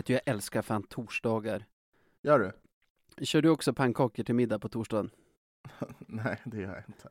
[0.00, 1.66] Vet du, jag älskar fan torsdagar.
[2.22, 3.24] Gör du?
[3.24, 5.10] Kör du också pannkakor till middag på torsdagen?
[5.98, 7.08] Nej, det gör jag inte.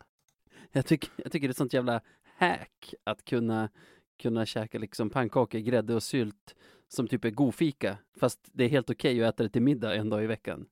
[0.71, 3.70] Jag tycker, jag tycker det är ett sånt jävla hack att kunna,
[4.17, 6.55] kunna käka liksom pannkakor, grädde och sylt
[6.88, 7.97] som typ är godfika.
[8.20, 10.65] Fast det är helt okej att äta det till middag en dag i veckan.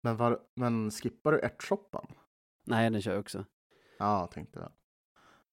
[0.00, 2.06] Men, var, men skippar du ärtsoppan?
[2.64, 3.44] Nej, den kör jag också.
[3.98, 4.72] Ja, tänkte jag.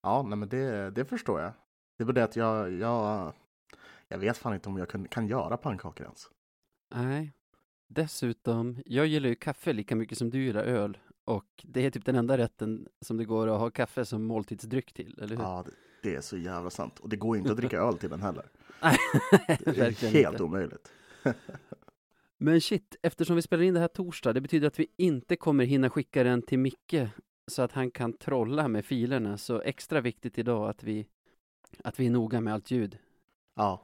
[0.01, 1.51] Ja, nej men det, det förstår jag.
[1.97, 3.33] Det är bara det att jag, jag,
[4.09, 6.29] jag vet fan inte om jag kan, kan göra pannkakor ens.
[6.95, 7.33] Nej.
[7.87, 10.97] Dessutom, jag gillar ju kaffe lika mycket som du gillar öl.
[11.25, 14.93] Och det är typ den enda rätten som det går att ha kaffe som måltidsdryck
[14.93, 15.43] till, eller hur?
[15.43, 15.71] Ja, det,
[16.09, 16.99] det är så jävla sant.
[16.99, 18.49] Och det går inte att dricka öl till den heller.
[18.81, 18.97] Nej,
[19.65, 20.43] Det är helt inte.
[20.43, 20.91] omöjligt.
[22.37, 25.65] Men shit, eftersom vi spelar in det här torsdag, det betyder att vi inte kommer
[25.65, 26.95] hinna skicka den till Micke
[27.47, 29.37] så att han kan trolla med filerna.
[29.37, 31.07] Så extra viktigt idag att vi,
[31.83, 32.97] att vi är noga med allt ljud.
[33.55, 33.81] Ja,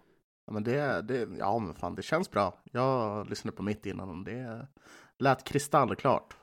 [0.51, 2.53] Ja, men det, det, ja men fan det känns bra.
[2.71, 4.67] Jag lyssnade på mitt innan och det
[5.17, 6.35] lät kristallklart.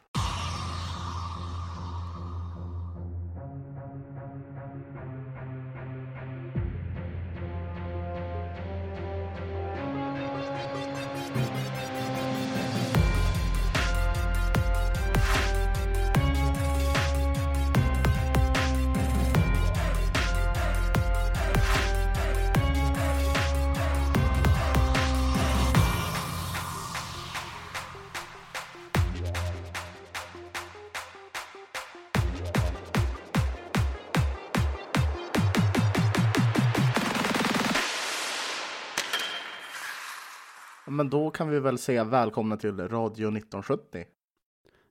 [41.38, 44.04] Kan vi väl säga välkomna till Radio 1970.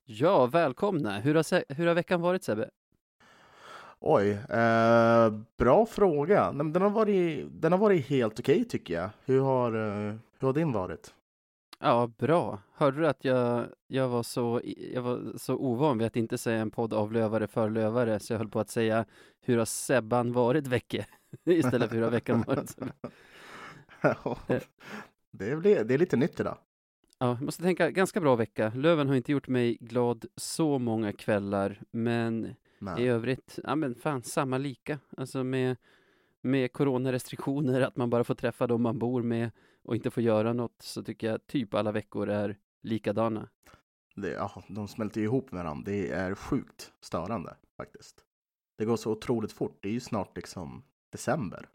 [0.05, 1.19] Ja, välkomna!
[1.19, 2.69] Hur har, hur har veckan varit Sebbe?
[3.99, 6.51] Oj, eh, bra fråga.
[6.51, 9.09] Nej, Den har varit, den har varit helt okej tycker jag.
[9.25, 11.13] Hur har, eh, hur har din varit?
[11.79, 12.59] Ja, bra.
[12.73, 14.61] Hörde du att jag, jag, var så,
[14.93, 18.33] jag var så ovan vid att inte säga en podd av lövare för lövare, så
[18.33, 19.05] jag höll på att säga
[19.41, 21.05] hur har Sebban varit vecka?
[21.45, 22.75] Istället för hur har veckan varit?
[25.31, 26.57] det, blir, det är lite nytt idag.
[27.19, 28.71] Ja, jag måste tänka, ganska bra vecka.
[28.75, 33.95] Löven har inte gjort mig glad så många kvällar, men Men, i övrigt, ja men
[33.95, 34.99] fan, samma lika.
[35.17, 35.77] Alltså med,
[36.41, 39.51] med coronarestriktioner, att man bara får träffa dem man bor med
[39.83, 43.49] och inte får göra något, så tycker jag typ alla veckor är likadana.
[44.15, 45.91] det, ja, de smälter ihop med varandra.
[45.91, 48.23] Det är sjukt störande faktiskt.
[48.77, 49.77] Det går så otroligt fort.
[49.81, 51.69] Det är ju snart liksom december.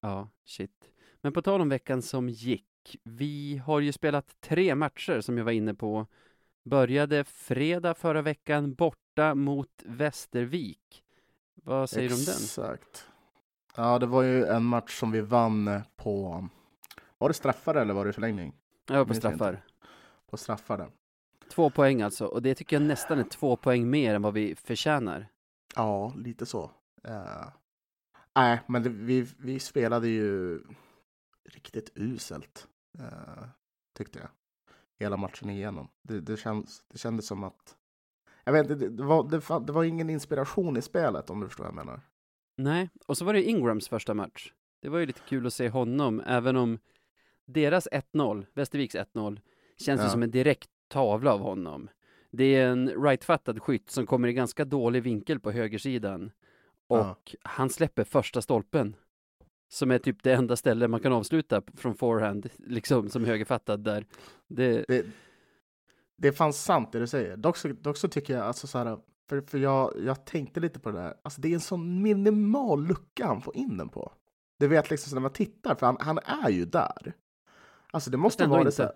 [0.00, 0.90] Ja, shit.
[1.20, 2.67] Men på tal om veckan som gick,
[3.02, 6.06] vi har ju spelat tre matcher som jag var inne på.
[6.64, 11.04] Började fredag förra veckan borta mot Västervik.
[11.54, 12.34] Vad säger du om den?
[12.34, 13.06] Exakt.
[13.76, 16.48] Ja, det var ju en match som vi vann på...
[17.18, 18.54] Var det straffar eller var det förlängning?
[18.86, 19.64] Var på straffar.
[20.30, 20.90] På straffar den.
[21.50, 24.54] Två poäng alltså, och det tycker jag nästan är två poäng mer än vad vi
[24.54, 25.28] förtjänar.
[25.76, 26.70] Ja, lite så.
[27.04, 27.48] Eh,
[28.34, 30.60] Nej, men det, vi, vi spelade ju
[31.44, 32.68] riktigt uselt,
[32.98, 33.44] eh,
[33.96, 34.28] tyckte jag.
[34.98, 35.88] Hela matchen igenom.
[36.02, 37.76] Det, det, känns, det kändes som att...
[38.44, 41.46] Jag vet inte, det, det, var, det, det var ingen inspiration i spelet om du
[41.46, 42.00] förstår vad jag menar.
[42.56, 44.52] Nej, och så var det Ingrams första match.
[44.82, 46.78] Det var ju lite kul att se honom, även om
[47.44, 49.40] deras 1-0, Västerviks 1-0,
[49.76, 50.08] känns Ja.
[50.08, 51.88] som en direkt tavla av honom.
[52.30, 56.30] Det är en rightfattad skytt som kommer i ganska dålig vinkel på högersidan.
[56.86, 57.16] Och Ja.
[57.42, 58.96] han släpper första stolpen.
[59.68, 64.06] Som är typ det enda ställe man kan avsluta från forehand, liksom som högerfattad där.
[64.48, 65.06] Det, Det,
[66.16, 67.36] det fanns sant det du säger.
[67.36, 70.80] Dock så, dock så tycker jag, alltså så här, för, för jag, jag tänkte lite
[70.80, 71.14] på det där.
[71.22, 74.12] Alltså det är en sån minimal lucka han får in den på.
[74.58, 77.14] Det vet liksom så när man tittar, för han, han är ju där.
[77.90, 78.92] Alltså det måste vara så här.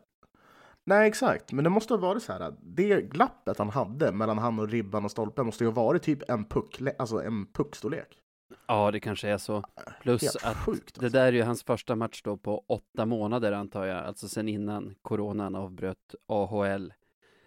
[0.85, 1.53] Nej, exakt.
[1.53, 2.55] Men det måste ha varit så här.
[2.61, 6.31] Det glappet han hade mellan han och ribban och stolpen måste ju ha varit typ
[6.31, 8.22] en puck, alltså en puckstorlek.
[8.67, 9.65] Ja, det kanske är så.
[10.01, 10.95] Plus Helt att sjukt.
[10.95, 11.19] Det Alltså.
[11.19, 14.95] där är ju hans första match då på åtta månader antar jag, alltså sen innan
[15.03, 16.93] coronan avbröt AHL.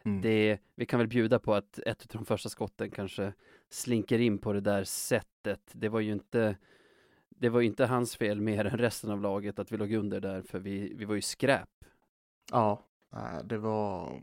[0.06, 0.22] Mm.
[0.22, 3.34] Det, vi kan väl bjuda på att ett av de första skotten kanske
[3.70, 5.62] slinker in på det där sättet.
[5.72, 6.58] Det var ju inte,
[7.30, 10.42] det var inte hans fel mer än resten av laget att vi låg under där,
[10.42, 11.70] för vi, vi var ju skräp.
[12.52, 14.22] Ja, nej, det var,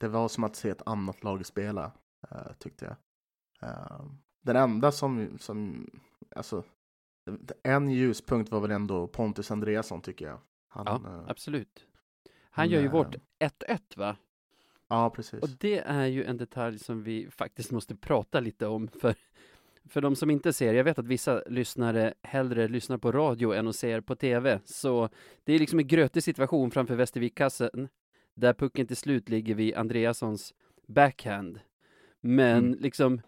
[0.00, 1.92] det var som att se ett annat lag spela,
[2.30, 2.96] eh, tyckte jag.
[3.70, 4.04] Eh,
[4.40, 5.90] den enda som, som
[6.36, 6.64] alltså,
[7.62, 10.38] en ljuspunkt var väl ändå Pontus Andreasson tycker jag.
[10.68, 11.86] Han, Ja, eh, absolut.
[12.50, 14.16] Han gör ju vårt 1-1 va?
[14.88, 15.42] ja, precis.
[15.42, 19.14] Och det är ju en detalj som vi faktiskt måste prata lite om, för
[19.84, 23.68] för de som inte ser, jag vet att vissa lyssnare hellre lyssnar på radio än
[23.68, 25.08] att ser på TV, så
[25.44, 27.88] det är liksom en grötig situation framför Västervikkassen,
[28.34, 30.54] där pucken till slut ligger vid Andreassons
[30.86, 31.60] backhand.
[32.20, 32.78] Men Mm.
[32.80, 33.20] liksom,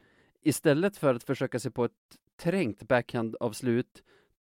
[0.42, 4.02] istället för att försöka sig på ett trängt backhand-avslut,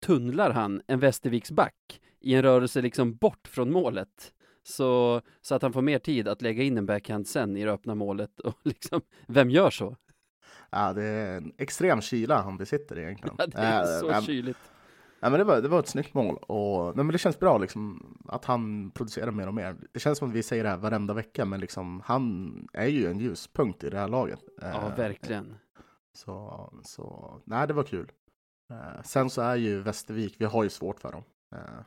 [0.06, 4.32] tunnlar han en Västerviksback i en rörelse liksom bort från målet.
[4.62, 7.72] Så, så att han får mer tid att lägga in en backhand sen i det
[7.72, 9.96] öppna målet och liksom, vem gör så?
[10.70, 13.36] Ja, det är en extrem kyla han besitter egentligen.
[13.38, 14.58] Ja, det är Eh, så eh, kyligt.
[15.20, 17.58] Ja, men det, var, det var ett snyggt mål och nej, men det känns bra
[17.58, 19.76] liksom, att han producerar mer och mer.
[19.92, 23.06] Det känns som att vi säger det här varenda vecka, men liksom, han är ju
[23.06, 24.40] en ljuspunkt i det här laget.
[24.60, 25.54] Ja, Eh, verkligen.
[26.14, 28.12] Så, så nej, det var kul.
[28.70, 31.22] Eh, sen så är ju Västervik, vi har ju svårt för dem.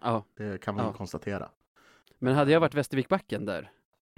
[0.03, 0.93] Eh, det kan ju Ja.
[0.93, 1.49] konstatera.
[2.19, 3.71] men hade jag varit Västervikbacken där,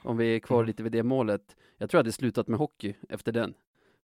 [0.03, 0.67] om vi är kvar Mm.
[0.67, 3.53] lite vid det målet, jag tror jag hade slutat med hockey efter den.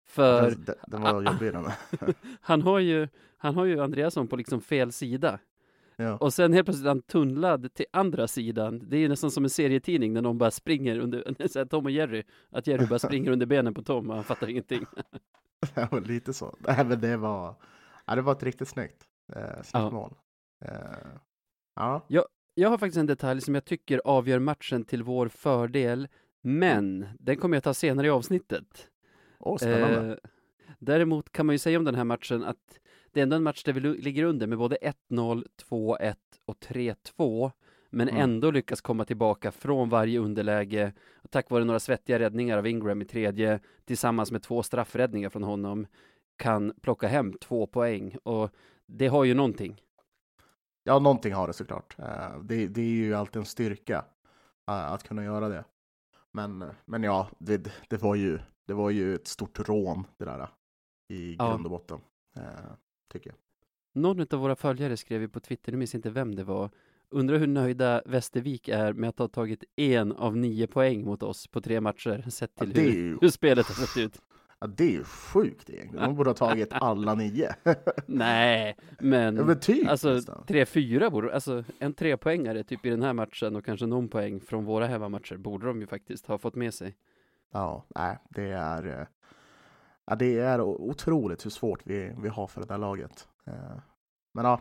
[0.06, 1.66] För Den, den, var jobbig den.
[2.40, 5.38] han har ju, han har ju Andreasson på liksom fel sida.
[5.96, 6.16] ja.
[6.16, 8.82] Och sen helt plötsligt han tunnlad till andra sidan.
[8.88, 12.22] Det är nästan som en serietidning när någon bara springer under, så Tom och Jerry,
[12.50, 14.86] att Jerry bara springer under benen på Tom och han fattar ingenting.
[15.74, 16.56] Ja, lite så.
[16.58, 17.54] Nej, men det var,
[18.06, 20.10] ja, det var ett riktigt snyggt, eh, snyggt Ja.
[20.64, 20.72] Eh,
[21.76, 22.06] ja,
[22.54, 26.08] Jag har faktiskt en detalj som jag tycker avgör matchen till vår fördel,
[26.40, 28.90] men den kommer jag ta senare i avsnittet.
[29.38, 30.12] Åh, spännande.
[30.12, 30.30] Eh,
[30.78, 32.80] däremot kan man ju säga om den här matchen att
[33.12, 34.76] det är ändå en match där vi ligger under med både
[35.10, 36.14] 1-0, 2-1
[36.44, 37.52] och 3-2,
[37.90, 38.20] men Mm.
[38.22, 43.02] ändå lyckas komma tillbaka från varje underläge och tack vare några svettiga räddningar av Ingram
[43.02, 45.86] i tredje tillsammans med två straffräddningar från honom
[46.36, 48.50] kan plocka hem två poäng och
[48.86, 49.80] det har ju någonting.
[50.84, 51.96] Ja, någonting har det såklart.
[51.98, 54.04] Eh, det, det är ju alltid en styrka
[54.68, 55.64] eh, att kunna göra det.
[56.32, 60.48] Men, men ja, det, det, var ju, det var ju ett stort rån det där
[61.08, 61.48] i Ja.
[61.50, 62.00] grund och botten.
[62.36, 62.42] eh,
[63.12, 63.36] Tycker jag.
[64.02, 66.70] Någon av våra följare skrev ju på Twitter, nu minns inte vem det var,
[67.10, 71.46] undrar hur nöjda Västervik är med att ha tagit en av nio poäng mot oss
[71.46, 74.20] på tre matcher, sett Ja, till är hur, ju, hur spelet har sett ut.
[74.60, 76.04] ja, det är ju sjukt egentligen.
[76.06, 77.54] De borde ha tagit alla nio.
[78.06, 83.02] Nej, men, ja, men typ alltså tre, fyra borde, alltså en trepoängare typ i den
[83.02, 86.54] här matchen och kanske någon poäng från våra hemmamatcher borde de ju faktiskt ha fått
[86.54, 86.96] med sig.
[87.52, 89.06] Ja, nej, det är, eh,
[90.06, 93.28] ja, det är otroligt hur svårt vi, vi har för det där laget.
[93.46, 93.52] Eh,
[94.34, 94.60] Men ja,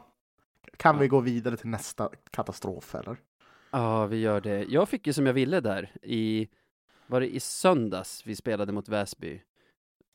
[0.80, 1.10] kan vi Ja.
[1.10, 3.18] gå vidare till nästa katastrof eller?
[3.72, 4.64] Ja, vi gör det.
[4.70, 6.48] Jag fick ju som jag ville där i,
[7.08, 9.42] var det i söndags vi spelade mot Väsby?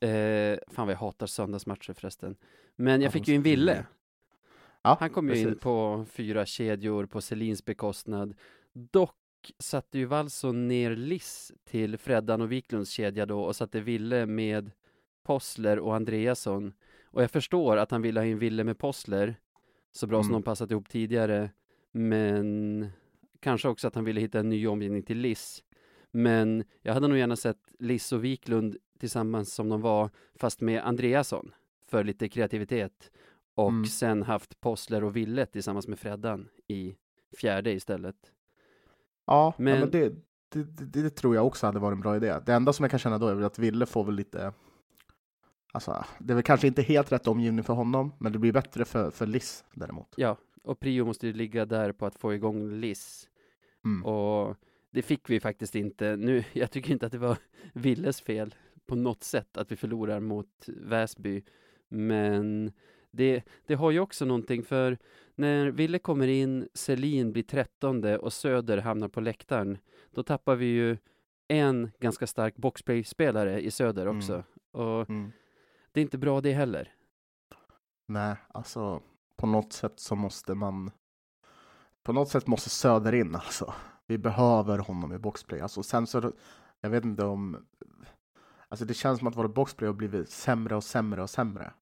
[0.01, 2.37] Eh, fan vad jag hatar söndagsmatcher förresten.
[2.77, 3.87] Men jag Ja, fick ju en ville.
[4.83, 5.61] Ja, Han kom ju in precis.
[5.61, 8.35] på fyra kedjor på Selins bekostnad.
[8.73, 9.17] Dock
[9.59, 14.71] satte ju Wallson ner Liss till Freddan och Wiklunds kedja då och satte Ville med
[15.23, 16.73] Possler och Andreasson.
[17.05, 19.37] Och jag förstår att han ville ha in Ville med Possler,
[19.97, 20.41] så bra som Mm.
[20.41, 21.51] de passat ihop tidigare.
[21.93, 22.89] Men
[23.41, 25.65] kanske också att han ville hitta en ny omgivning till Liss.
[26.11, 30.83] Men jag hade nog gärna sett Liss och Wiklund tillsammans som de var, fast med
[30.87, 31.51] Andreasson
[31.91, 33.11] för lite kreativitet.
[33.55, 33.87] Och Mm.
[33.87, 36.97] sen haft Possler och Ville tillsammans med Freddan i
[37.41, 38.17] fjärde istället.
[39.27, 40.09] Ja, Men- men, ja, men det,
[40.49, 42.35] det, det, det tror jag också hade varit en bra idé.
[42.47, 44.53] Det enda som jag kan känna då är väl att Ville får väl lite
[45.75, 48.85] Alltså, det är väl kanske inte helt rätt omgivning för honom, men det blir bättre
[48.85, 50.15] för, för Liss däremot.
[50.17, 53.29] Ja, och prio måste ju ligga där på att få igång Liss.
[53.85, 54.05] Mm.
[54.05, 54.57] Och
[54.91, 56.17] det fick vi faktiskt inte.
[56.17, 57.37] Nu, jag tycker inte att det var
[57.73, 58.55] Villes fel
[58.87, 61.43] på något sätt att vi förlorar mot Väsby.
[61.89, 62.73] Men
[63.11, 64.99] det, det har ju också någonting för
[65.35, 69.79] när Ville kommer in, Selin blir trettonde och Söder hamnar på läktaren,
[70.11, 70.97] då tappar vi ju
[71.49, 74.33] en ganska stark boxplay-spelare i Söder också.
[74.33, 74.45] Mm.
[74.71, 75.33] Och Mm.
[75.95, 76.93] Det är inte bra det heller.
[78.09, 79.03] Nej, alltså
[79.37, 80.91] på något sätt så måste man
[82.03, 83.75] På något sätt måste Söder in alltså.
[84.07, 85.61] Vi behöver honom i boxplay.
[85.61, 86.33] Alltså sen så
[86.81, 87.67] Jag vet inte om
[88.69, 91.73] Alltså det känns som att våra boxplay har blivit sämre och sämre och sämre.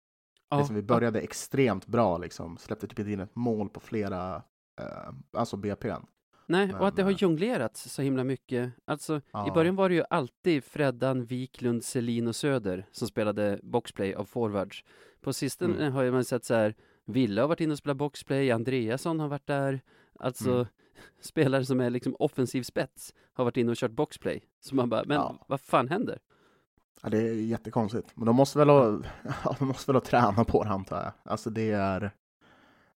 [0.48, 2.58] Ja, liksom, vi började extremt bra liksom.
[2.58, 4.42] Släppte typ in ett mål på flera
[4.80, 6.06] eh, Alltså BP'n.
[6.46, 8.72] Nej, och att det har Men, jonglerats så himla mycket.
[8.84, 9.52] Alltså, i Ja.
[9.54, 14.84] början var det ju alltid Freddan, Wiklund, Selin och Söder som spelade boxplay av forwards.
[15.20, 15.92] På sistone Mm.
[15.92, 19.46] har man sett så här, Ville har varit inne och spelat boxplay, Andreasson har varit
[19.46, 19.80] där.
[20.18, 20.66] Alltså, Mm.
[21.20, 24.42] spelare som är liksom offensiv spets har varit inne och kört boxplay.
[24.60, 25.44] Så man bara, men Ja.
[25.48, 26.18] vad fan händer?
[27.02, 28.10] Ja, det är jättekonstigt.
[28.14, 29.02] Men de måste väl ha,
[29.58, 31.12] de måste väl ha tränat på det antar jag.
[31.22, 32.10] Alltså det är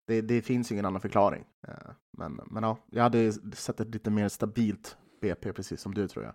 [0.07, 1.45] det, det finns ingen annan förklaring.
[1.67, 1.73] Eh,
[2.17, 6.25] Men, men ja, jag hade sett ett lite mer stabilt BP precis som du tror
[6.25, 6.33] jag.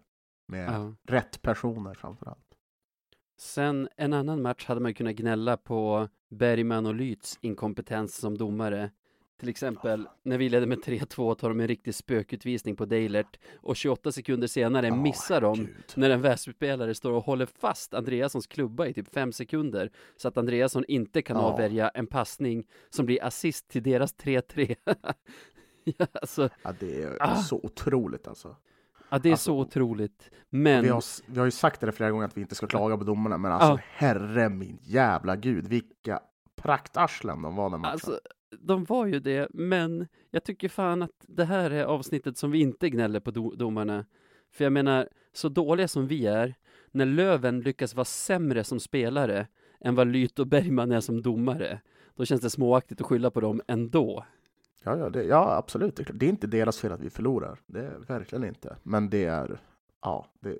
[0.48, 0.94] Med Ja.
[1.08, 2.46] rätt personer framför allt.
[3.38, 8.90] Sen en annan match hade man kunnat gnälla på Bergman och Lyts inkompetens som domare.
[9.40, 13.76] Till exempel när vi ledde med 3-2 tar de en riktig spökutvisning på Deilert och
[13.76, 15.68] 28 sekunder senare missar de Gud.
[15.94, 20.36] när en Väsbyspelare står och håller fast Andreassons klubba i typ 5 sekunder så att
[20.36, 21.42] Andreasson inte kan Ja.
[21.42, 24.76] avvärja en passning som blir assist till deras 3-3.
[25.84, 27.36] ja, alltså, Ja, det är Ah.
[27.36, 28.56] så otroligt alltså.
[29.10, 30.30] ja, det är Alltså, så otroligt.
[30.50, 32.96] Men Vi har, vi har ju sagt det flera gånger att vi inte ska klaga
[32.96, 33.78] på domarna, men alltså Ja.
[33.92, 36.20] herre min jävla gud, vilka
[36.56, 37.92] praktarslen de var den matchen.
[37.92, 38.20] Alltså,
[38.58, 42.60] de var ju det, men jag tycker fan att det här är avsnittet som vi
[42.60, 44.06] inte gnäller på do domarna.
[44.52, 46.54] För jag menar, så dåliga som vi är,
[46.90, 49.46] när Löven lyckas vara sämre som spelare
[49.80, 51.80] än vad Lyt och Bergman är som domare,
[52.14, 54.24] då känns det småaktigt att skylla på dem ändå.
[54.84, 55.96] Ja, ja, det, ja absolut.
[55.96, 57.58] Det är, det är inte deras fel att vi förlorar.
[57.66, 58.76] Det är verkligen inte.
[58.82, 59.60] Men det är,
[60.02, 60.58] ja, det,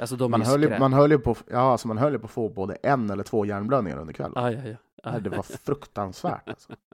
[0.00, 2.48] Alltså man, höll ju, man, höll ju på, ja alltså man höll på att få
[2.48, 4.32] både en eller två hjärnblödningar under kvällen.
[4.36, 4.76] Ah, ja, ja.
[5.02, 6.48] Det var fruktansvärt.
[6.48, 6.76] Alltså.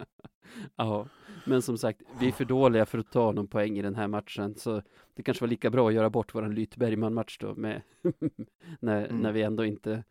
[0.76, 1.06] Ja,
[1.46, 4.08] men som sagt, vi är för dåliga för att ta någon poäng i den här
[4.08, 4.82] matchen, så
[5.14, 7.82] det kanske var lika bra att göra bort våran Lyt Bergman-match då, med
[8.80, 9.20] när, Mm.
[9.20, 10.04] när vi ändå inte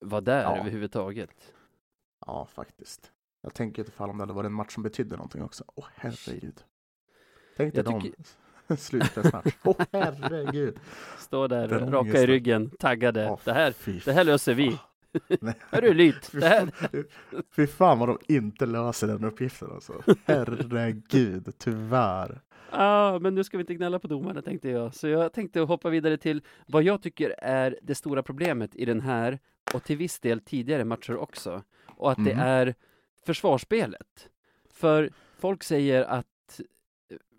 [0.00, 0.56] var där Ja.
[0.56, 1.52] överhuvudtaget.
[2.26, 3.12] Ja, faktiskt.
[3.40, 5.64] Jag tänker ifall om det hade varit en match som betydde någonting också.
[5.74, 6.64] Åh herregud.
[7.56, 8.02] Tänk dig dem.
[8.76, 9.54] Slutspelsmatch.
[9.64, 10.78] Åh herregud.
[11.18, 13.30] Stå där, Den raka i ryggen, taggade.
[13.30, 14.78] Åh, det, här, det här löser vi.
[15.70, 17.04] Hörru Lyt, Fy det fan-
[17.56, 20.02] Fy fan vad de inte löser den uppgiften alltså.
[20.24, 22.40] Herregud, tyvärr.
[22.70, 24.94] Ja, men nu ska vi inte gnälla på domarna tänkte jag.
[24.94, 29.00] Så jag tänkte hoppa vidare till vad jag tycker är det stora problemet i den
[29.00, 29.38] här
[29.74, 31.62] och till viss del tidigare matcher också.
[31.86, 32.40] Och att det Mhm.
[32.40, 32.74] är
[33.26, 34.28] försvarsspelet.
[34.70, 36.60] För folk säger att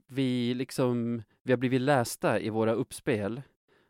[0.07, 3.41] vi liksom, vi har blivit lästa i våra uppspel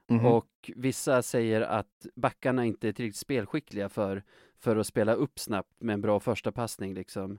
[0.09, 0.25] Mhm.
[0.25, 4.23] och vissa säger att backarna inte är tillräckligt spelskickliga för,
[4.59, 7.37] för att spela upp snabbt med en bra första passning liksom.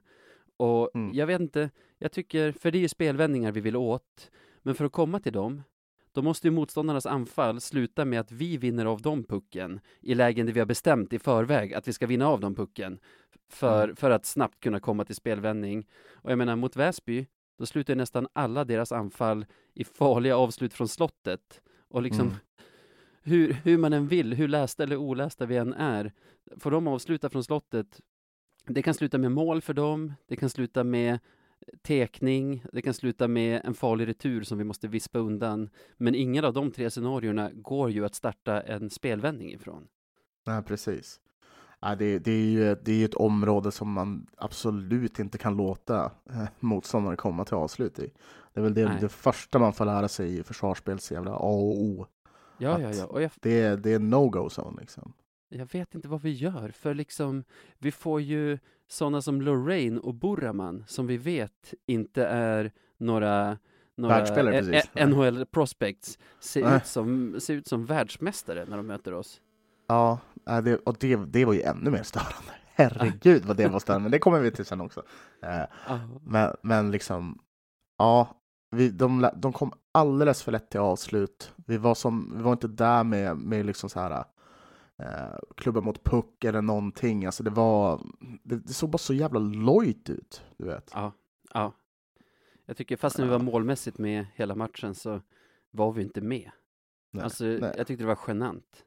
[0.56, 1.14] Och Mm.
[1.14, 4.30] jag vet inte, jag tycker, för det är ju spelvändningar vi vill åt,
[4.62, 5.62] men för att komma till dem,
[6.12, 10.47] då måste ju motståndarnas anfall sluta med att vi vinner av dem pucken i lägen
[10.47, 12.99] där vi har bestämt i förväg att vi ska vinna av dem pucken
[13.49, 13.97] för, Mm.
[13.97, 15.87] för att snabbt kunna komma till spelvändning.
[16.12, 17.26] Och jag menar, mot Väsby,
[17.59, 21.61] då slutar nästan alla deras anfall i farliga avslut från slottet.
[21.88, 22.38] Och liksom, Mm.
[23.25, 26.12] Hur, hur man än vill, hur lästa eller olästa vi än är,
[26.59, 28.00] får de avsluta från slottet,
[28.66, 31.19] det kan sluta med mål för dem, det kan sluta med
[31.83, 35.71] tekning, det kan sluta med en farlig retur som vi måste vispa undan.
[35.97, 39.87] Men ingen av de tre scenarierna går ju att starta en spelvändning ifrån.
[40.47, 41.21] Nej, precis.
[41.81, 46.04] Ja, det, det, är ju, det är ett område som man absolut inte kan låta
[46.31, 48.12] eh, motståndare komma till avslut i.
[48.54, 51.83] Det är väl det, det första man får lära sig i försvarsspels jävla A och
[51.83, 52.07] O.
[52.58, 53.06] Ja, ja, ja.
[53.06, 55.12] Och jag, Det är, det är no-go zone liksom.
[55.49, 57.44] jag vet inte vad vi gör, för liksom,
[57.78, 58.58] vi får ju
[58.88, 63.58] sådana som Lorraine och Burraman, som vi vet inte är några
[63.96, 64.90] några precis.
[64.94, 69.40] eh, NHL prospects ser ut, som, ser ut som världsmästare när de möter oss.
[69.87, 72.52] Ja, det, och det, det var ju ännu mer störande.
[72.75, 75.02] Herregud vad det var störande, men det kommer vi till sen också.
[75.42, 77.38] Eh, Men, men liksom,
[77.99, 78.28] ja,
[78.75, 81.52] vi, de, de kom alldeles för lätt till avslut.
[81.57, 84.25] Vi var, som, vi var inte där med, med liksom så här,
[84.99, 87.26] eh, klubbar mot puck eller någonting.
[87.26, 88.00] Alltså det, var,
[88.45, 90.90] det, det såg bara så jävla lojt ut, du vet.
[90.95, 91.12] ja,
[91.54, 91.73] ja.
[92.66, 95.21] Jag tycker fast när vi var målmässigt med hela matchen så
[95.71, 96.50] var vi inte med.
[97.12, 97.75] Nej, Alltså, nej.
[97.76, 98.85] jag tyckte det var genant.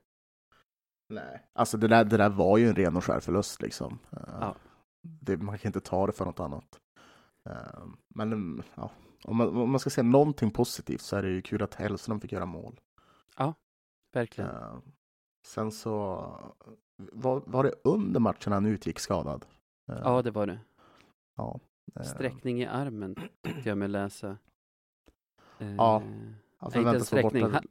[1.09, 1.45] Nej.
[1.53, 3.99] Alltså det där, det där var ju en ren och skär förlust liksom.
[4.11, 4.55] Eh, Ja.
[5.01, 6.79] det, man kan inte ta det för något annat.
[7.49, 8.91] Eh, men mm, ja,
[9.23, 12.19] om, man, om man ska säga någonting positivt så är det ju kul att Hellström
[12.21, 12.79] fick göra mål.
[14.13, 14.49] Verkligen.
[14.49, 14.77] Eh,
[15.47, 15.91] sen så
[16.95, 19.45] var, var det under matchen han utgick skadad.
[19.89, 20.59] Eh, Ja, det var det.
[21.35, 21.59] ja,
[21.95, 24.37] eh, Sträckning i armen tyckte jag mig läsa.
[25.77, 26.03] Ja,
[26.57, 27.39] han förväntas vara borta.
[27.49, 27.63] Han,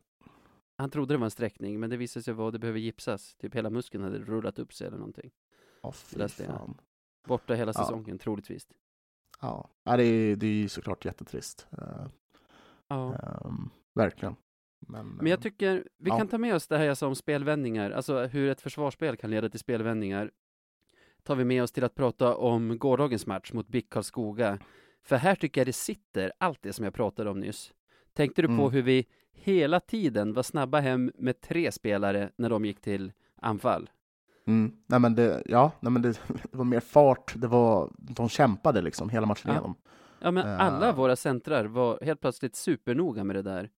[0.77, 3.35] han trodde det var en sträckning, men det visade sig vara det behöver gipsas.
[3.37, 5.31] Typ hela muskeln hade rullat upp sig eller någonting.
[5.83, 6.53] Ja, fy läste jag.
[6.53, 6.81] fan.
[7.29, 7.81] Borta hela Ja.
[7.85, 8.69] säsongen, troligtvis.
[9.41, 11.67] Ja, ja det, är, det är ju såklart jättetrist.
[11.79, 12.07] Eh,
[12.89, 13.15] Ja.
[13.15, 14.37] ehm, verkligen.
[14.89, 16.19] Men, Men jag eh, tycker vi ja.
[16.19, 19.31] kan ta med oss det här jag sa om spelvändningar, alltså hur ett försvarsspel kan
[19.31, 20.31] leda till spelvändningar.
[21.23, 24.59] Tar vi med oss till att prata om gårdagens match mot BIK Karlskoga.
[25.03, 27.73] För här tycker jag det sitter allt det som jag pratade om nyss.
[28.13, 28.71] Tänkte du på Mm.
[28.71, 33.13] hur vi hela tiden var snabba hem med tre spelare när de gick till
[33.43, 33.91] anfall?
[34.47, 36.09] Mm, nej men det, ja, nej men det,
[36.51, 39.53] det var mer fart, det var, de kämpade liksom hela matchen Ja.
[39.53, 39.75] igenom.
[40.21, 40.61] Ja, men Eh.
[40.61, 43.71] alla våra centrar var helt plötsligt supernoga med det där.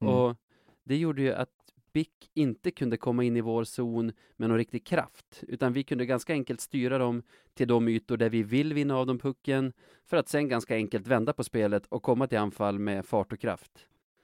[0.00, 0.14] Mm.
[0.14, 0.36] Och
[0.84, 1.48] det gjorde ju att
[1.92, 6.06] BIK inte kunde komma in i vår zon med någon riktig kraft, utan vi kunde
[6.06, 7.22] ganska enkelt styra dem
[7.54, 9.72] till de ytor där vi vill vinna av dem pucken,
[10.06, 13.38] för att sen ganska enkelt vända på spelet och komma till anfall med fart och
[13.40, 13.70] kraft.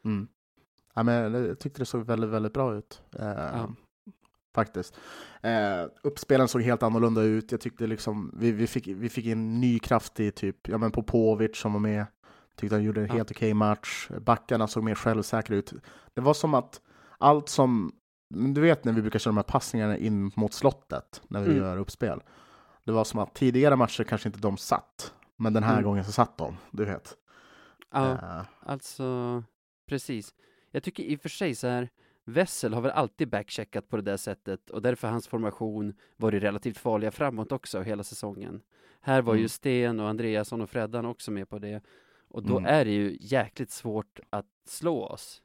[0.05, 0.29] Mm.
[0.95, 3.03] Ja, men jag tyckte det såg väldigt, väldigt bra ut.
[3.19, 3.75] Eh, ja.
[4.55, 4.97] Faktiskt.
[5.43, 7.53] Eh, uppspelen såg helt annorlunda ut.
[7.53, 10.91] Jag tyckte liksom vi, vi, fick, vi fick en ny kraft i typ, ja men
[10.91, 12.07] Popovic som var med.
[12.57, 13.13] Tyckte han gjorde en ja.
[13.13, 14.09] helt okej okay match.
[14.21, 15.73] Backarna såg mer självsäkra ut.
[16.15, 16.81] Det var som att
[17.19, 17.93] allt som,
[18.29, 21.59] du vet när vi brukar köra de här passningarna in mot slottet när vi mm.
[21.59, 22.23] gör uppspel.
[22.85, 25.85] Det var som att tidigare matcher kanske inte de satt, men den här mm.
[25.85, 27.17] gången så satt de, du vet.
[27.93, 28.43] Ja, uh.
[28.61, 29.43] alltså
[29.89, 30.35] precis.
[30.71, 31.89] Jag tycker i och för sig så här,
[32.33, 36.79] Wessel har väl alltid backcheckat på det där sättet och därför hans formation varit relativt
[36.79, 38.63] farliga framåt också hela säsongen.
[39.01, 39.43] Här var mm.
[39.43, 41.83] ju Sten och Andreasson och Freddan också med på det
[42.29, 42.75] och då mm.
[42.75, 45.43] är det ju jäkligt svårt att slå oss.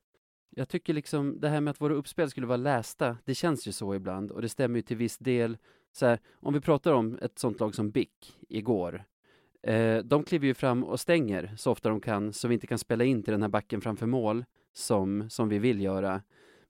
[0.50, 3.72] Jag tycker liksom det här med att våra uppspel skulle vara lästa, det känns ju
[3.72, 5.58] så ibland och det stämmer ju till viss del.
[5.92, 9.04] Så här, om vi pratar om ett sånt lag som BIK igår.
[9.64, 12.80] Eh, de kliver ju fram och stänger så ofta de kan så vi inte kan
[12.80, 16.22] spela in till den här backen framför mål som, som vi vill göra.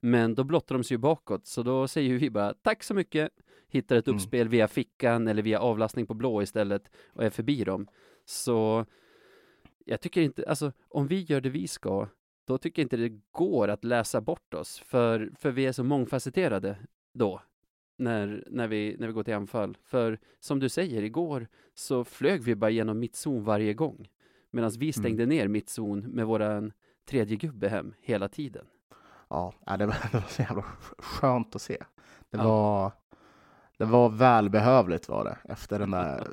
[0.06, 3.32] Men då blottar de sig ju bakåt, så då säger vi bara tack så mycket,
[3.68, 4.16] hittar ett mm.
[4.16, 4.52] uppspel mm.
[4.52, 7.88] via fickan eller via avlastning på blå istället och är förbi dem.
[8.26, 8.86] Så
[9.86, 12.08] jag tycker inte, alltså om vi gör det vi ska,
[12.48, 15.84] då tycker jag inte det går att läsa bort oss, för, för vi är så
[15.84, 16.78] mångfacetterade
[17.14, 17.42] då,
[17.98, 19.78] när, när, vi, när vi går till anfall.
[19.84, 24.10] För som du säger, igår så flög vi bara genom mittzon varje gång,
[24.52, 25.38] medan vi stängde mm.
[25.38, 26.74] ner mittzon med våran
[27.06, 28.66] tredje gubbe hem hela tiden.
[29.66, 30.64] Ja, det var, det var så jävla
[30.98, 31.78] skönt att se.
[32.30, 32.92] Det var
[33.78, 36.28] det var välbehövligt var det efter den där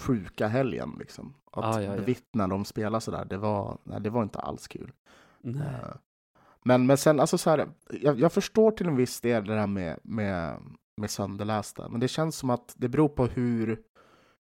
[0.00, 0.96] sjuka helgen.
[0.98, 1.34] Liksom.
[1.52, 1.96] Att ah, ja, ja.
[1.96, 4.92] bevittna dem spela sådär, det var, nej, det var inte alls kul.
[5.46, 5.94] Uh,
[6.64, 9.66] men, men sen, alltså så här, jag, jag, förstår till en viss del det där
[9.66, 10.60] med, med,
[10.96, 13.80] med sönderlästa, men det känns som att det beror på hur,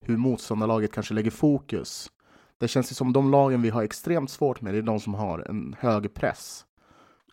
[0.01, 2.12] hur motståndarlaget kanske lägger fokus.
[2.58, 5.39] Det känns som de lagen vi har extremt svårt med, det är de som har
[5.39, 6.65] en hög press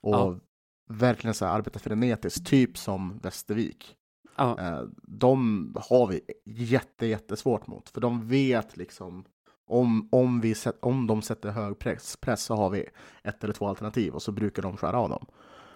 [0.01, 0.39] och ja.
[0.87, 3.97] Verkligen så här arbetar frenetiskt, typ som Västervik.
[4.37, 4.61] Ja.
[4.61, 9.25] Eh, de har vi jätte, jättesvårt mot, för de vet liksom
[9.67, 12.87] om, om, vi om de sätter hög press, press så har vi
[13.23, 15.27] ett eller två alternativ och så brukar de skära av dem.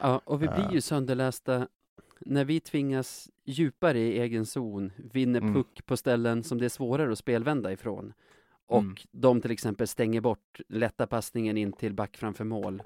[0.00, 0.80] Ja, och vi blir ju eh.
[0.80, 1.68] sönderlästa
[2.20, 5.54] när vi tvingas djupare i egen zon, vinner mm.
[5.54, 8.12] puck på ställen som det är svårare att spelvända ifrån.
[8.66, 8.96] Och mm.
[9.10, 12.82] de till exempel stänger bort lätta passningen in till back framför mål.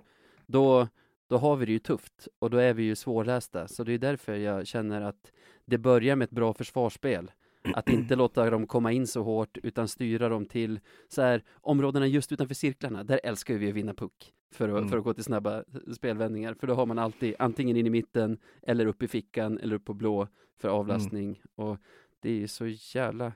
[0.46, 0.88] Då,
[1.28, 3.68] då har vi det ju tufft och då är vi ju svårlästa.
[3.68, 5.32] Så det är därför jag känner att
[5.64, 7.30] det börjar med ett bra försvarsspel.
[7.74, 12.06] Att inte låta dem komma in så hårt utan styra dem till så här, områdena
[12.06, 13.04] just utanför cirklarna.
[13.04, 14.88] Där älskar vi att vinna puck för att, mm.
[14.88, 16.54] för att gå till snabba spelvändningar.
[16.54, 19.84] För då har man alltid antingen in i mitten eller upp i fickan eller upp
[19.84, 21.26] på blå för avlastning.
[21.26, 21.70] Mm.
[21.70, 21.78] Och
[22.20, 23.32] det är ju så jävla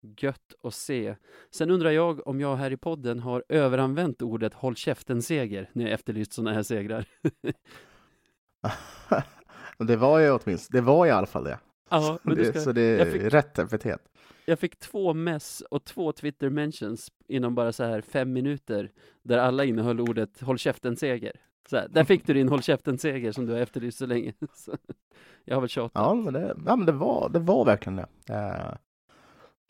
[0.00, 1.16] gött att se.
[1.50, 5.92] Sen undrar jag om jag här i podden har överanvänt ordet håll käften-seger när jag
[5.92, 7.04] efterlyst sådana här segrar.
[9.78, 11.58] det var ju åtminstone, det var i alla fall det.
[11.90, 14.00] Ja, men det, ska, så det är fick, rätt epitet.
[14.46, 19.38] Jag fick två mess och två Twitter mentions inom bara så här fem minuter där
[19.38, 21.32] alla innehöll ordet håll käften-seger.
[21.68, 24.32] Så här, där fick du din håll käften-seger som du har efterlyst så länge.
[24.54, 24.76] Så,
[25.44, 25.92] jag har väl tjatat.
[25.94, 28.06] Ja, men det, ja, men det, var, det var verkligen det.
[28.30, 28.74] Uh,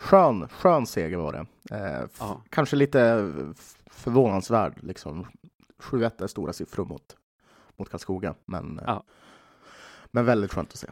[0.01, 1.47] skön, skön seger var det.
[1.77, 2.43] Eh, ja.
[2.51, 3.33] Kanske lite
[3.87, 5.27] förvånansvärd, liksom.
[5.79, 7.17] 7-1 är stora siffror mot,
[7.77, 9.01] mot Karlskoga, men, eh,
[10.11, 10.89] men väldigt skönt att se.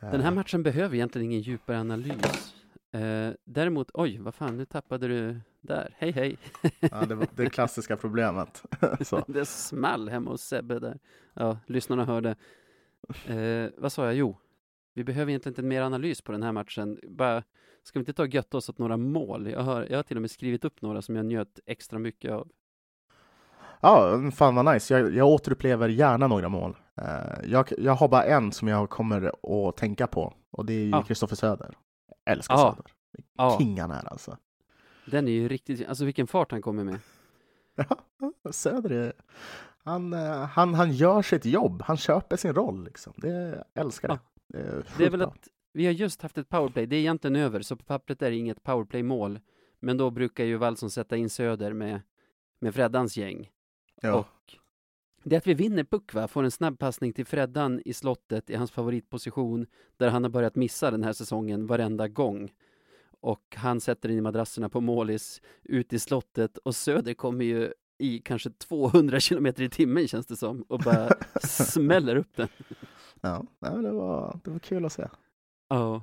[0.00, 0.34] Den här eh.
[0.34, 2.54] matchen behöver egentligen ingen djupare analys.
[2.92, 5.94] Eh, däremot, oj, vad fan, nu tappade du där.
[5.98, 6.38] Hej, hej.
[6.80, 8.62] ja, det det klassiska problemet.
[9.26, 10.98] det small hemma hos Sebbe där.
[11.34, 12.36] Ja, lyssnarna hörde.
[13.26, 14.14] Eh, vad sa jag?
[14.14, 14.36] Jo,
[14.98, 17.00] vi behöver egentligen inte mer analys på den här matchen.
[17.08, 17.42] Bara
[17.82, 19.50] Ska vi inte ta och götta oss åt några mål?
[19.50, 22.32] Jag har, jag har till och med skrivit upp några som jag njöt extra mycket
[22.32, 22.48] av.
[23.80, 24.98] Ja, fan vad nice.
[24.98, 26.76] Jag, jag återupplever gärna några mål.
[27.00, 29.32] Uh, jag, jag har bara en som jag kommer
[29.68, 31.36] att tänka på och det är ju Kristoffer ah.
[31.36, 31.74] Söder.
[32.24, 32.58] Jag älskar ah.
[32.58, 32.92] Söder.
[33.36, 33.58] Ah.
[33.58, 34.36] Kingan är alltså.
[35.06, 36.98] Den är ju riktigt, alltså vilken fart han kommer med.
[38.44, 39.12] Ja, Söder är,
[39.84, 41.82] han, eh, han, han gör sitt jobb.
[41.82, 43.12] Han köper sin roll liksom.
[43.16, 44.18] Det, jag älskar det.
[44.48, 47.36] Det är, det är väl ett vi har just haft ett powerplay, det är egentligen
[47.36, 49.40] över, så på pappret är det inget powerplay-mål.
[49.80, 52.00] Men då brukar ju Wallson sätta in Söder med,
[52.58, 53.50] med Freddans gäng.
[54.02, 54.14] Ja.
[54.14, 54.56] Och
[55.22, 58.50] det är att vi vinner puck va, får en snabb passning till Freddan i slottet
[58.50, 62.52] i hans favoritposition, där han har börjat missa den här säsongen varenda gång.
[63.20, 67.72] Och han sätter in i madrasserna på målis ut i slottet och Söder kommer ju
[67.98, 71.08] i kanske 200 kilometer i timmen känns det som och bara
[71.42, 72.48] smäller upp den.
[73.20, 75.08] Ja, det, var, det var kul att se.
[75.68, 76.02] Ja.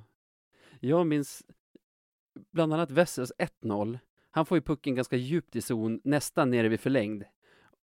[0.80, 1.43] Jag minns
[2.51, 3.32] bland annat Wessels
[3.63, 3.99] 1-0.
[4.32, 7.23] Han får ju pucken ganska djupt i zon, nästan nere vid förlängd.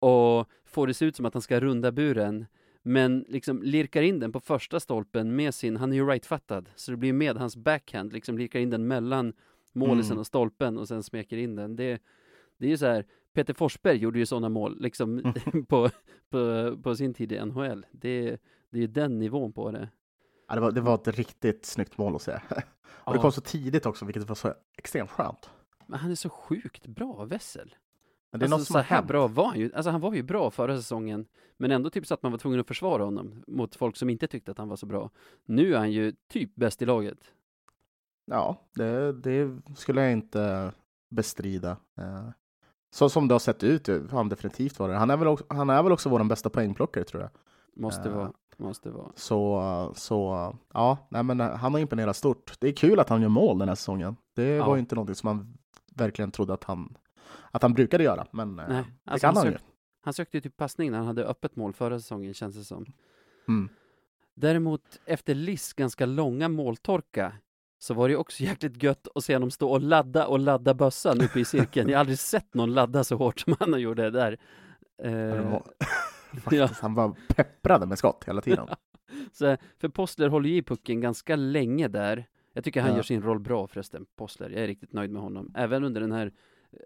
[0.01, 2.47] Och får det se ut som att han ska runda buren.
[2.83, 6.91] Men liksom lirkar in den på första stolpen med sin, han är ju rightfattad, så
[6.91, 9.33] det blir med hans backhand, liksom lirkar in den mellan
[9.73, 10.19] målisen Mm.
[10.21, 11.77] och stolpen och sen smeker in den.
[11.77, 12.03] Det,
[12.59, 15.35] det är ju så här, Peter Forsberg gjorde ju sådana mål, liksom
[15.69, 15.91] på,
[16.31, 17.87] på, på sin tid i NHL.
[17.91, 18.39] Det,
[18.71, 19.89] det är ju den nivån på det.
[20.49, 22.41] Ja, det, var, det var ett riktigt snyggt mål att se.
[22.87, 25.51] Och det kom så tidigt också, vilket var så extremt skönt.
[25.87, 27.75] Men han är så sjukt bra, Wessel.
[28.31, 29.09] Men det är alltså, något som så här hänt.
[29.09, 29.71] bra var han ju.
[29.75, 31.27] Alltså han var ju bra förra säsongen,
[31.57, 34.27] men ändå typ så att man var tvungen att försvara honom mot folk som inte
[34.27, 35.11] tyckte att han var så bra.
[35.45, 37.33] Nu är han ju typ bäst i laget.
[38.27, 40.73] Ja, det, det skulle jag inte
[41.11, 41.77] bestrida.
[41.99, 42.29] Eh,
[42.91, 44.97] Så som det har sett ut han definitivt varit.
[44.99, 47.31] Han är väl också, han är väl också vår bästa poängplockare tror jag.
[47.79, 49.13] Måste vara, måste vara.
[49.15, 52.53] Så, så ja, nej, men han har imponerat stort.
[52.61, 54.17] Det är kul att han gör mål den här säsongen.
[54.35, 54.67] Det Ja.
[54.67, 55.59] var ju inte någonting som man
[55.95, 56.97] verkligen trodde att han,
[57.51, 58.27] att han brukade göra.
[58.31, 59.59] Men eh, Nej, det alltså kan han, han ju.
[60.03, 62.87] han sökte ju typ passning när han hade öppet mål förra säsongen, känns det som.
[63.49, 63.69] Mm.
[64.35, 67.33] Däremot efter Liss ganska långa måltorka
[67.79, 70.75] så var det ju också jäkligt gött att se honom stå och ladda och ladda
[70.75, 71.89] bössan uppe i cirkeln.
[71.89, 74.31] Jag har aldrig sett någon ladda så hårt som han gjorde där.
[74.31, 74.39] Det
[75.03, 75.61] Eh,
[76.45, 78.69] Faktiskt, Han var pepprade med skott hela tiden.
[79.33, 82.27] så, för Postler håller ju i pucken ganska länge där.
[82.53, 82.97] Jag tycker han Ja.
[82.97, 84.51] gör sin roll bra förresten, Postler.
[84.51, 85.53] Jag är riktigt nöjd med honom.
[85.55, 86.33] Även under den här,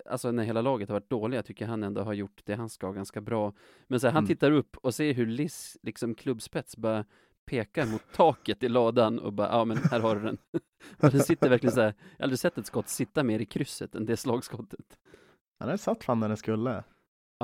[0.06, 2.92] alltså när hela laget har varit dåliga, tycker han ändå har gjort det han ska
[2.92, 3.52] ganska bra.
[3.86, 4.28] Men så här, han Mm.
[4.28, 7.04] tittar upp och ser hur Liss, liksom klubbspets, bara
[7.46, 10.38] pekar mot taket i ladan och bara, ja men här har du den.
[11.00, 13.44] och den sitter verkligen så här, jag har aldrig sett ett skott sitta mer i
[13.46, 14.98] krysset än det slagskottet.
[15.58, 16.84] Han hade satt fan när den skulle.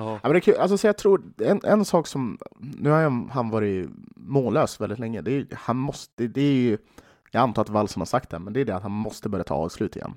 [0.04, 0.56] Ja, men det är kul.
[0.56, 4.98] Alltså, så jag tror en, en sak som, nu har jag, han varit mållös väldigt
[4.98, 5.22] länge.
[5.22, 6.78] Det är, han måste, det är ju,
[7.30, 9.44] jag antar att Wallson har sagt det, men det är det att han måste börja
[9.44, 10.14] ta avslut igen.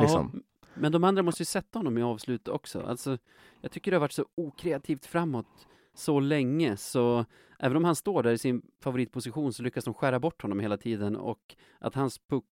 [0.00, 0.30] Liksom.
[0.34, 0.40] Ja,
[0.74, 2.80] men de andra måste ju sätta honom i avslut också.
[2.80, 3.18] Alltså,
[3.60, 7.24] jag tycker det har varit så okreativt framåt så länge, så
[7.58, 10.76] även om han står där i sin favoritposition så lyckas de skära bort honom hela
[10.76, 12.44] tiden och att hans puck,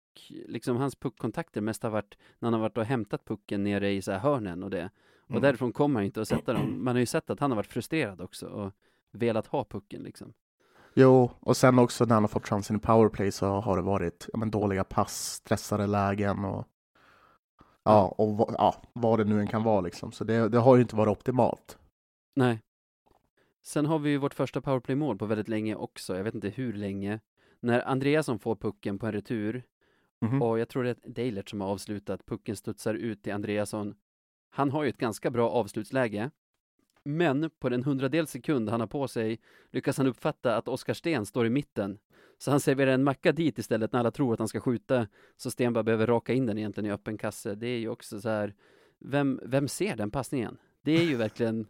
[0.48, 4.02] liksom hans puckkontakter mest har varit när han har varit och hämtat pucken nere i
[4.02, 4.90] så här hörnen och det.
[5.34, 5.42] Och Mm.
[5.42, 6.84] därifrån kommer han inte att sätta dem.
[6.84, 8.72] Man har ju sett att han har varit frustrerad också och
[9.12, 10.34] velat ha pucken liksom.
[10.96, 14.30] Jo, och sen också när han har fått chansen i powerplay så har det varit
[14.34, 16.68] ja, men, dåliga pass, stressade lägen och
[17.84, 20.12] ja, och ja, vad det nu än kan vara liksom.
[20.12, 21.78] Så det, det har ju inte varit optimalt.
[22.36, 22.62] Nej.
[23.62, 26.74] Sen har vi ju vårt första powerplay-mål på väldigt länge också, jag vet inte hur
[26.74, 27.20] länge.
[27.60, 29.64] När Andreasson får pucken på en retur,
[30.22, 30.42] Mhm.
[30.42, 33.96] och jag tror det är Deilert som har avslutat, pucken studsar ut till Andreasson.
[34.56, 36.32] Han har ju ett ganska bra avslutsläge,
[37.04, 39.40] men på den hundradels sekund han har på sig
[39.72, 42.00] lyckas han uppfatta att Oskar Sten står i mitten.
[42.38, 45.52] Så han serverar en macka dit istället när alla tror att han ska skjuta, så
[45.52, 47.56] Sten bara behöver raka in den egentligen i öppen kasse.
[47.56, 48.54] Det är ju också så här,
[49.00, 50.58] vem, vem ser den passningen?
[50.82, 51.68] Det är ju verkligen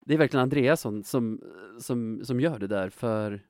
[0.00, 1.40] det är verkligen Andreasson som,
[1.78, 3.40] som, som gör det där, för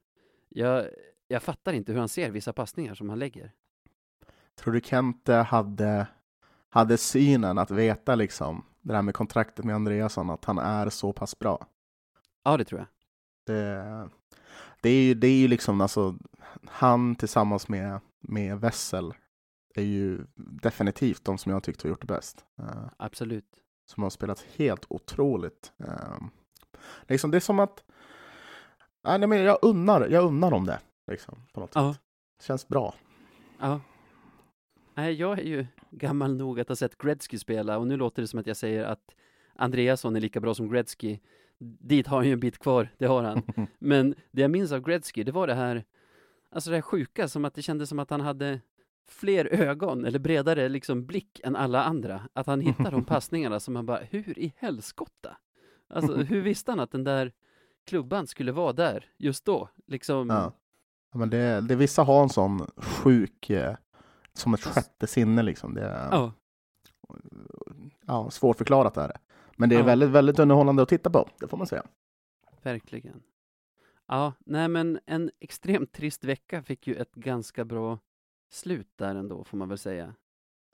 [0.49, 0.87] jag,
[1.29, 3.53] jag fattar inte hur han ser vissa passningar som han lägger.
[4.55, 6.07] Tror du Kente hade,
[6.71, 11.13] hade synen att veta liksom det där med kontraktet med Andreasson, att han är så
[11.13, 11.67] pass bra?
[12.45, 12.89] Ja, det tror jag.
[13.47, 14.09] Det,
[14.81, 16.15] det, är, ju, det är ju liksom alltså,
[16.67, 19.15] han tillsammans med, med Wessel
[19.75, 22.45] är ju definitivt de som jag har tyckt har gjort det bäst.
[22.59, 23.57] Eh, Absolut.
[23.87, 25.73] som har spelat helt otroligt.
[25.79, 26.19] Eh,
[27.09, 27.85] liksom, det är som att
[29.05, 30.81] nej, men jag, unnar, jag unnar dem det.
[31.11, 31.93] Liksom, på något Ja.
[31.95, 32.03] sätt.
[32.47, 32.95] Känns bra.
[33.61, 33.81] Ja.
[34.95, 38.29] Nej, jag är ju gammal nog att ha sett Gretzky spela och nu låter det
[38.29, 39.15] som att jag säger att
[39.57, 41.19] Andreasson är lika bra som Gretzky.
[41.59, 43.43] Dit har han ju en bit kvar, det har han.
[43.79, 45.85] Men det jag minns av Gretzky, det var det här,
[46.51, 48.61] alltså det här sjuka, som att det kändes som att han hade
[49.09, 52.29] fler ögon, eller bredare liksom blick än alla andra.
[52.33, 55.37] Att han hittade de passningarna som man bara, hur i helskotta?
[55.89, 57.33] Alltså, hur visste han att den där
[57.87, 59.69] klubban skulle vara där just då?
[59.87, 60.53] Liksom, Ja.
[61.13, 63.77] Ja, men det, det, vissa har en sån sjuk, eh,
[64.41, 65.75] som ett sjätte sinne liksom.
[65.75, 66.33] Det är ja.
[68.07, 69.19] ja, svårförklarat är det.
[69.57, 69.85] Men det är Ja.
[69.87, 71.83] väldigt, väldigt underhållande att titta på, det får man säga.
[72.63, 73.23] Verkligen.
[74.09, 77.99] Ja, nej men en extremt trist vecka fick ju ett ganska bra
[78.53, 80.15] slut där ändå, får man väl säga.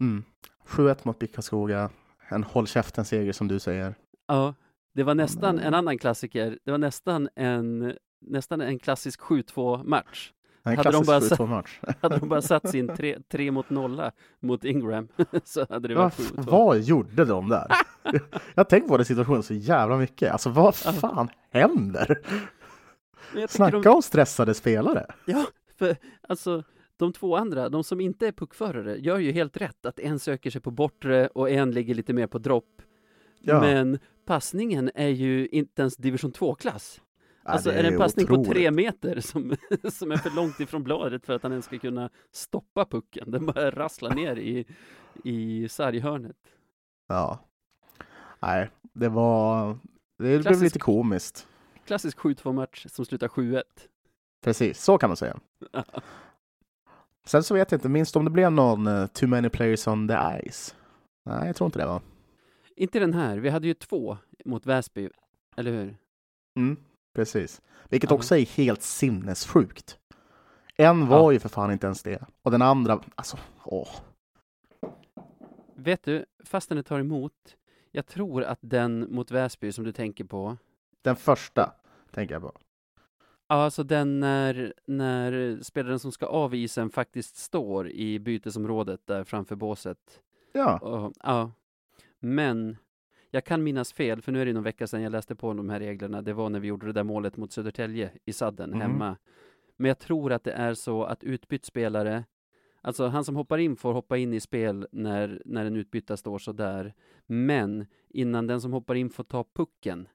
[0.00, 0.24] Mm.
[0.66, 1.90] 7-1 mot Bickaskoga,
[2.28, 3.94] en håll käften-seger som du säger.
[4.26, 4.54] Ja,
[4.94, 6.58] det var nästan en annan klassiker.
[6.64, 10.32] Det var nästan en, nästan en klassisk 7-2 match.
[10.66, 11.80] En Hade de bara satt- 7-2-match.
[12.00, 12.90] Hade de bara satt sin
[13.28, 14.02] 3 mot 0
[14.40, 15.08] mot Ingram
[15.44, 16.50] så hade det varit 7-2.
[16.50, 17.66] vad gjorde de där?
[18.12, 18.20] jag
[18.56, 20.32] har tänkt på den situationen så jävla mycket.
[20.32, 22.18] Alltså vad fan händer?
[23.48, 25.06] Snacka de, om stressade spelare.
[25.24, 25.46] Ja,
[25.78, 25.96] för
[26.28, 26.62] alltså
[26.96, 30.50] de två andra, de som inte är puckförare, gör ju helt rätt att en söker
[30.50, 32.82] sig på bortre och en ligger lite mer på dropp.
[33.40, 33.60] Ja.
[33.60, 37.00] Men passningen är ju inte ens division 2-klass.
[37.52, 38.50] Alltså det är det en passning på otroligt.
[38.52, 39.56] tre meter som,
[39.92, 43.30] som är för långt ifrån bladet för att han ens ska kunna stoppa pucken.
[43.30, 44.66] Den bara rasslar ner i,
[45.24, 46.36] i sarghörnet.
[47.08, 47.38] Ja.
[48.40, 49.68] Nej, det var...
[50.18, 51.48] Det blev Klassisk- lite komiskt.
[51.86, 53.62] Klassisk 7-2 match som slutar 7-1.
[54.44, 55.40] Precis, så kan man säga.
[57.26, 60.08] Sen så vet jag inte, minst om det blev någon uh, too many players on
[60.08, 60.14] the
[60.48, 60.74] ice?
[61.24, 62.00] Nej, jag tror inte det va?
[62.76, 65.08] Inte den här, vi hade ju två mot Väsby,
[65.56, 65.96] eller hur?
[66.56, 66.76] Mm,
[67.16, 67.62] precis.
[67.88, 69.98] Vilket också är helt sinnessjukt.
[70.76, 71.32] En var Ja.
[71.32, 72.22] ju för fan inte ens det.
[72.42, 73.88] Och den andra, alltså, åh.
[75.74, 77.56] Vet du, fastän det tar emot,
[77.90, 80.56] jag tror att den mot Väsby som du tänker på,
[81.02, 81.72] Den första,
[82.10, 82.52] tänker jag på.
[83.48, 89.24] ja, alltså den när, när spelaren som ska av isen faktiskt står i bytesområdet där
[89.24, 90.20] framför båset.
[90.52, 91.50] Ja, Och, ja.
[92.18, 92.76] Men
[93.36, 95.70] jag kan minnas fel, för nu är det någon vecka sedan jag läste på de
[95.70, 96.22] här reglerna.
[96.22, 98.80] Det var när vi gjorde det där målet mot Södertälje i sadden Mhm.
[98.80, 99.16] hemma.
[99.76, 102.24] Men jag tror att det är så att utbytt spelare,
[102.80, 106.38] alltså han som hoppar in får hoppa in i spel när, när en utbytta står
[106.38, 106.94] så där.
[107.26, 110.08] Men innan den som hoppar in får ta pucken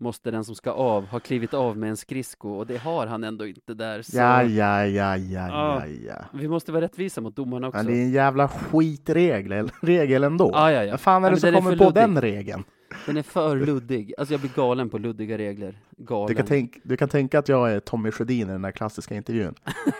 [0.00, 3.24] måste den som ska av ha klivit av med en skridsko och det har han
[3.24, 4.02] ändå inte där.
[4.02, 5.82] Så ja, ja, ja, ja, Ja.
[6.06, 6.14] ja.
[6.32, 7.76] Vi måste vara rättvisa mot domarna också.
[7.76, 10.50] Men det är en jävla skitregel regel ändå.
[10.52, 10.90] Ja, ja, ja.
[10.90, 11.94] Vad fan är Ja, det som kommer på luddig.
[12.02, 12.64] den regeln?
[13.06, 14.12] Den är för luddig.
[14.18, 15.78] Alltså jag blir galen på luddiga regler.
[15.96, 16.28] Galen.
[16.28, 19.14] Du kan, tänk, du kan tänka att jag är Tommy Sjödin i den där klassiska
[19.14, 19.54] intervjun.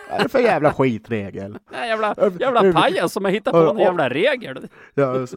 [0.09, 1.57] Vad är det för jävla skitregel?
[1.71, 4.67] Nej, jävla, jävla pajas som har hittat på en jävla regel.
[4.93, 5.27] Ja,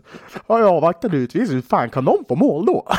[0.49, 1.55] ja, jag avvaktar utvisning.
[1.57, 2.87] Hur fan kan de få mål då?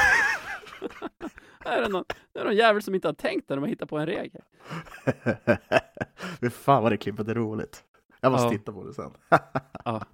[1.65, 3.89] Är det, någon, det är någon jävel som inte har tänkt när de har hittat
[3.89, 4.41] på en regel.
[6.41, 7.83] Fy fan vad det klippet är roligt.
[8.21, 8.51] Jag måste Ja.
[8.51, 9.11] titta på det sen.
[9.85, 10.05] Ja,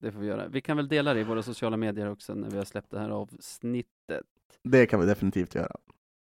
[0.00, 0.48] det får vi göra.
[0.48, 2.98] Vi kan väl dela det i våra sociala medier också när vi har släppt det
[2.98, 4.26] här avsnittet.
[4.62, 5.76] Det kan vi definitivt göra.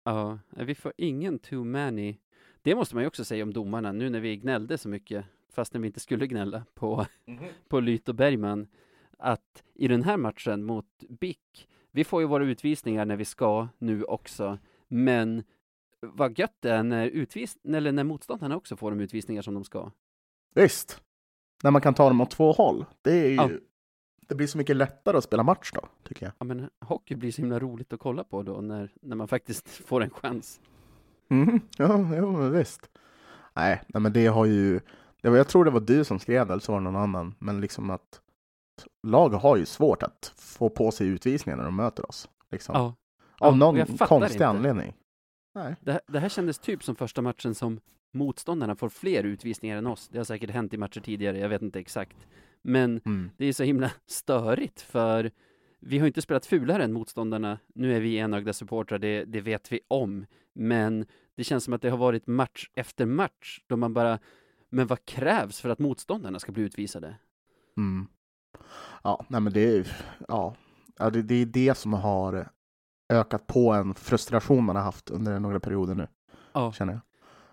[0.03, 2.17] Ja, vi får ingen too many.
[2.61, 5.81] Det måste man ju också säga om domarna nu när vi gnällde så mycket, fastän
[5.81, 7.05] vi inte skulle gnälla på,
[7.67, 8.67] på Lyt och Bergman,
[9.17, 13.67] att i den här matchen mot BIK, vi får ju våra utvisningar när vi ska
[13.77, 15.43] nu också, men
[16.01, 19.63] vad gött det är när, utvis eller när motståndarna också får de utvisningar som de
[19.63, 19.91] ska.
[20.55, 21.01] Visst.
[21.63, 22.85] När man kan ta dem åt två håll.
[23.01, 23.35] Det är ju...
[23.35, 23.49] Ja.
[24.27, 26.33] Det blir så mycket lättare att spela match då, tycker jag.
[26.37, 29.69] Ja, men hockey blir så himla roligt att kolla på då, när, när man faktiskt
[29.87, 30.59] får en chans.
[31.27, 31.61] Mhm.
[31.77, 32.89] Ja, ja, men visst.
[33.53, 34.79] Nej, nej, men det har ju...
[35.21, 36.95] Det var, jag tror det var du som skrev det, eller så var det någon
[36.95, 37.35] annan.
[37.39, 38.21] Men liksom att
[39.05, 42.29] lag har ju svårt att få på sig utvisningar när de möter oss.
[42.51, 42.75] Liksom.
[42.75, 42.81] Ja.
[43.39, 44.47] Av Ja, någon konstig inte.
[44.47, 44.93] anledning.
[45.55, 45.75] Nej.
[45.81, 47.79] Det, här- det här kändes typ som första matchen som
[48.13, 50.07] motståndarna får fler utvisningar än oss.
[50.11, 52.17] Det har säkert hänt i matcher tidigare, jag vet inte exakt.
[52.61, 53.31] Men Mm.
[53.37, 55.31] det är så himla störigt för
[55.79, 57.59] vi har inte spelat fulare än motståndarna.
[57.75, 60.25] Nu är vi enögda supportrar, det, det vet vi om.
[60.53, 64.19] Men det känns som att det har varit match efter match då man bara,
[64.69, 67.15] men vad krävs för att motståndarna ska bli utvisade?
[67.77, 68.07] Mm.
[69.05, 69.87] Ja, nej men det
[70.27, 70.55] ja.
[70.97, 72.47] ja det, det är det som har
[73.13, 76.07] ökat på en frustration man har haft under några perioder nu,
[76.53, 77.01] Ja, känner jag.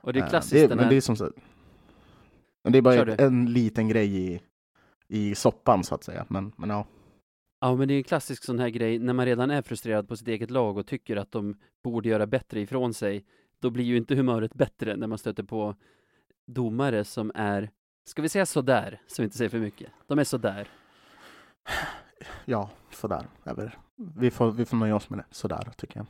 [0.01, 1.33] och det är Eh, klassiskt det, den Men det är som så,
[2.65, 4.41] men det är bara ett, en liten grej i,
[5.09, 6.27] i soppan så att säga.
[6.29, 6.87] Men, men ja.
[7.61, 10.17] Ja, men det är en klassisk sån här grej, när man redan är frustrerad på
[10.17, 13.25] sitt eget lag och tycker att de borde göra bättre ifrån sig,
[13.61, 15.77] då blir ju inte humöret bättre när man stöter på
[16.47, 17.71] domare som är,
[18.05, 19.91] ska vi säga sådär, så vi inte säger för mycket.
[20.07, 20.69] De är sådär.
[22.45, 23.27] Ja, sådär.
[23.45, 23.79] Över.
[24.17, 25.25] Vi, får, vi får nöja oss med det.
[25.31, 26.07] Sådär, tycker jag.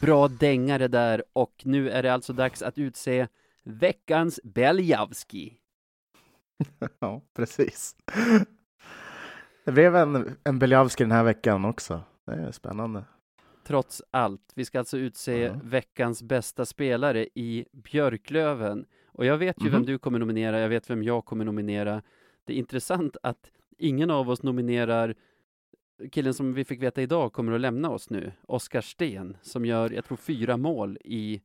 [0.00, 3.28] Bra dängare där, och nu är det alltså dags att utse
[3.64, 5.56] veckans Beljavski.
[6.98, 7.96] ja, precis.
[9.64, 12.02] Det blev en, en Beljavski den här veckan också.
[12.26, 13.04] Det är spännande.
[13.66, 14.52] Trots allt.
[14.54, 15.60] Vi ska alltså utse Ja.
[15.62, 18.86] veckans bästa spelare i Björklöven.
[19.06, 19.86] Och jag vet ju vem Mhm.
[19.86, 22.02] du kommer nominera, jag vet vem jag kommer nominera.
[22.44, 25.14] Det är intressant att ingen av oss nominerar
[26.12, 29.90] killen som vi fick veta idag kommer att lämna oss nu, Oskar Sten, som gör,
[29.90, 31.40] jag tror, fyra mål i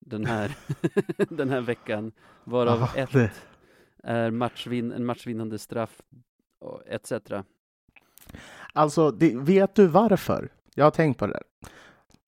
[0.00, 0.56] den här,
[1.36, 2.12] den här veckan,
[2.44, 3.30] varav Ja, ett det-
[4.02, 6.02] är matchvin en matchvinnande straff,
[6.86, 7.12] etc.
[8.72, 10.48] Alltså, det, vet du varför?
[10.74, 11.42] Jag har tänkt på det där.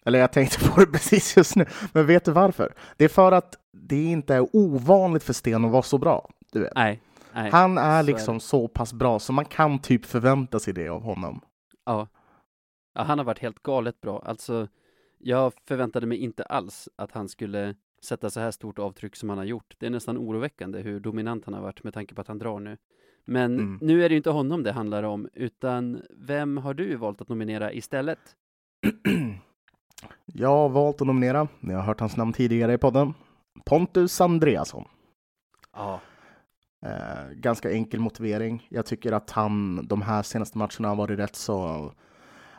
[0.05, 1.67] Eller jag tänkte på det precis just nu.
[1.93, 2.75] Men vet du varför?
[2.97, 6.31] Det är för att det inte är ovanligt för Sten att vara så bra.
[6.53, 6.73] Du vet.
[6.75, 7.01] Nej,
[7.35, 10.75] Nej, Han är så är liksom så pass bra så man kan typ förvänta sig
[10.75, 11.41] det av honom.
[11.85, 12.09] Ja.
[12.95, 14.23] ja, han har varit helt galet bra.
[14.27, 14.69] Alltså,
[15.19, 19.39] jag förväntade mig inte alls att han skulle sätta så här stort avtryck som han
[19.39, 19.75] har gjort.
[19.79, 22.61] Det är nästan oroväckande hur dominant han har varit med tanke på att han drar
[22.61, 22.77] nu.
[23.25, 23.79] Men Mm.
[23.83, 27.29] nu är det ju inte honom det handlar om, utan vem har du valt att
[27.29, 28.19] nominera istället?
[30.27, 33.15] Jag har valt att nominera, ni har hört hans namn tidigare i podden,
[33.65, 34.85] Pontus Andreasson.
[35.73, 36.01] Ja,
[36.87, 38.67] Eh, ganska enkel motivering.
[38.71, 41.93] Jag tycker att han de här senaste matcherna har varit rätt så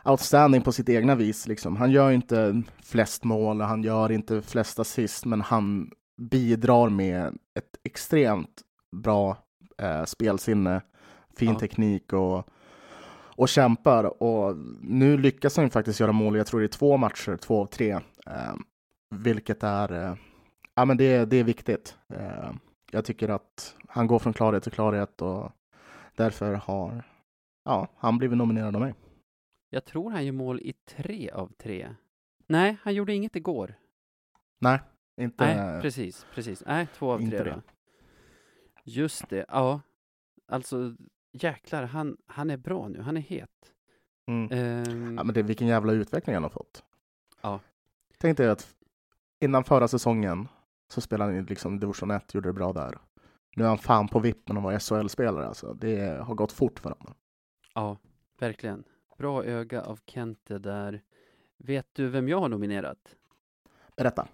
[0.04, 1.46] outstanding på sitt egna vis.
[1.46, 1.76] Liksom.
[1.76, 5.90] Han gör inte flest mål, han gör inte flest assist, men han
[6.30, 7.26] bidrar med
[7.58, 8.62] ett extremt
[8.96, 9.36] bra
[9.82, 10.80] eh, spelsinne,
[11.36, 11.58] fin Ja.
[11.58, 12.48] teknik och,
[13.36, 14.22] och kämpar.
[14.22, 17.66] Och nu lyckas han faktiskt göra mål, jag tror det är två matcher, två av
[17.66, 17.90] tre,
[18.26, 18.54] eh,
[19.14, 20.14] vilket är, eh,
[20.74, 21.96] ja men det, det är viktigt.
[22.14, 22.50] Eh,
[22.90, 25.52] jag tycker att han går från klarhet till klarhet och
[26.16, 27.02] därför har
[27.64, 28.94] ja, han blivit nominerad av mig.
[29.70, 31.94] jag tror han gör mål i tre av tre.
[32.46, 33.74] Nej, han gjorde inget igår.
[34.60, 34.80] Nej,
[35.20, 35.44] inte.
[35.56, 36.62] Nej, precis, precis.
[36.66, 37.62] Nej, två av tre då.
[38.88, 39.80] Just det, ja.
[40.48, 40.94] Alltså,
[41.32, 43.72] jäklar, han, han är bra nu, han är het.
[44.26, 44.48] Mm.
[44.52, 46.84] Ehm, Ja, men det vilken jävla utveckling han har fått.
[47.40, 47.60] Ja.
[48.18, 48.76] Tänk dig att
[49.40, 50.48] innan förra säsongen
[50.88, 52.98] så spelade han i liksom division 1, gjorde det bra där.
[53.56, 55.74] Nu är han fan på vippen att vara SHL-spelare alltså.
[55.74, 57.14] Det har gått fort för honom.
[57.74, 57.96] Ja,
[58.38, 58.84] verkligen.
[59.18, 61.02] Bra öga av Kente där.
[61.56, 63.16] Vet du vem jag har nominerat?
[63.96, 64.28] Berätta.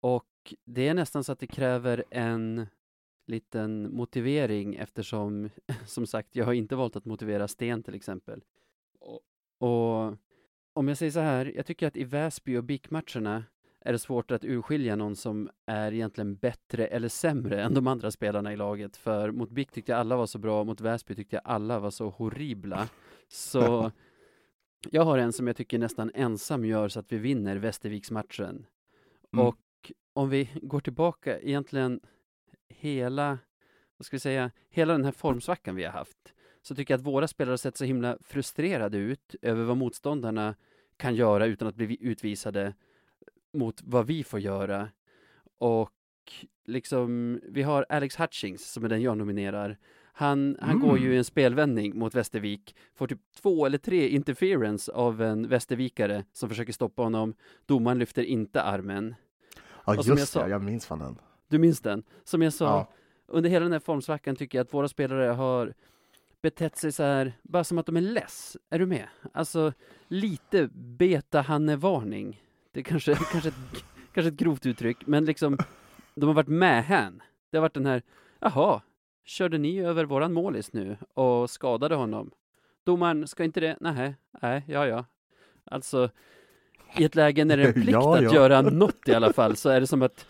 [0.00, 2.66] Och det är nästan så att det kräver en
[3.26, 5.50] liten motivering eftersom,
[5.86, 8.44] som sagt, jag har inte valt att motivera Sten till exempel.
[9.58, 10.14] Och,
[10.72, 13.44] om jag säger så här, jag tycker att i Väsby och BIK-matcherna
[13.80, 18.10] är det svårt att urskilja någon som är egentligen bättre eller sämre än de andra
[18.10, 18.96] spelarna i laget.
[18.96, 21.90] För mot BIK tyckte jag alla var så bra, mot Väsby tyckte jag alla var
[21.90, 22.88] så horribla.
[23.28, 23.92] Så
[24.90, 28.66] jag har en som jag tycker nästan ensam gör så att vi vinner Västerviksmatchen.
[29.32, 29.46] Mm.
[29.46, 32.00] Och om vi går tillbaka egentligen
[32.78, 33.38] hela,
[33.96, 37.06] vad ska vi säga, hela den här formsvackan vi har haft, så tycker jag att
[37.06, 40.54] våra spelare har sett så himla frustrerade ut över vad motståndarna
[40.96, 42.74] kan göra utan att bli utvisade
[43.52, 44.88] mot vad vi får göra.
[45.58, 45.90] Och
[46.66, 49.78] liksom, vi har Alex Hutchings som är den jag nominerar.
[50.16, 51.14] Han, han går ju Mm.
[51.14, 56.48] i en spelvändning mot Västervik, får typ två eller tre interference av en västervikare som
[56.48, 57.34] försöker stoppa honom.
[57.66, 59.14] Domaren lyfter inte armen.
[59.86, 60.50] Ja, jag just sa- det.
[60.50, 61.18] Jag minns fan den.
[61.54, 62.02] Du minns den?
[62.24, 62.88] Som jag sa, Ja.
[63.26, 65.74] under hela den här formsvackan tycker jag att våra spelare har
[66.42, 68.56] betett sig så här, bara som att de är less.
[68.70, 69.06] Är du med?
[69.32, 69.72] Alltså,
[70.08, 72.42] lite beta-Hanne-varning.
[72.72, 73.54] Det är kanske, kanske, ett,
[74.14, 75.58] kanske ett grovt uttryck, men liksom,
[76.14, 77.22] de har varit med hän.
[77.50, 78.02] Det har varit den här,
[78.40, 78.80] jaha,
[79.24, 82.30] körde ni över våran målis nu och skadade honom?
[82.84, 83.76] Domaren, ska inte det?
[83.80, 85.04] Nej, nej, ja, ja.
[85.64, 86.10] Alltså,
[86.98, 88.34] i ett läge när det är en plikt Ja, att ja.
[88.34, 90.26] göra något i alla fall, så är det som att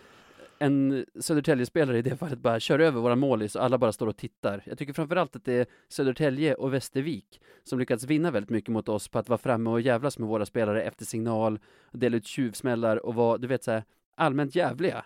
[0.59, 4.17] en Södertälje-spelare i det fallet bara kör över våra målis och alla bara står och
[4.17, 4.63] tittar.
[4.65, 8.89] Jag tycker framförallt att det är Södertälje och Västervik som lyckats vinna väldigt mycket mot
[8.89, 11.59] oss på att vara framme och jävlas med våra spelare efter signal,
[11.91, 13.83] dela ut tjuvsmällar och vara, du vet så här,
[14.15, 15.05] allmänt jävliga.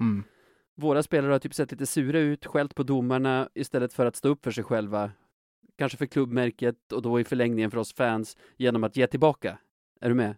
[0.00, 0.24] Mm.
[0.74, 4.28] Våra spelare har typ sett lite sura ut, skällt på domarna istället för att stå
[4.28, 5.10] upp för sig själva.
[5.76, 9.58] Kanske för klubbmärket och då i förlängningen för oss fans genom att ge tillbaka.
[10.00, 10.36] Är du med?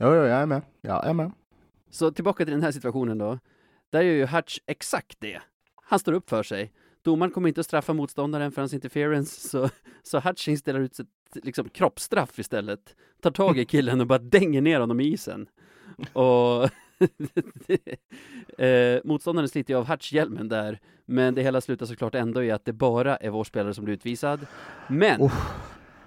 [0.00, 0.62] Jo, jo, jag är med.
[0.80, 1.32] Jag är med.
[1.90, 3.38] Så tillbaka till den här situationen då.
[3.94, 5.40] Där gör ju Hutch exakt det.
[5.82, 6.72] Han står upp för sig.
[7.02, 9.70] Domaren kommer inte att straffa motståndaren för hans interference, så,
[10.02, 11.06] så Hutchings delar ut ett
[11.44, 12.96] liksom, kroppsstraff istället.
[13.20, 15.46] Tar tag i killen och bara dänger ner honom i isen.
[16.12, 16.64] Och
[18.58, 22.64] eh, motståndaren sliter ju av Hutch-hjälmen där, men det hela slutar såklart ändå i att
[22.64, 24.46] det bara är vår spelare som blir utvisad.
[24.88, 25.52] Men Uff.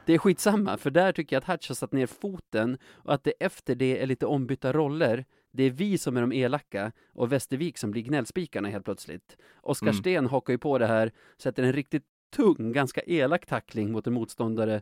[0.06, 3.23] det är skitsamma, för där tycker jag att Hutch har satt ner foten och att
[3.23, 5.26] det efter det är lite ombytta roller.
[5.58, 9.38] Det är vi som är de elaka och Västervik som blir gnällspikarna helt plötsligt.
[9.62, 10.00] Oskar Mm.
[10.00, 12.04] Sten hakar ju på det här, sätter en riktigt
[12.36, 14.82] tung, ganska elak tackling mot en motståndare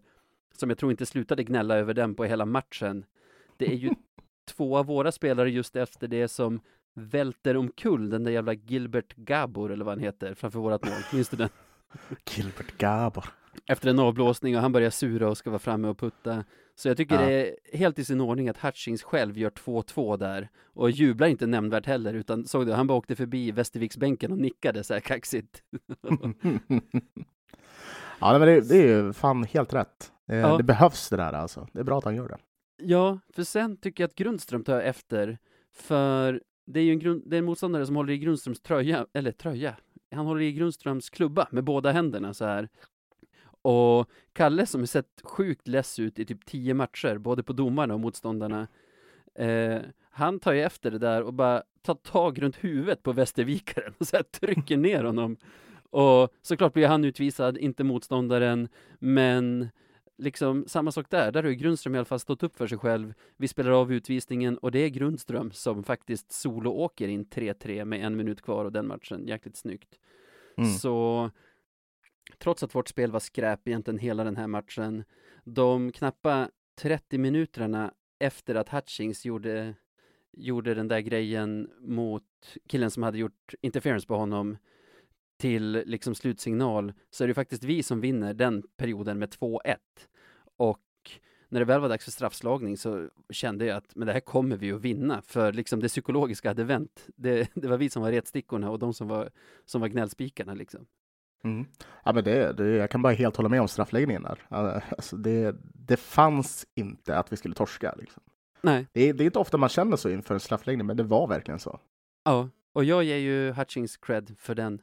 [0.56, 3.06] som jag tror inte slutade gnälla över den på hela matchen.
[3.58, 3.90] Det är ju
[4.46, 6.60] två av våra spelare just efter det som
[6.94, 11.00] välter omkull den där jävla Gilbert Gabor eller vad han heter framför vårat mål.
[11.14, 11.50] Minns du den?
[12.36, 13.26] Gilbert Gabor.
[13.66, 16.44] efter en avblåsning och han börjar sura och ska vara framme och putta.
[16.76, 17.22] Så jag tycker Ja.
[17.28, 21.48] det är helt i sin ordning att Hutchings själv gör 2-2 där och jublar inte
[21.48, 25.64] nämnvärt heller utan såg du, han bara åkte förbi Västerviksbänken och nickade så här kaxigt.
[28.20, 30.12] ja, men det, det är ju fan helt rätt.
[30.30, 30.58] Eh, Ja.
[30.58, 31.68] Det behövs det där alltså.
[31.74, 32.38] Det är bra att han gör det.
[32.78, 35.38] Ja, för sen tycker jag att Grundström tar efter
[35.74, 39.06] för det är ju en, grund, det är en motståndare som håller i Grundströms tröja,
[39.14, 39.76] eller tröja,
[40.16, 42.70] han håller i Grundströms klubba med båda händerna så här.
[43.66, 48.00] Och Kalle som sett sjukt less ut i typ tio matcher, både på domarna och
[48.00, 48.68] motståndarna,
[49.36, 49.78] eh,
[50.10, 54.08] han tar ju efter det där och bara tar tag runt huvudet på Västervikaren och
[54.08, 55.38] så trycker ner honom.
[55.90, 58.68] Och såklart blir han utvisad, inte motståndaren,
[59.00, 59.70] men
[60.18, 62.78] liksom samma sak där, där har ju Grundström i alla fall stått upp för sig
[62.78, 63.14] själv.
[63.38, 68.06] Vi spelar av utvisningen och det är Grundström som faktiskt solo åker in 3-3 med
[68.06, 70.00] en minut kvar och den matchen, jäkligt snyggt.
[70.58, 70.70] Mm.
[70.70, 71.30] Så
[72.38, 75.04] trots att vårt spel var skräp egentligen hela den här matchen,
[75.44, 79.76] de knappa 30 minuterna efter att Hutchings gjorde,
[80.32, 82.24] gjorde den där grejen mot
[82.68, 84.58] killen som hade gjort interference på honom
[85.38, 89.76] till liksom slutsignal så är det faktiskt vi som vinner den perioden med 2-1.
[90.58, 90.82] Och
[91.50, 94.58] när det väl var dags för straffslagning så kände jag att men det här kommer
[94.58, 97.08] vi att vinna för liksom det psykologiska hade vänt.
[97.16, 99.30] Det, det var vi som var retstickorna och de som var,
[99.66, 100.86] som var gnällspikarna liksom.
[101.44, 101.66] Mm.
[102.04, 104.40] Ja, men det, det, jag kan bara helt hålla med om straffläggningen där.
[104.50, 107.96] Alltså det, det fanns inte att vi skulle torska.
[107.98, 108.24] Liksom.
[108.62, 108.88] Nej.
[108.94, 111.60] Det, det är inte ofta man känner så inför en straffläggning, men det var verkligen
[111.60, 111.80] så.
[112.24, 114.82] Ja, och jag ger ju Hutchings cred för den,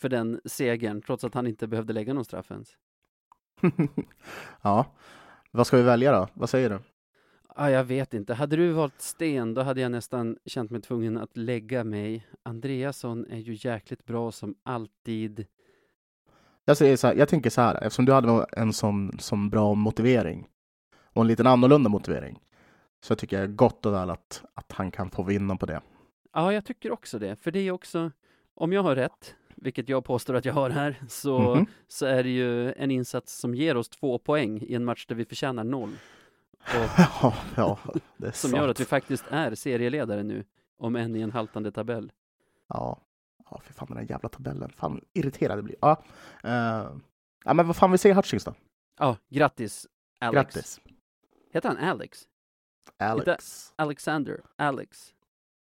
[0.00, 2.76] för den segern, trots att han inte behövde lägga någon straff ens.
[4.62, 4.86] ja,
[5.50, 6.28] vad ska vi välja då?
[6.34, 6.78] Vad säger du?
[7.56, 8.34] Ja, jag vet inte.
[8.34, 12.26] Hade du valt Sten, då hade jag nästan känt mig tvungen att lägga mig.
[12.42, 15.46] Andreasson är ju jäkligt bra som alltid.
[16.64, 19.74] Jag, säger så här, jag tänker så här, eftersom du hade en sån, sån bra
[19.74, 20.48] motivering
[21.02, 22.40] och en liten annorlunda motivering
[23.00, 25.80] så tycker jag gott och väl att, att han kan få vinna på det.
[26.32, 28.10] Ja, jag tycker också det, för det är också,
[28.54, 31.68] om jag har rätt, vilket jag påstår att jag har här, så, mm -hmm.
[31.88, 35.14] så är det ju en insats som ger oss två poäng i en match där
[35.14, 35.92] vi förtjänar noll.
[37.22, 37.78] ja, ja,
[38.16, 38.62] det är som sant.
[38.62, 40.44] gör att vi faktiskt är serieledare nu,
[40.78, 42.12] om än i en haltande tabell.
[42.68, 43.00] Ja,
[43.54, 44.72] ja för fan den där jävla tabellen.
[44.76, 45.76] Fan irriterad jag blir.
[45.80, 46.04] Ja,
[46.44, 46.96] uh,
[47.44, 48.54] ja, men vad fan vi säger Hutchings då?
[48.98, 49.86] Ja, grattis
[50.20, 50.54] Alex.
[50.54, 50.80] Grattis.
[51.52, 52.28] Heter han Alex?
[52.98, 53.72] Alex.
[53.76, 55.14] Alexander, Alex.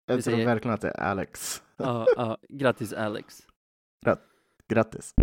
[0.06, 1.64] Jag Vi tror säger- verkligen att det är Alex.
[1.78, 3.42] Ja, ja, grattis Alex.
[4.68, 5.14] Grattis.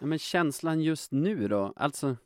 [0.00, 1.72] Ja, men känslan just nu då?
[1.76, 2.16] Alltså,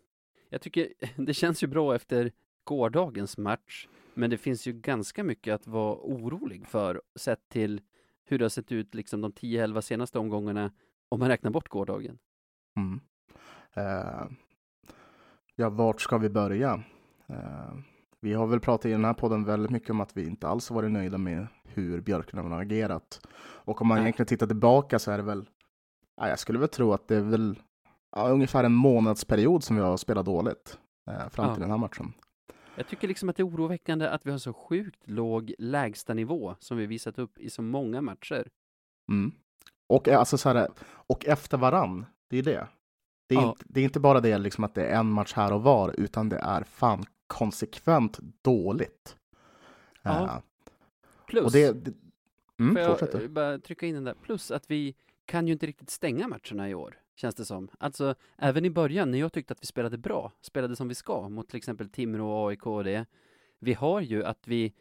[0.49, 2.33] jag tycker det känns ju bra efter
[2.65, 7.81] gårdagens match, men det finns ju ganska mycket att vara orolig för sett till
[8.25, 10.73] hur det har sett ut liksom de 10-11 senaste omgångarna
[11.09, 12.19] om man räknar bort gårdagen.
[12.77, 13.01] Mm.
[13.75, 14.27] Eh,
[15.57, 16.83] ja, vart ska vi börja?
[17.27, 17.75] Eh,
[18.21, 20.71] vi har väl pratat i den här podden väldigt mycket om att vi inte alls
[20.71, 23.27] varit nöjda med hur Björklöven har agerat.
[23.41, 24.05] Och om man Nej.
[24.05, 25.49] egentligen tittar tillbaka så är det väl,
[26.17, 27.59] ja, jag skulle väl tro att det är väl
[28.17, 30.79] ja, ungefär en månadsperiod som vi har spelat dåligt
[31.11, 31.55] eh, fram Ja.
[31.55, 32.13] till den här matchen.
[32.77, 36.77] Jag tycker liksom att det är oroväckande att vi har så sjukt låg lägstanivå som
[36.77, 38.49] vi visat upp i så många matcher.
[39.11, 39.33] Mm.
[39.87, 42.67] Och, eh, alltså, så här, och efter varann, det är det.
[43.29, 43.49] Det är, Ja.
[43.49, 45.95] inte, det är inte bara det liksom att det är en match här och var,
[46.01, 49.17] utan det är fan konsekvent dåligt.
[50.03, 50.25] Ja.
[50.25, 50.39] Eh,
[51.27, 51.95] Plus, och det, det
[52.59, 54.95] mm, får jag bara trycka in den där, plus att vi
[55.25, 57.69] kan ju inte riktigt stänga matcherna i år, känns det som.
[57.79, 61.29] Alltså, även i början när jag tyckte att vi spelade bra, spelade som vi ska
[61.29, 63.07] mot till exempel Timrå och AIK och det.
[63.59, 64.73] Vi har ju att vi,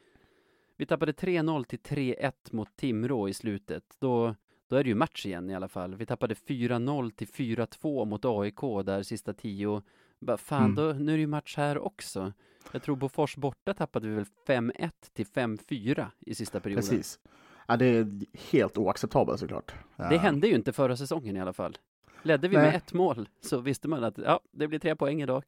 [0.78, 3.84] vi tappade 3-0 till 3-1 mot Timrå i slutet.
[4.00, 4.36] Då,
[4.68, 5.96] då är det ju match igen i alla fall.
[5.96, 9.82] Vi tappade 4-0 till 4-2 mot AIK där sista tio.
[10.20, 10.76] Bara, fan, Mm.
[10.76, 12.34] då, nu är det ju match här också.
[12.72, 16.82] Jag tror Bofors borta tappade vi väl 5-1 till 5-4 i sista perioden.
[16.90, 17.20] Precis.
[17.68, 18.08] Ja, det är
[18.52, 19.74] helt oacceptabelt såklart.
[19.96, 21.78] Det hände ju inte förra säsongen i alla fall.
[22.24, 22.66] Ledde vi Nej.
[22.66, 25.44] med ett mål så visste man att ja, det blir tre poäng idag.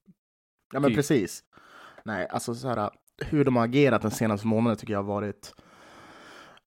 [0.73, 0.97] Ja, men typ.
[0.97, 1.43] precis.
[2.05, 2.89] Nej, alltså så här,
[3.25, 5.53] hur de har agerat den senaste månaden tycker jag har varit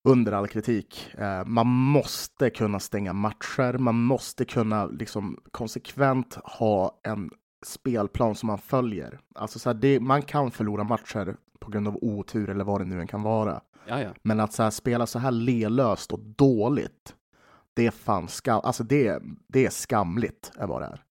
[0.04, 1.14] under all kritik.
[1.14, 7.30] Eh, man måste kunna stänga matcher, man måste kunna liksom konsekvent ha en
[7.66, 9.20] spelplan som man följer.
[9.34, 12.84] Alltså så här, det, man kan förlora matcher på grund av otur eller vad det
[12.84, 13.60] nu än kan vara.
[13.86, 14.10] Ja, ja.
[14.22, 17.14] Men att så här, spela så här lelöst och dåligt,
[17.74, 21.02] det är fan skam, alltså det, det är skamligt är vad det är.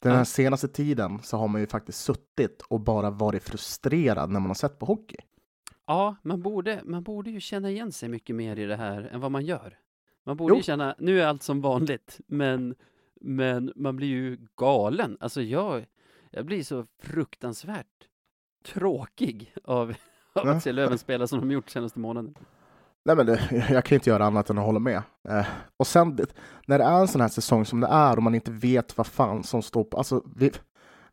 [0.00, 0.24] Den här Ja.
[0.24, 4.54] senaste tiden så har man ju faktiskt suttit och bara varit frustrerad när man har
[4.54, 5.16] sett på hockey.
[5.86, 9.20] Ja, man borde, man borde ju känna igen sig mycket mer i det här än
[9.20, 9.78] vad man gör.
[10.24, 10.56] Man borde Jo.
[10.56, 12.74] ju känna, nu är allt som vanligt, men,
[13.20, 15.16] men man blir ju galen.
[15.20, 15.86] Alltså jag,
[16.30, 17.86] jag blir så fruktansvärt
[18.64, 19.94] tråkig av,
[20.32, 22.34] av att se Löven spela som de gjort senaste månaden.
[23.04, 23.40] Nej, men det,
[23.70, 25.02] jag kan inte göra annat än att hålla med.
[25.28, 25.46] Eh,
[25.76, 26.18] och sen
[26.66, 29.06] när det är en sån här säsong som det är och man inte vet vad
[29.06, 30.52] fan som står på, alltså vi,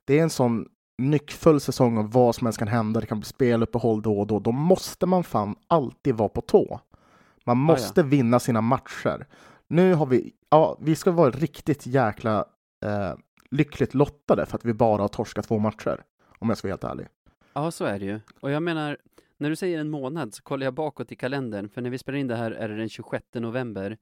[0.06, 0.66] det är en sån
[0.98, 4.40] nyckfull säsong och vad som helst kan hända, det kan bli speluppehåll då och då,
[4.40, 6.80] då måste man fan alltid vara på tå.
[7.46, 8.08] Man måste ja.
[8.08, 9.28] vinna sina matcher.
[9.68, 12.46] Nu har vi, ja, vi ska vara riktigt jäkla
[12.86, 13.14] eh,
[13.52, 16.04] lyckligt lottade för att vi bara har torskat två matcher,
[16.40, 17.08] om jag ska vara helt ärlig.
[17.54, 18.20] Ja, så är det ju.
[18.40, 18.98] Och jag menar,
[19.40, 22.20] när du säger en månad så kollar jag bakåt i kalendern, för när vi spelar
[22.20, 23.98] in det här är det den 26 november.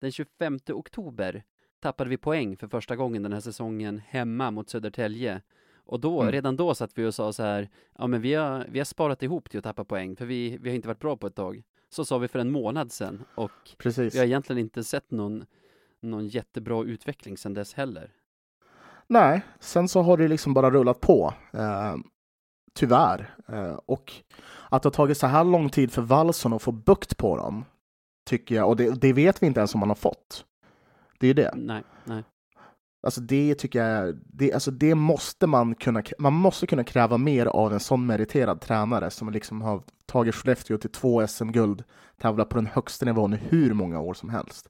[0.00, 1.44] Den 25 oktober
[1.80, 5.42] tappade vi poäng för första gången den här säsongen hemma mot Södertälje.
[5.88, 6.32] Och då, Mm.
[6.32, 7.68] redan då satt vi och sa så här,
[7.98, 10.68] ja men vi har, vi har sparat ihop till att tappa poäng, för vi, vi
[10.70, 11.62] har inte varit bra på ett tag.
[11.88, 14.14] Så sa vi för en månad sedan, och Precis.
[14.14, 15.44] vi har egentligen inte sett någon,
[16.00, 18.10] någon jättebra utveckling sedan dess heller.
[19.06, 21.34] Nej, sen så har det liksom bara rullat på.
[21.52, 21.96] Eh,
[22.76, 23.34] tyvärr.
[23.48, 24.12] Eh, och
[24.68, 27.64] att det har tagit så här lång tid för Wallson att få bukt på dem,
[28.26, 30.44] tycker jag, och det, det vet vi inte ens om man har fått.
[31.18, 31.52] Det är ju det.
[31.56, 32.24] Nej, nej.
[33.02, 37.46] Alltså det tycker jag, det, alltså det måste man kunna, man måste kunna kräva mer
[37.46, 41.84] av en sån meriterad tränare som liksom har tagit Skellefteå till två SM-guld,
[42.20, 44.68] tävlat på den högsta nivån i hur många år som helst.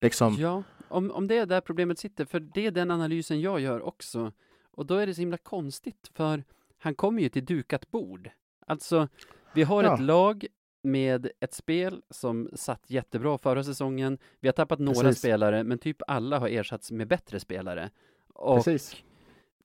[0.00, 3.60] Liksom, Ja, om, om det är där problemet sitter, för det är den analysen jag
[3.60, 4.32] gör också.
[4.72, 6.44] Och då är det så himla konstigt, för
[6.80, 8.30] han kommer ju till dukat bord.
[8.66, 9.08] Alltså,
[9.54, 9.94] vi har Ja.
[9.94, 10.46] ett lag
[10.82, 14.18] med ett spel som satt jättebra förra säsongen.
[14.40, 15.18] Vi har tappat några Precis.
[15.18, 17.90] spelare, men typ alla har ersatts med bättre spelare.
[18.34, 18.96] Och precis.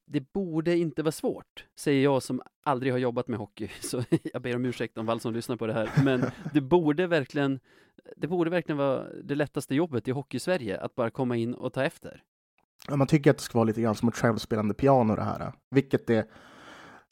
[0.06, 3.68] det borde inte vara svårt, säger jag som aldrig har jobbat med hockey.
[3.82, 4.04] Så
[4.34, 5.90] jag ber om ursäkt om Wall lyssnar på det här.
[6.04, 7.60] Men det borde verkligen,
[8.18, 11.84] det borde verkligen vara det lättaste jobbet i Hockey-Sverige, att bara komma in och ta
[11.84, 12.24] efter.
[12.88, 15.54] Ja, man tycker att det ska vara lite grann som ett självspelande piano det här,
[15.70, 16.28] vilket det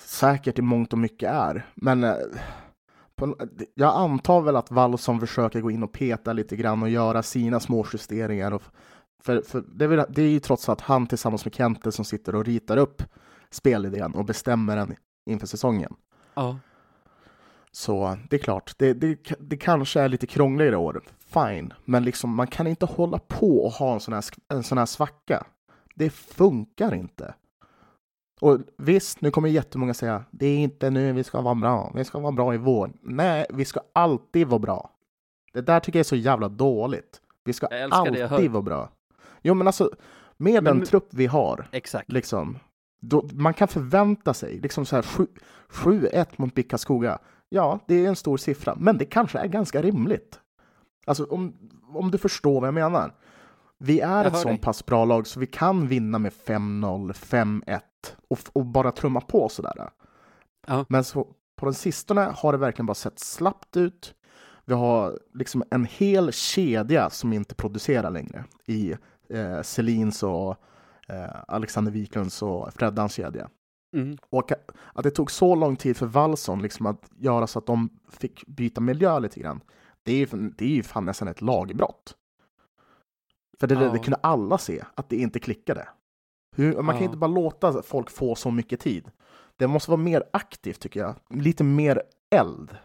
[0.06, 1.66] säkert i mångt och mycket är.
[1.76, 2.16] Men eh,
[3.16, 3.36] på,
[3.74, 7.60] jag antar väl att Wallson försöker gå in och peta lite grann och göra sina
[7.60, 8.52] små justeringar.
[8.52, 8.62] Och,
[9.24, 12.06] för för det, är väl, det är ju trots allt han tillsammans med Kente som
[12.06, 13.04] sitter och ritar upp
[13.52, 14.96] spelidén och bestämmer den
[15.26, 15.96] inför säsongen.
[16.34, 16.60] Ja,
[17.72, 21.74] Så det är klart, det, det, det kanske är lite krångligare år, fine.
[21.86, 24.86] Men liksom, man kan inte hålla på och ha en sån här, en sån här
[24.86, 25.44] svacka.
[25.96, 27.34] Det funkar inte.
[28.42, 32.04] Och visst, nu kommer jättemånga säga det är inte nu vi ska vara bra, vi
[32.04, 32.92] ska vara bra i vår.
[33.02, 34.90] Nej, vi ska alltid vara bra.
[35.54, 37.22] Det där tycker jag är så jävla dåligt.
[37.46, 38.90] Vi ska alltid vara bra.
[39.42, 39.92] Jo, men alltså,
[40.38, 42.12] med Men- den trupp vi har, exakt.
[42.12, 42.60] liksom,
[43.02, 45.28] då, man kan förvänta sig, liksom så här sju-
[45.70, 47.20] 7-1 mot Bickaskoga.
[47.50, 50.40] Ja, det är en stor siffra, men det kanske är ganska rimligt.
[51.06, 51.54] Alltså om,
[51.94, 53.14] om du förstår vad jag menar.
[53.78, 57.80] Vi är Jag ett så pass bra lag så vi kan vinna med 5-0, 5-1
[58.34, 59.90] och, och bara trumma på sådär.
[60.68, 60.86] Ja.
[60.90, 64.16] Men så, på den sistone har det verkligen bara sett slappt ut.
[64.66, 68.96] Vi har liksom en hel kedja som inte producerar längre i
[69.30, 70.56] eh, Selins och
[71.08, 73.50] eh, Alexander Wiklunds och Freddans kedja.
[73.96, 74.18] Mm.
[74.30, 74.52] Och
[74.94, 78.48] att det tog så lång tid för Wallson liksom att göra så att de fick
[78.48, 79.62] byta miljö lite grann.
[80.04, 82.16] Det är ju, det är ju fan nästan ett lagbrott.
[83.60, 83.92] För det, Ja.
[83.92, 85.88] det kunde alla se, att det inte klickade.
[86.56, 87.04] Hur, man kan Ja.
[87.06, 89.12] inte bara låta folk få så mycket tid.
[89.58, 91.16] Det måste vara mer aktivt tycker jag.
[91.30, 92.02] Lite mer
[92.36, 92.78] eld.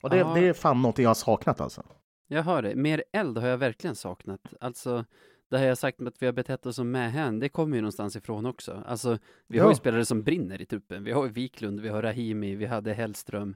[0.00, 0.34] Och det, Ja.
[0.34, 1.82] det är fan något jag har saknat alltså.
[2.28, 2.74] Jag hör det.
[2.74, 4.40] Mer eld har jag verkligen saknat.
[4.60, 5.04] Alltså,
[5.50, 7.80] det här jag sagt med att vi har betett oss som mähän, det kommer ju
[7.80, 8.82] någonstans ifrån också.
[8.86, 9.76] Alltså, vi har ju Ja.
[9.76, 11.04] spelare som brinner i truppen.
[11.04, 13.54] Vi har ju Wiklund, vi har Rahimi, vi hade Hellström.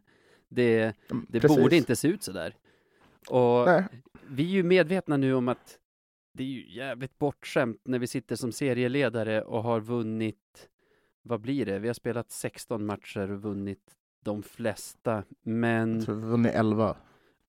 [0.48, 0.80] Det,
[1.10, 1.56] Mm, det precis.
[1.58, 2.54] borde inte se ut så där.
[3.30, 3.84] Och Nej.
[4.28, 5.78] vi är ju medvetna nu om att
[6.36, 10.68] det är ju jävligt bortskämt när vi sitter som serieledare och har vunnit,
[11.22, 11.78] vad blir det?
[11.78, 16.52] Vi har spelat 16 matcher och vunnit de flesta, men Jag tror vi har vunnit
[16.54, 16.96] 11, om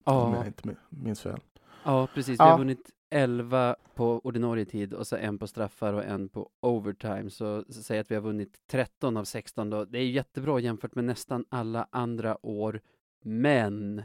[0.06, 1.40] ja, jag inte minns fel.
[1.86, 2.58] ja precis, vi har Ja.
[2.58, 7.64] vunnit 11 på ordinarie tid och så en på straffar och en på overtime, så,
[7.70, 9.86] så säg att vi har vunnit 13 av 16 då.
[9.86, 12.82] Det är jättebra jämfört med nästan alla andra år,
[13.24, 14.04] men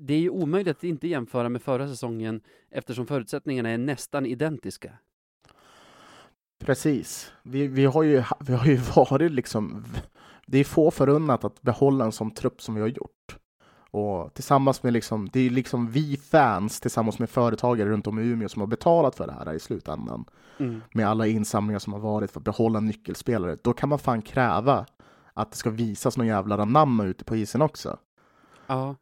[0.00, 2.40] det är ju omöjligt att inte jämföra med förra säsongen
[2.70, 4.92] eftersom förutsättningarna är nästan identiska.
[6.58, 7.32] Precis.
[7.42, 9.84] Vi, vi, har ju, vi har ju varit liksom...
[10.46, 13.36] Det är få förunnat att behålla en sån trupp som vi har gjort.
[13.90, 18.22] Och tillsammans med liksom, det är liksom vi fans tillsammans med företagare runt om i
[18.22, 20.24] Umeå som har betalat för det här i slutändan.
[20.92, 23.56] Med alla insamlingar som har varit för att behålla nyckelspelare.
[23.62, 24.86] Då kan man fan kräva
[25.34, 27.98] att det ska visas någon jävla namn ute på isen också.
[28.66, 28.96] Ja.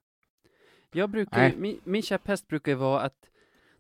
[0.93, 3.31] Jag brukar min, min käpphäst brukar ju vara att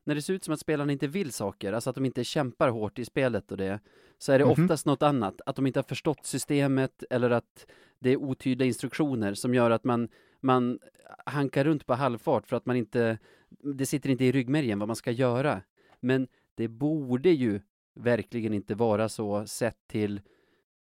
[0.04, 2.68] när det ser ut som att spelarna inte vill saker, alltså att de inte kämpar
[2.68, 3.80] hårt i spelet och det,
[4.18, 4.52] så är det Mhm.
[4.64, 5.40] oftast något annat.
[5.46, 7.66] Att de inte har förstått systemet eller att
[7.98, 10.08] det är otydliga instruktioner som gör att man,
[10.40, 10.78] man
[11.26, 14.96] hankar runt på halvfart för att man inte, det sitter inte i ryggmärgen vad man
[14.96, 15.62] ska göra.
[16.00, 17.60] Men det borde ju
[17.94, 20.20] verkligen inte vara så sett till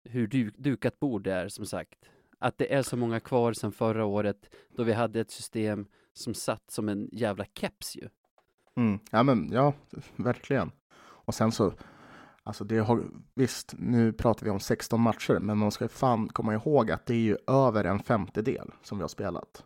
[0.04, 2.00] hur du, dukat bord det är som sagt.
[2.40, 6.34] Att det är så många kvar sedan förra året då vi hade ett system som
[6.34, 8.10] satt som en jävla keps ju.
[8.76, 9.00] Mm.
[9.12, 9.74] Ja, men ja,
[10.16, 10.72] verkligen.
[11.00, 11.74] Och sen så,
[12.44, 13.04] alltså det har,
[13.34, 17.14] visst, nu pratar vi om 16 matcher, men man ska fan komma ihåg att det
[17.14, 19.64] är ju över en femtedel som vi har spelat.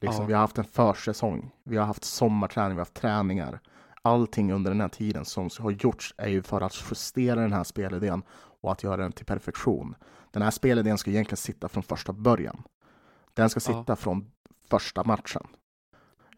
[0.00, 0.26] Liksom, Ja.
[0.26, 3.60] Vi har haft en försäsong, vi har haft sommarträning, vi har haft träningar.
[4.02, 7.64] Allting under den här tiden som har gjorts är ju för att justera den här
[7.64, 8.22] spelidén
[8.60, 9.94] och att göra den till perfektion.
[10.30, 12.62] Den här spelidén ska egentligen sitta från första början.
[13.34, 13.80] Den ska Ja.
[13.80, 14.30] sitta från
[14.70, 15.46] första matchen.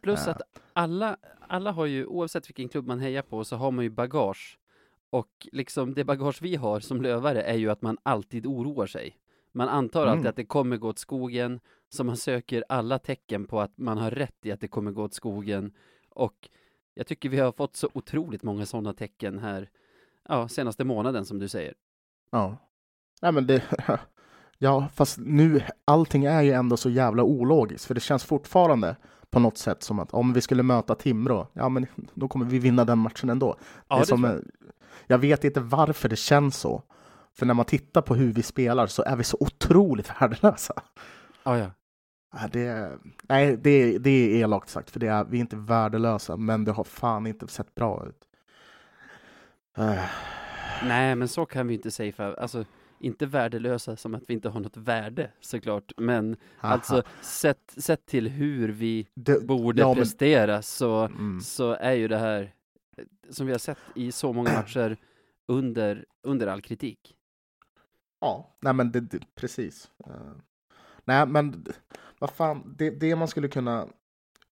[0.05, 0.43] Plus att
[0.73, 1.17] alla,
[1.49, 4.59] alla har ju, oavsett vilken klubb man hejar på, så har man ju bagage.
[5.11, 9.17] Och liksom det bagage vi har som lövare är ju att man alltid oroar sig.
[9.53, 10.31] Man antar alltid Mm.
[10.31, 14.11] att det kommer gå åt skogen, så man söker alla tecken på att man har
[14.11, 15.73] rätt i att det kommer gå åt skogen.
[16.09, 16.49] Och
[16.95, 19.71] jag tycker vi har fått så otroligt många sådana tecken här,
[20.29, 21.75] ja, senaste månaden som du säger.
[22.31, 22.57] Ja.
[23.23, 23.63] Nej, men det...
[24.59, 28.97] Ja, fast nu, allting är ju ändå så jävla ologiskt, för det känns fortfarande
[29.35, 32.59] på något sätt som att om vi skulle möta Timrå, ja men då kommer vi
[32.59, 33.57] vinna den matchen ändå.
[33.89, 34.43] Ja, det är som, jag.
[35.07, 36.83] jag vet inte varför det känns så.
[37.33, 40.83] För när man tittar på hur vi spelar så är vi så otroligt värdelösa.
[41.43, 41.71] Ja, ja.
[42.53, 42.91] Det,
[43.23, 46.73] nej, det, det är elakt sagt, för det är, vi är inte värdelösa, men det
[46.73, 48.29] har fan inte sett bra ut.
[49.79, 50.05] Eh,
[50.85, 52.65] Nej, men så kan vi inte säga för, alltså,
[53.05, 56.75] inte värdelösa som att vi inte har något värde såklart, men haha.
[56.75, 61.93] Alltså sett, sett till hur vi det, borde ja, men- prestera så, mm, så är
[61.93, 62.55] ju det här
[62.97, 64.97] eh, som vi har sett i så många matcher
[65.49, 67.17] under, under all kritik.
[68.21, 69.91] Ja, nej men det, det, precis.
[70.07, 70.13] Eh,
[71.05, 71.67] nej men
[72.19, 73.89] vad fan, det, det man skulle kunna,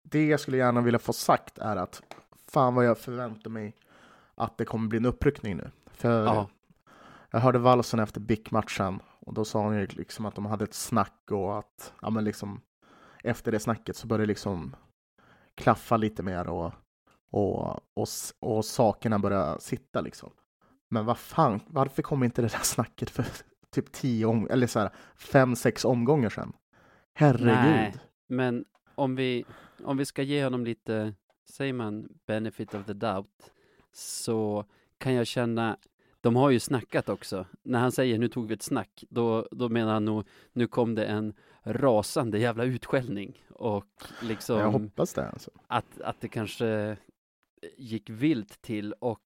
[0.02, 2.02] det jag skulle gärna vilja få sagt är att
[2.48, 3.74] fan vad jag förväntar mig
[4.34, 5.70] att det kommer bli en uppryckning nu.
[5.86, 6.48] För Ja
[7.32, 10.74] jag hörde Wallson efter BIK-matchen och då sa han ju liksom att de hade ett
[10.74, 12.60] snack och att, ja men liksom
[13.24, 14.76] efter det snacket så började det liksom
[15.54, 16.72] klaffa lite mer och,
[17.30, 18.08] och, och,
[18.40, 20.32] och sakerna började sitta liksom.
[20.88, 23.26] Men vad fan, varför kom inte det där snacket för
[23.70, 26.52] typ tio om, eller så här, fem, sex omgångar sedan?
[27.14, 27.48] Herregud.
[27.48, 27.94] Nej.
[28.28, 28.64] Men
[28.94, 29.44] om vi,
[29.84, 31.14] om vi ska ge honom lite,
[31.50, 33.52] säger man benefit of the doubt,
[33.92, 34.64] så
[34.98, 35.76] kan jag känna,
[36.22, 37.46] de har ju snackat också.
[37.62, 40.94] När han säger nu tog vi ett snack, då, då menar han nog, nu kom
[40.94, 45.28] det en rasande jävla utskällning och liksom Jag hoppas det.
[45.28, 45.50] Alltså.
[45.66, 46.96] att, att det kanske
[47.76, 49.20] gick vilt till och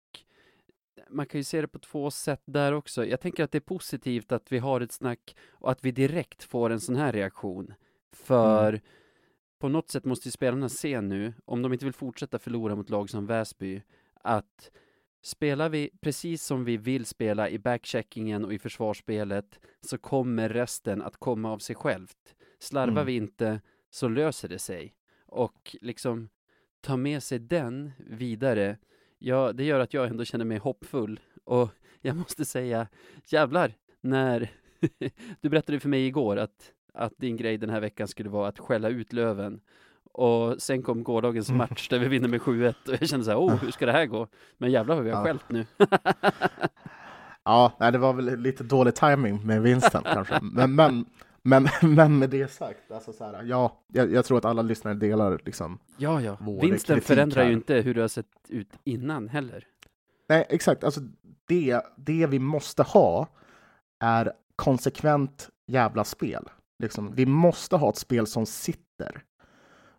[1.09, 3.07] man kan ju se det på två sätt där också.
[3.07, 6.43] Jag tänker att det är positivt att vi har ett snack och att vi direkt
[6.43, 7.75] får en sån här reaktion.
[8.13, 8.81] För
[9.59, 12.91] på något sätt måste ju spelarna se nu, om de inte vill fortsätta förlora mot
[12.91, 13.83] lag som Väsby,
[14.15, 14.71] att
[15.23, 21.03] spelar vi precis som vi vill spela i backcheckingen och i försvarsspelet så kommer resten
[21.03, 22.35] att komma av sig självt.
[22.59, 23.07] Slarvar Mm.
[23.07, 23.61] vi inte
[23.91, 24.95] så löser det sig.
[25.27, 26.29] Och liksom
[26.81, 28.79] ta med sig den vidare,
[29.19, 31.21] ja, det gör att jag ändå känner mig hoppfull.
[31.45, 32.89] Och jag måste säga,
[33.25, 34.51] jävlar, när
[35.41, 38.59] du berättade för mig igår att, att din grej den här veckan skulle vara att
[38.59, 39.61] skälla ut Löven.
[40.19, 41.59] Och sen kom gårdagens Mm.
[41.59, 43.93] match där vi vinner med 7-1 och jag kände så här, oh, hur ska det
[43.93, 44.29] här gå?
[44.59, 45.25] Men jävlar vad vi har Ja.
[45.25, 45.67] skällt nu.
[47.45, 50.39] Ja, nej, det var väl lite dålig timing med vinsten kanske.
[50.43, 51.05] Men, men,
[51.43, 54.95] men, men med det sagt, alltså så här, ja, jag, jag tror att alla lyssnare
[54.95, 55.79] delar liksom.
[55.97, 56.39] ja, ja.
[56.63, 57.53] Vinsten förändrar ju här.
[57.53, 59.65] inte hur det har sett ut innan heller.
[60.29, 60.85] Nej, exakt.
[60.85, 61.01] Alltså
[61.49, 63.27] det, det vi måste ha
[64.01, 66.49] är konsekvent jävla spel.
[66.83, 69.23] Liksom, vi måste ha ett spel som sitter.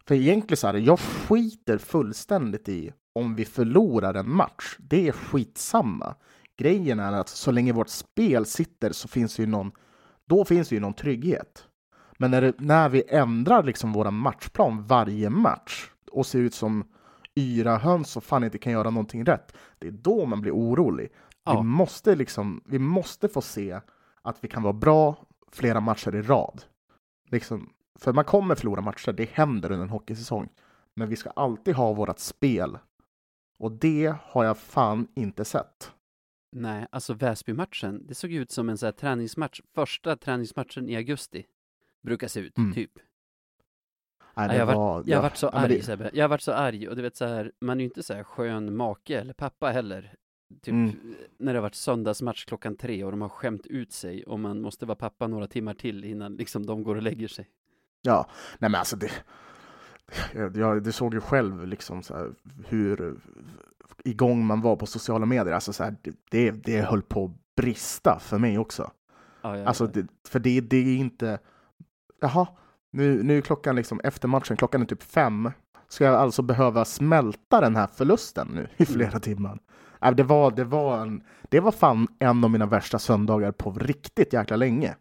[0.07, 4.75] För egentligen så här, jag skiter fullständigt i om vi förlorar en match.
[4.79, 6.15] Det är skitsamma.
[6.57, 9.71] Grejen är att så länge vårt spel sitter så finns det ju någon,
[10.25, 11.65] då finns det ju någon trygghet.
[12.17, 16.83] Men när, det, när vi ändrar liksom våra matchplan varje match och ser ut som
[17.35, 21.09] yra höns och fan inte kan göra någonting rätt, det är då man blir orolig.
[21.45, 21.57] Ja.
[21.57, 23.79] Vi, måste liksom, vi måste få se
[24.21, 25.15] att vi kan vara bra
[25.51, 26.63] flera matcher i rad.
[27.31, 30.49] Liksom, för man kommer förlora matcher, det händer under en hockeysäsong.
[30.93, 32.77] Men vi ska alltid ha vårt spel.
[33.59, 35.91] Och det har jag fan inte sett.
[36.55, 41.45] Nej, alltså Väsby-matchen, det såg ut som en så här träningsmatch, första träningsmatchen i augusti.
[42.01, 42.73] Brukar se ut, Mm.
[42.73, 42.91] typ.
[44.35, 46.51] Nej, jag, var, var- jag ja, varit så ja, arg det- Sebbe, jag varit så
[46.53, 49.33] arg och du vet så här, man är ju inte så här skön make eller
[49.33, 50.13] pappa heller.
[50.61, 51.15] Typ Mm.
[51.37, 54.61] när det har varit söndagsmatch klockan tre och de har skämt ut sig och man
[54.61, 57.47] måste vara pappa några timmar till innan liksom de går och lägger sig.
[58.07, 58.29] Ja,
[58.59, 59.11] nej men alltså det...
[60.55, 62.31] Jag, du såg ju själv liksom så här,
[62.67, 63.15] hur
[64.03, 65.53] igång man var på sociala medier.
[65.53, 65.95] Alltså så här,
[66.31, 68.91] det, det, höll på att brista för mig också.
[69.41, 71.39] Ja, ja, Alltså, det, för det, det är inte...
[72.21, 72.47] Jaha,
[72.91, 75.51] nu, nu är klockan liksom efter matchen, klockan är typ fem.
[75.87, 79.21] Ska jag alltså behöva smälta den här förlusten nu i flera Mm.
[79.21, 79.59] timmar?
[80.01, 83.71] Äh, det, var, det, var en, det var fan en av mina värsta söndagar på
[83.71, 84.95] riktigt jäkla länge.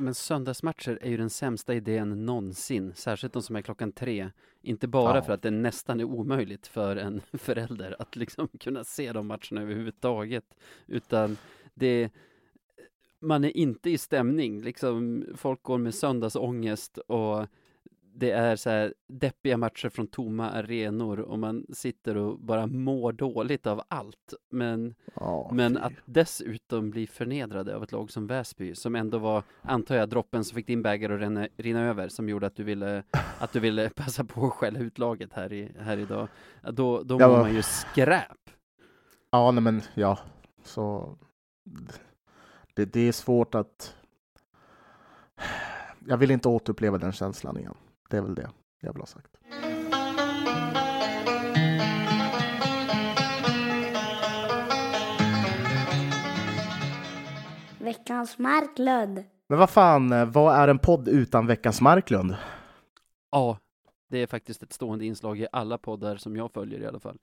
[0.00, 4.30] Men söndagsmatcher är ju den sämsta idén någonsin, särskilt de som är klockan tre.
[4.62, 5.22] Inte bara Ja.
[5.22, 9.62] för att det nästan är omöjligt för en förälder att liksom kunna se de matcherna
[9.62, 10.44] överhuvudtaget,
[10.86, 11.36] utan
[11.74, 12.10] det
[13.18, 17.46] man är inte i stämning, liksom folk går med söndagsångest och
[18.20, 23.12] det är så här deppiga matcher från tomma arenor och man sitter och bara mår
[23.12, 24.34] dåligt av allt.
[24.50, 29.42] Men Ja, men att dessutom bli förnedrade av ett lag som Väsby, som ändå var,
[29.62, 32.64] antar jag, droppen som fick din bägare att rinna, rinna över, som gjorde att du
[32.64, 33.02] ville,
[33.38, 36.28] att du ville passa på att skälla ut laget här, i, här idag.
[36.62, 38.50] Då, då Ja, mår man ju skräp.
[39.30, 40.18] Ja, nej men ja,
[40.64, 41.16] så...
[42.74, 43.94] Det, det är svårt att...
[46.06, 47.74] Jag vill inte återuppleva den känslan igen.
[48.10, 48.50] Det är väl det
[48.80, 49.36] jag vill ha sagt.
[57.78, 59.24] Veckans Marklund.
[59.46, 62.36] Men vad fan, eh, vad är en podd utan veckans Marklund?
[63.30, 63.58] Ja,
[64.08, 67.18] det är faktiskt ett stående inslag i alla poddar som jag följer i alla fall.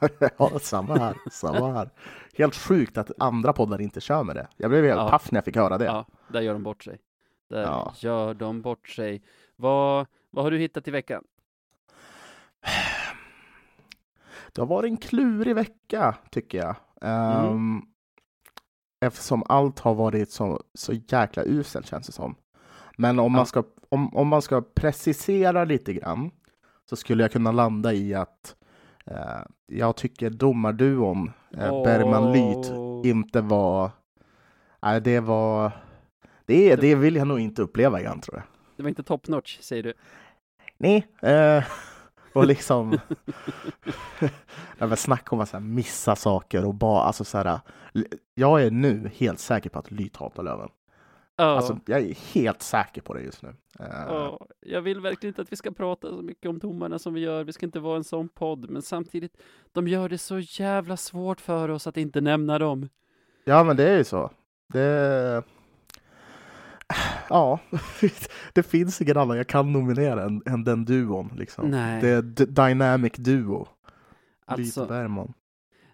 [0.38, 1.90] ja, samma här, samma här.
[2.38, 4.48] Helt sjukt att andra poddar inte kör med det.
[4.56, 5.10] Jag blev helt Ja.
[5.10, 5.84] paff när jag fick höra det.
[5.84, 6.98] Ja, där gör de bort sig.
[7.50, 7.92] Där Ja.
[7.96, 9.22] gör de bort sig.
[9.62, 11.24] Vad, vad har du hittat i veckan?
[14.52, 16.76] Det har varit en klurig vecka, tycker jag.
[17.02, 17.82] Ehm,
[19.00, 22.34] Eftersom allt har varit så, så jäkla uselt, känns det som.
[22.96, 23.36] Men om, Ja.
[23.36, 26.30] man ska, om, om man ska precisera lite grann
[26.90, 28.56] så skulle jag kunna landa i att
[29.06, 33.08] eh, jag tycker domarduon eh, Bergman-Lyth Åh.
[33.08, 33.90] inte var...
[34.82, 35.72] Nej, det var...
[36.46, 38.44] Det, det vill jag nog inte uppleva igen, tror jag.
[38.82, 39.94] Det var inte top notch, säger du.
[40.78, 41.06] Nej.
[41.22, 41.64] Eh,
[42.32, 42.98] och liksom...
[44.78, 47.02] men snacka om att så här, missa saker och bara...
[47.02, 47.60] Alltså, så här,
[48.34, 50.68] jag är nu helt säker på att Lyth hatar Löven.
[51.36, 51.44] Ja.
[51.44, 53.54] Alltså, jag är helt säker på det just nu.
[53.78, 57.20] Ja, jag vill verkligen inte att vi ska prata så mycket om domarna som vi
[57.20, 57.44] gör.
[57.44, 59.36] Vi ska inte vara en sån podd, men samtidigt,
[59.72, 62.88] de gör det så jävla svårt för oss att inte nämna dem.
[63.44, 64.30] Ja, men det är ju så.
[64.72, 65.42] Det...
[67.28, 67.58] Ja,
[68.52, 71.30] det finns ingen annan jag kan nominera än, än den duon.
[71.36, 71.70] Liksom.
[71.70, 72.00] Nej.
[72.00, 73.68] Det är d- Dynamic Duo.
[74.44, 75.32] Alltså, och Bergman.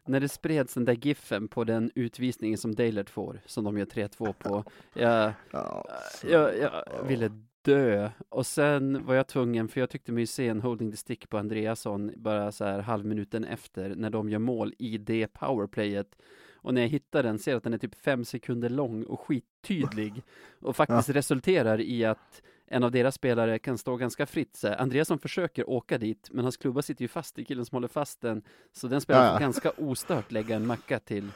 [0.07, 3.87] när det spreds den där giffen på den utvisningen som Dalert får, som de gör
[3.87, 4.65] 3-2 på,
[4.95, 5.85] jag, Ja,
[6.15, 7.31] så- jag, jag ville
[7.63, 8.11] dö.
[8.29, 11.39] Och sen var jag tvungen, för jag tyckte mig se en holding the stick på
[11.39, 16.17] Andreasson bara så här halvminuten efter, när de gör mål i det powerplayet.
[16.61, 19.21] Och när jag hittar den ser jag att den är typ fem sekunder lång och
[19.21, 20.23] skittydlig.
[20.61, 24.57] Och faktiskt resulterar i att en av deras spelare kan stå ganska fritt.
[24.57, 24.69] Så.
[24.75, 28.21] Andreasson försöker åka dit, men hans klubba sitter ju fast i killen som håller fast
[28.21, 28.43] den.
[28.73, 29.37] Så den spelaren Ja, ja.
[29.37, 31.31] får ganska ostört lägga en macka till,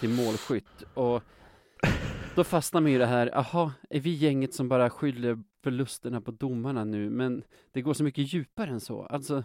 [0.00, 0.82] till målskytt.
[0.94, 1.22] Och
[2.34, 6.20] då fastnar man ju i det här, aha, är vi gänget som bara skyller förlusterna
[6.20, 7.10] på domarna nu?
[7.10, 7.42] Men
[7.72, 9.02] det går så mycket djupare än så.
[9.02, 9.44] Alltså,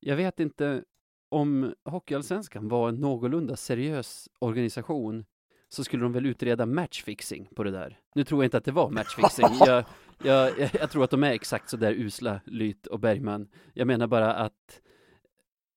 [0.00, 0.84] jag vet inte
[1.32, 5.24] om Hockeyallsvenskan var en någorlunda seriös organisation
[5.68, 7.98] så skulle de väl utreda matchfixing på det där.
[8.14, 9.46] Nu tror jag inte att det var matchfixing.
[9.66, 9.84] Jag,
[10.24, 13.48] jag, jag, jag tror att de är exakt så där usla, Lyth och Bergman.
[13.74, 14.80] Jag menar bara att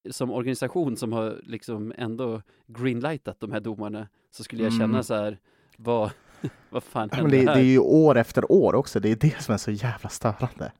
[0.09, 5.03] som organisation som har liksom ändå greenlightat de här domarna så skulle jag känna Mm.
[5.03, 5.39] så här,
[5.77, 6.11] vad,
[6.69, 7.59] vad fan Men hände det, det här?
[7.59, 8.99] är ju år efter år också.
[8.99, 10.71] Det är det som är så jävla störande.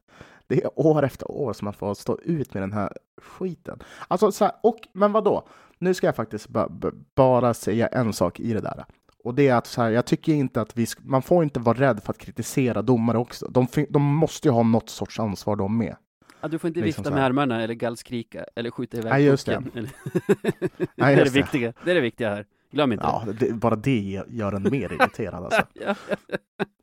[0.48, 2.90] Det är år efter år som man får stå ut med den här
[3.22, 3.80] skiten.
[4.08, 5.48] Alltså, så här, och, men vad då?
[5.80, 8.86] Nu ska jag faktiskt ba, ba, bara säga en sak i det där.
[9.24, 11.78] Och det är att så här, jag tycker inte att vi, man får inte vara
[11.78, 13.48] rädd för att kritisera domare också.
[13.48, 15.96] De, de måste ju ha något sorts ansvar de med.
[16.42, 19.46] Ja, du får inte liksom vifta med armarna eller gallskrika eller skjuta iväg Nej, just
[19.46, 19.62] det.
[19.62, 19.90] pucken.
[20.96, 21.42] Det är det just det.
[21.42, 21.74] viktiga.
[21.84, 22.46] Det är det viktiga här.
[22.76, 25.62] Glöm inte Ja, det, bara det gör en mer irriterad alltså.
[25.74, 25.96] Ja.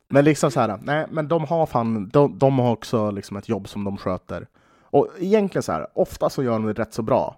[0.09, 3.49] Men liksom så här, nej, men de har fan, de, de har också liksom ett
[3.49, 4.47] jobb som de sköter.
[4.81, 7.35] Och egentligen så här, ofta så gör de det rätt så bra.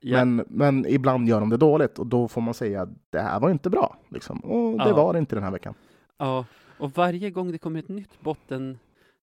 [0.00, 0.24] Ja.
[0.24, 3.40] Men, men ibland gör de det dåligt och då får man säga att det här
[3.40, 3.96] var inte bra.
[4.10, 4.38] Liksom.
[4.40, 4.96] Och det Ja.
[4.96, 5.74] var det inte den här veckan.
[6.18, 6.44] Ja,
[6.78, 8.78] och varje gång det kommer ett nytt botten,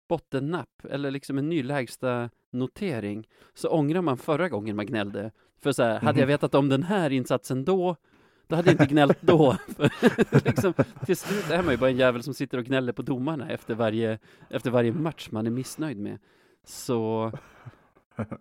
[0.09, 5.31] bottennapp eller liksom en ny lägsta notering så ångrar man förra gången man gnällde.
[5.63, 6.33] För så här, hade jag Mhm.
[6.33, 7.95] vetat om den här insatsen då,
[8.47, 9.57] då hade jag inte gnällt då.
[10.45, 10.73] Liksom,
[11.05, 13.75] till slut är man ju bara en jävel som sitter och gnäller på domarna efter
[13.75, 14.19] varje,
[14.49, 16.19] efter varje match man är missnöjd med.
[16.63, 17.31] Så,
[18.15, 18.37] eh, Ja,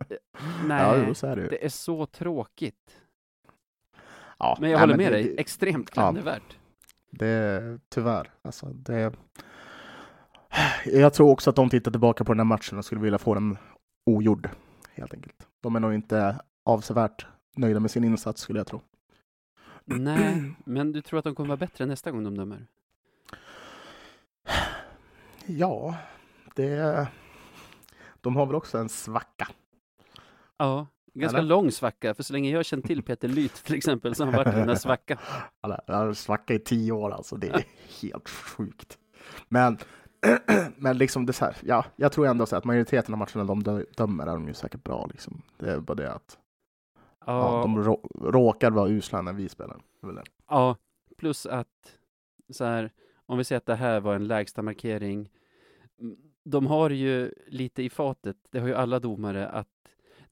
[0.67, 3.01] nej, jo, så är det det är så tråkigt.
[4.39, 5.93] Ja, Men jag nej, håller med det- dig, extremt Ja.
[5.93, 6.59] klandervärt.
[7.11, 8.31] Det tyvärr.
[8.43, 9.13] Alltså, det,
[10.85, 13.35] jag tror också att de tittar tillbaka på den här matchen och skulle vilja få
[13.35, 13.57] den
[14.07, 14.49] ogjord,
[14.95, 15.47] helt enkelt.
[15.61, 17.27] De är nog inte avsevärt
[17.57, 18.81] nöjda med sin insats, skulle jag tro.
[19.85, 22.67] Nej, men du tror att de kommer vara bättre nästa gång de dömer?
[25.47, 25.95] Ja,
[26.55, 27.07] det...
[28.21, 29.49] De har väl också en svacka.
[30.57, 31.49] Ja, ganska Eller?
[31.49, 34.45] lång svacka, för så länge jag känt till Peter Lyth till exempel så har han
[34.45, 35.19] varit i den där svackan.
[35.61, 37.65] Han har svacka i tio år alltså, det är
[38.03, 38.99] helt sjukt.
[39.49, 39.79] Men,
[40.77, 43.85] men liksom det här, ja, jag tror ändå så att majoriteten av matcherna de dö-
[43.97, 45.43] dömer är de ju säkert bra liksom.
[45.59, 46.39] Det är bara det att
[47.27, 49.81] ja, Ja, de rå, råkar vara usla när vi spelar.
[50.49, 50.77] Ja,
[51.17, 51.99] plus att
[52.51, 52.93] så här,
[53.27, 55.31] om vi säger att det här var en lägsta markering.
[56.45, 59.69] De har ju lite i fatet, det har ju alla domare, att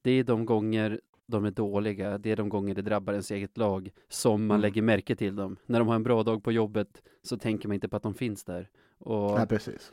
[0.03, 3.57] det är de gånger de är dåliga, det är de gånger det drabbar ens eget
[3.59, 4.61] lag som man Mm.
[4.62, 5.57] lägger märke till dem.
[5.66, 8.14] När de har en bra dag på jobbet så tänker man inte på att de
[8.14, 8.68] finns där.
[8.99, 9.93] Och Nej, precis.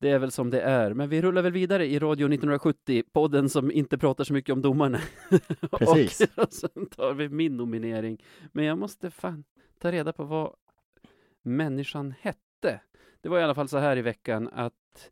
[0.00, 0.94] Det är väl som det är.
[0.94, 4.62] Men vi rullar väl vidare i Radio 1970, podden som inte pratar så mycket om
[4.62, 5.00] domarna.
[5.70, 6.20] Precis.
[6.20, 8.24] och, och sen tar vi min nominering.
[8.52, 9.44] Men jag måste fan
[9.78, 10.54] ta reda på vad
[11.42, 12.80] människan hette.
[13.20, 15.10] Det var i alla fall så här i veckan att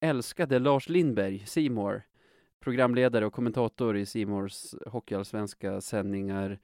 [0.00, 2.02] älskade Lars Lindberg, Seymour,
[2.60, 6.58] programledare och kommentator i Seymours hockeyallsvenska sändningar,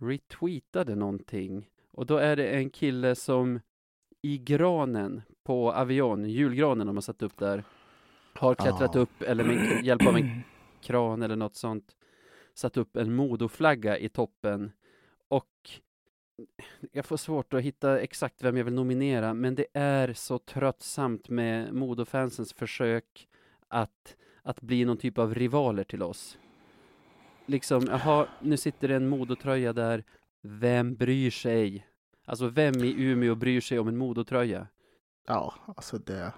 [0.00, 1.68] retweetade någonting.
[1.92, 3.60] Och då är det en kille som
[4.22, 7.64] i granen på Avion, julgranen de har satt upp där,
[8.34, 8.98] har klättrat Ah.
[8.98, 10.42] upp, eller med hjälp av en
[10.80, 11.96] kran eller något sånt,
[12.54, 14.72] satt upp en Modoflagga i toppen.
[15.28, 15.70] Och
[16.92, 21.28] jag får svårt att hitta exakt vem jag vill nominera, men det är så tröttsamt
[21.28, 23.28] med Modofansens försök
[23.68, 26.38] att, att bli någon typ av rivaler till oss.
[27.46, 30.04] Liksom, jaha, nu sitter det en Modotröja där,
[30.40, 31.86] vem bryr sig?
[32.24, 34.66] Alltså, vem i Umeå bryr sig om en Modotröja?
[35.30, 36.32] Ja, alltså det...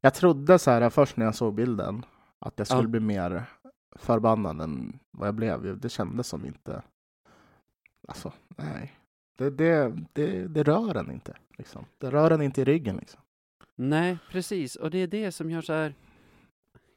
[0.00, 2.04] Jag trodde så här först när jag såg bilden
[2.38, 2.88] att jag skulle Ja.
[2.88, 3.44] bli mer
[3.96, 5.80] förbannad än vad jag blev.
[5.80, 6.82] Det kändes som inte...
[8.08, 8.92] Alltså, nej.
[9.38, 11.36] Det, det, det, det rör en inte.
[11.58, 11.84] Liksom.
[11.98, 12.96] Det rör en inte i ryggen.
[12.96, 13.20] Liksom.
[13.74, 14.76] Nej, precis.
[14.76, 15.94] Och det är det som gör så här.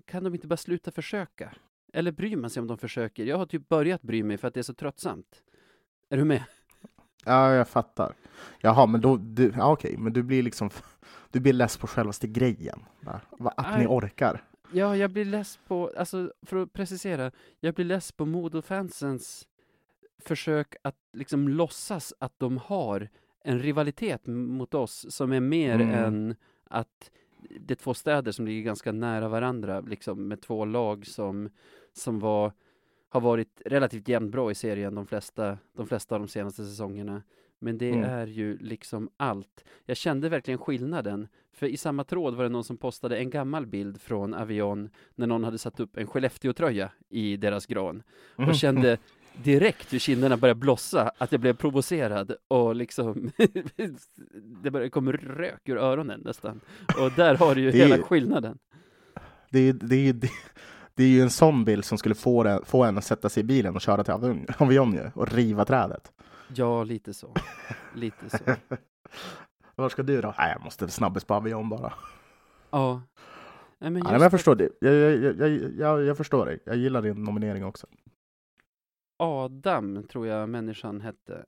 [0.05, 1.55] Kan de inte bara sluta försöka?
[1.93, 3.25] Eller bryr man sig om de försöker?
[3.25, 5.43] Jag har typ börjat bry mig för att det är så tröttsamt.
[6.09, 6.43] Är du med?
[7.27, 8.13] Ja, jag fattar.
[8.59, 9.17] Jaha, men då...
[9.17, 10.69] Du, ja, okej, men du blir liksom...
[11.31, 12.79] Du blir less på självaste grejen.
[12.99, 13.21] Där.
[13.57, 14.43] Att ni orkar.
[14.71, 19.47] Ja, jag blir less på, alltså för att precisera, jag blir less på Modofansens
[20.25, 23.09] försök att liksom låtsas att de har
[23.43, 25.89] en rivalitet mot oss som är mer Mm.
[26.03, 26.35] än
[26.69, 27.11] att
[27.59, 31.49] det är två städer som ligger ganska nära varandra, liksom med två lag som,
[31.93, 32.53] som var,
[33.21, 37.21] har varit relativt jämnt bra i serien de flesta, de flesta av de senaste säsongerna.
[37.59, 38.03] Men det Mm.
[38.09, 39.63] är ju liksom allt.
[39.85, 41.27] Jag kände verkligen skillnaden.
[41.53, 45.27] För i samma tråd var det någon som postade en gammal bild från Avion när
[45.27, 48.03] någon hade satt upp en Skellefteå-tröja i deras gran
[48.35, 48.97] och kände
[49.43, 53.31] direkt hur kinderna började blossa, att jag blev provocerad och liksom
[54.63, 56.61] det började komma rök ur öronen nästan.
[57.01, 58.57] Och där har du ju Det är- hela skillnaden.
[59.51, 60.29] Det är, ju- det, är, det,
[60.97, 63.41] det är ju en sån bild som skulle få, det, få en att sätta sig
[63.41, 64.13] i bilen och köra till
[64.93, 66.11] ju, och riva trädet.
[66.55, 67.33] Ja, lite så.
[67.95, 68.43] Lite så.
[69.75, 70.33] Var ska du då?
[70.37, 71.93] Nej, jag måste snabbis på Avion bara.
[72.69, 73.01] Ja.
[73.77, 74.69] Nej, men Ja, men jag att förstår det.
[74.81, 76.59] Jag, jag, jag, jag, jag, jag förstår dig.
[76.65, 77.87] Jag gillar din nominering också.
[79.17, 81.45] Adam, tror jag människan hette,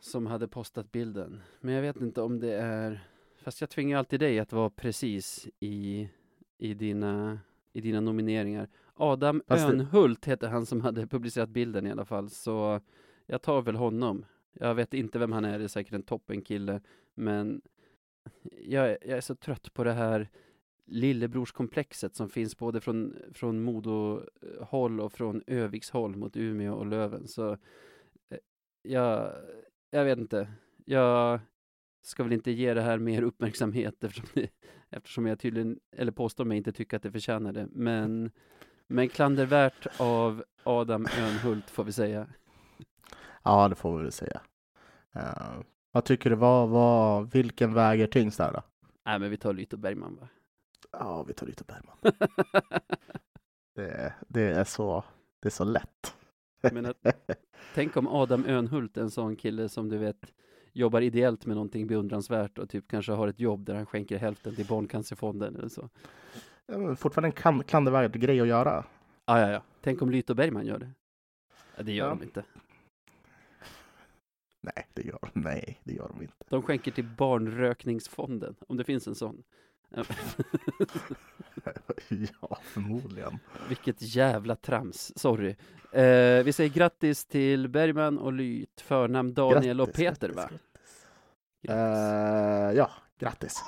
[0.00, 1.42] som hade postat bilden.
[1.60, 3.08] Men jag vet inte om det är,
[3.42, 6.08] fast jag tvingar alltid dig att vara precis i,
[6.58, 7.38] i, dina,
[7.76, 8.68] i dina nomineringar.
[8.94, 12.80] Adam Fast det- Önhult heter han som hade publicerat bilden i alla fall, så
[13.26, 14.24] jag tar väl honom.
[14.52, 16.80] Jag vet inte vem han är, det är säkert en toppenkille,
[17.14, 17.62] men
[18.52, 20.28] jag, är- jag är så trött på det här
[20.86, 27.28] lillebrorskomplexet som finns både från, från Modo-håll och från Öviks håll mot Umeå och Löven.
[27.28, 28.38] Så eh,
[28.82, 29.32] jag,
[29.90, 30.48] jag vet inte.
[30.84, 31.40] Jag
[32.06, 34.50] ska väl inte ge det här mer uppmärksamhet eftersom, det,
[34.90, 37.68] eftersom jag tydligen, eller påstår mig inte tycka att det förtjänar det.
[37.70, 38.30] Men,
[38.86, 42.28] men klandervärt av Adam Önhult får vi säga.
[43.42, 44.40] Ja, det får vi väl säga.
[45.14, 45.60] Eh,
[45.92, 46.36] vad tycker du?
[46.36, 48.62] Vad, vad, vilken väger tyngst där då?
[49.06, 50.28] Nej, men vi tar Lyto Bergman va?
[50.92, 51.96] Ja, vi tar lite Bergman.
[53.74, 55.04] Det, det är så,
[55.40, 56.14] det är så lätt.
[56.72, 57.06] Men att-
[57.74, 60.32] Tänk om Adam Önhult, en sån kille som du vet
[60.74, 64.54] jobbar ideellt med någonting beundransvärt och typ kanske har ett jobb där han skänker hälften
[64.56, 65.88] till Barncancerfonden eller så.
[66.66, 68.84] Ja, fortfarande en kan- klandervärd grej att göra.
[69.24, 69.62] Ah, ja, ja.
[69.80, 70.90] Tänk om Lyto Bergman gör det.
[71.76, 72.10] Ja, det gör Ja.
[72.14, 72.44] de inte.
[74.60, 76.34] Nej, det gör, nej, det gör de inte.
[76.48, 79.42] De skänker till barnrökningsfonden, om det finns en sån.
[82.08, 83.38] ja, förmodligen.
[83.68, 85.56] Vilket jävla trams, sorry.
[85.92, 90.58] Eh, vi säger grattis till Bergman och Lyt, förnamn Daniel och Grattis, Peter grattis, va?
[91.62, 91.78] Grattis.
[91.78, 93.62] Eh, ja, grattis.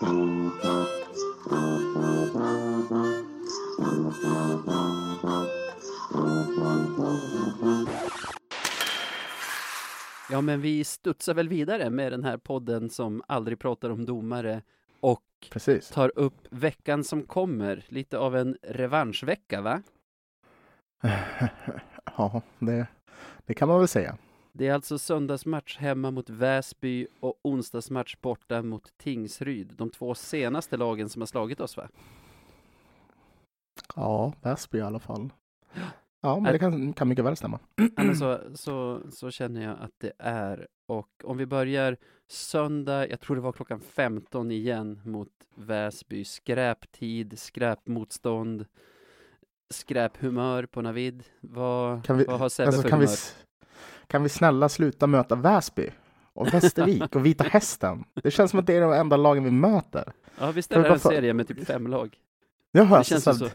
[10.30, 14.62] Ja, men vi studsar väl vidare med den här podden som aldrig pratar om domare
[15.00, 15.88] och Precis.
[15.88, 19.82] tar upp veckan som kommer, lite av en revanschvecka va?
[22.16, 22.86] ja, det,
[23.46, 24.18] det kan man väl säga.
[24.52, 29.72] Det är alltså söndagsmatch hemma mot Väsby och onsdagsmatch borta mot Tingsryd.
[29.76, 31.88] De två senaste lagen som har slagit oss va?
[33.96, 35.32] Ja, Väsby i alla fall.
[36.26, 37.58] Ja, men det kan, kan mycket väl stämma.
[38.18, 40.66] Så, så, så känner jag att det är.
[40.88, 41.96] Och om vi börjar
[42.28, 46.24] söndag, jag tror det var klockan 15 igen mot Väsby.
[46.24, 48.66] Skräptid, skräpmotstånd,
[49.70, 51.24] skräphumör på Navid.
[51.40, 53.14] Vad, Kan vi- vad har Sebbe Alltså, för kan, vi, humör?
[53.14, 53.36] s-
[54.06, 55.90] kan vi snälla sluta möta Väsby
[56.32, 58.04] och Västervik och Vita Hästen?
[58.22, 60.12] Det känns som att det är de enda lagen vi möter.
[60.40, 62.16] Ja, visst kan är vi det bara en serie med typ fem lag?
[62.72, 63.48] Jag Det alltså känns så så.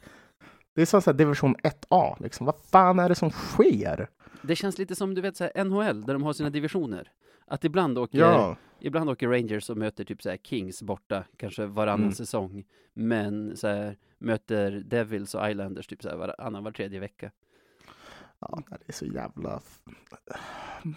[0.73, 2.15] Det är som så division 1A.
[2.23, 2.45] Liksom.
[2.45, 4.07] Vad fan är det som sker?
[4.41, 7.11] Det känns lite som du vet så här, NHL, där de har sina divisioner.
[7.47, 11.65] Att ibland åker, Ja, ibland åker Rangers och möter typ så här Kings borta, kanske
[11.65, 12.13] varannan Mm.
[12.15, 12.63] säsong.
[12.93, 17.31] Men så här, möter Devils och Islanders typ så här varannan, var tredje vecka.
[18.39, 19.61] ja, det är så jävla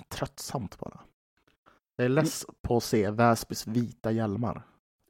[0.09, 1.01] tröttsamt bara.
[1.97, 4.63] Jag är less på att se Väsbys vita hjälmar.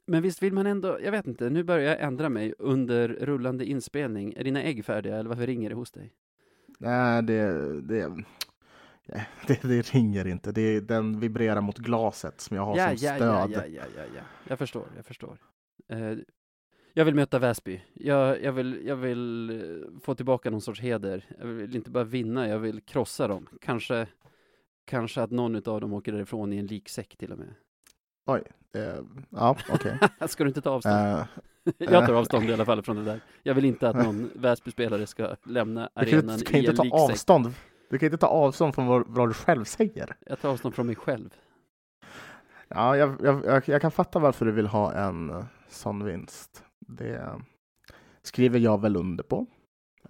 [0.07, 3.65] Men visst vill man ändå, jag vet inte, nu börjar jag ändra mig under rullande
[3.65, 4.33] inspelning.
[4.37, 6.13] Är dina ägg färdiga eller varför ringer det hos dig?
[6.79, 8.23] Nej, det, det,
[9.47, 10.51] det, det ringer inte.
[10.51, 13.27] Det, den vibrerar mot glaset som jag har Ja, som ja, stöd.
[13.27, 14.21] ja, ja, ja, ja, ja.
[14.47, 15.37] Jag förstår, jag förstår.
[15.87, 16.13] Eh,
[16.93, 17.81] jag vill möta Väsby.
[17.93, 21.25] Jag, jag, vill, jag vill eh, få tillbaka någon sorts heder.
[21.39, 23.47] Jag vill inte bara vinna, jag vill krossa dem.
[23.61, 24.07] Kanske,
[24.85, 27.53] kanske att någon av dem åker därifrån i en liksäck till och med.
[28.27, 28.95] Eh,
[29.29, 29.99] ja, okej.
[30.27, 30.95] Ska du inte ta avstånd?
[30.95, 31.25] Eh,
[31.77, 33.19] jag tar avstånd i alla fall från det där.
[33.43, 36.71] Jag vill inte att någon Väsby-spelare ska lämna du kan, arenan ju- kan i en
[36.71, 37.53] inte ta avstånd.
[37.89, 40.15] Du kan inte ta avstånd från vad, vad du själv säger.
[40.25, 41.29] Jag tar avstånd från mig själv.
[42.67, 46.63] Ja, jag, jag, jag, jag kan fatta varför du vill ha en eh, sån vinst.
[46.79, 47.41] Det
[48.21, 49.45] skriver jag väl under på.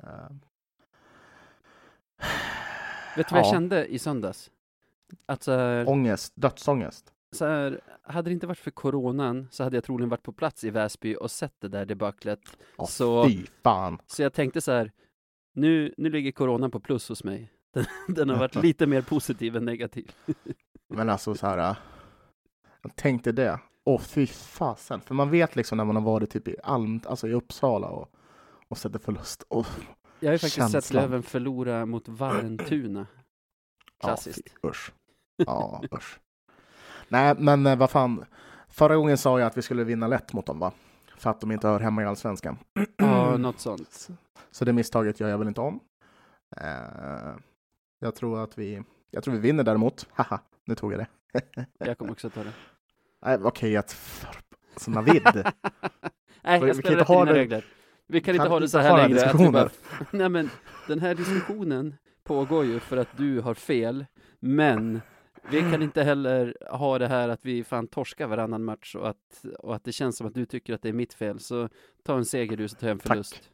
[0.03, 0.07] Eh,
[3.18, 3.51] Vet du vad jag Ja.
[3.51, 4.51] kände i söndags?
[5.26, 7.13] Att så här, ångest, dödsångest.
[7.36, 10.63] Så här, hade det inte varit för coronan så hade jag troligen varit på plats
[10.63, 12.57] i Väsby och sett det där debaclet.
[12.77, 13.99] Åh, Så- Fy fan.
[14.07, 14.91] Så jag tänkte så här,
[15.53, 17.51] nu, nu ligger coronan på plus hos mig.
[17.73, 20.11] Den, den har varit lite mer positiv än negativ.
[20.89, 21.57] Men alltså så här.
[21.71, 21.77] eh,
[22.81, 23.59] Jag tänkte det.
[23.83, 25.01] Åh fy fasen.
[25.01, 28.09] För man vet liksom när man har varit typ i Alm, alltså i Uppsala och,
[28.67, 29.43] och sett en förlust.
[29.47, 29.65] Och,
[30.19, 31.03] Jag har ju faktiskt sett Känslan.
[31.03, 33.07] Löven förlora mot Vallentuna.
[33.99, 34.41] Klassiskt.
[34.45, 34.91] Ja, fy, usch.
[35.38, 36.19] Ja, usch.
[37.07, 38.25] Nej, men eh, vad fan.
[38.69, 40.71] Förra gången sa jag att vi skulle vinna lätt mot dem, va?
[41.17, 42.57] För att de inte hör hemma i Allsvenskan.
[42.97, 44.07] Ja, något sånt.
[44.51, 45.79] Så det misstaget gör jag väl inte om.
[46.57, 47.35] Eh,
[47.99, 50.07] jag tror att vi, jag tror vi vinner däremot.
[50.13, 51.07] Haha, nu tog jag det.
[51.85, 52.51] Jag kommer också ta det.
[53.25, 54.29] Nej, okej, att för...
[54.73, 55.21] Alltså Navid.
[56.43, 57.65] Nej, Vi jag kan spelar inte efter ha det- regler.
[58.07, 59.29] Vi kan, kan inte ha det inte så här längre.
[59.29, 59.69] Att bara,
[60.11, 60.49] nej men,
[60.87, 64.05] den här diskussionen pågår ju för att du har fel,
[64.39, 65.01] men
[65.51, 69.45] vi kan inte heller ha det här att vi fan torskar varannan match och att,
[69.59, 71.39] och att det känns som att du tycker att det är mitt fel.
[71.39, 71.69] Så
[72.03, 73.07] ta en seger du, så tar jag en Tack.
[73.07, 73.49] förlust.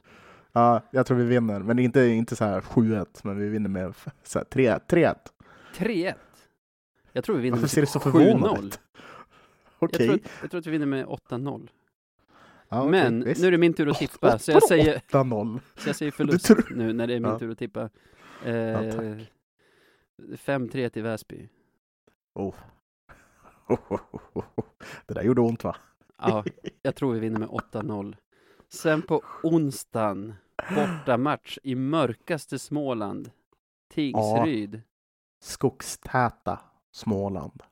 [0.52, 1.60] ja, jag tror vi vinner.
[1.60, 4.80] Men inte, inte så här 7-1, men vi vinner med så här 3-1.
[4.88, 5.16] 3-1.
[5.76, 6.14] 3-1.
[7.14, 8.66] Jag tror vi vinner Varför med ser du typ så förvånad 7-0.
[8.66, 8.80] ut?
[9.80, 10.08] Jag, Okej.
[10.08, 11.68] tror att, jag tror att vi vinner med 8-0.
[12.70, 13.42] Ja, okej, Men visst.
[13.42, 15.60] nu är det min tur att tippa, så jag säger, 8-0.
[15.78, 17.40] så jag säger förlust tror- nu när det är min Ja.
[17.40, 17.90] tur att tippa.
[18.46, 19.32] Ja, Eh, tack.
[20.40, 21.50] 5-3 till Väsby.
[22.34, 22.56] Oh.
[25.06, 25.76] Det där gjorde ont va?
[26.18, 26.44] Ja,
[26.82, 28.16] jag tror vi vinner med 8-0.
[28.70, 30.34] Sen på onsdagen,
[30.76, 33.32] bortamatch i mörkaste Småland.
[33.90, 34.82] Tingsryd.
[35.40, 36.60] Skogstäta
[36.92, 37.64] Småland.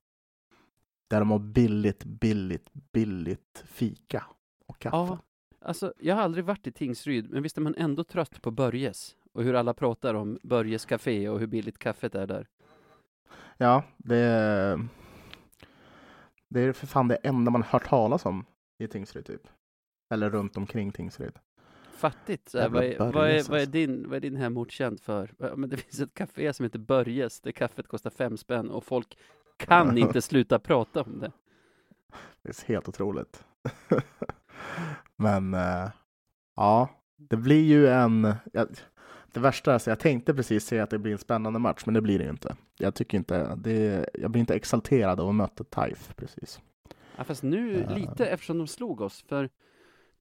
[1.10, 4.24] Där de har billigt, billigt, billigt fika
[4.66, 4.97] och kaffe.
[4.97, 5.20] Ja,
[5.62, 9.16] alltså jag har aldrig varit i Tingsryd, men visst är man ändå trött på Börjes
[9.34, 12.47] och hur alla pratar om Börjes Café och hur billigt kaffet är där.
[13.62, 14.88] Ja, det är,
[16.49, 18.45] det är för fan det enda man hört talas om
[18.78, 19.41] i Tingsryd typ.
[20.10, 21.34] Eller runt omkring Tingsryd.
[21.91, 22.49] Fattigt.
[22.49, 23.72] Så här, Jävla vad, är, vad, är, vad, är alltså.
[23.72, 25.34] din, vad är din hemort känd för?
[25.55, 29.18] Men det finns ett café som heter Börjes, där kaffet kostar fem spänn och folk
[29.57, 31.32] kan inte sluta prata om det.
[32.41, 33.45] Det är helt otroligt.
[35.16, 35.89] Men eh,
[36.55, 38.34] ja, det blir ju en...
[38.53, 38.68] Jag,
[39.34, 41.93] det värsta är att jag tänkte precis säga att det blir en spännande match, men
[41.93, 42.55] det blir det ju inte.
[42.77, 44.09] Jag tycker inte det.
[44.13, 46.59] Jag blir inte exalterad av att möta Taif precis.
[47.17, 47.95] Ja, fast nu Ja.
[47.95, 49.49] lite eftersom de slog oss, för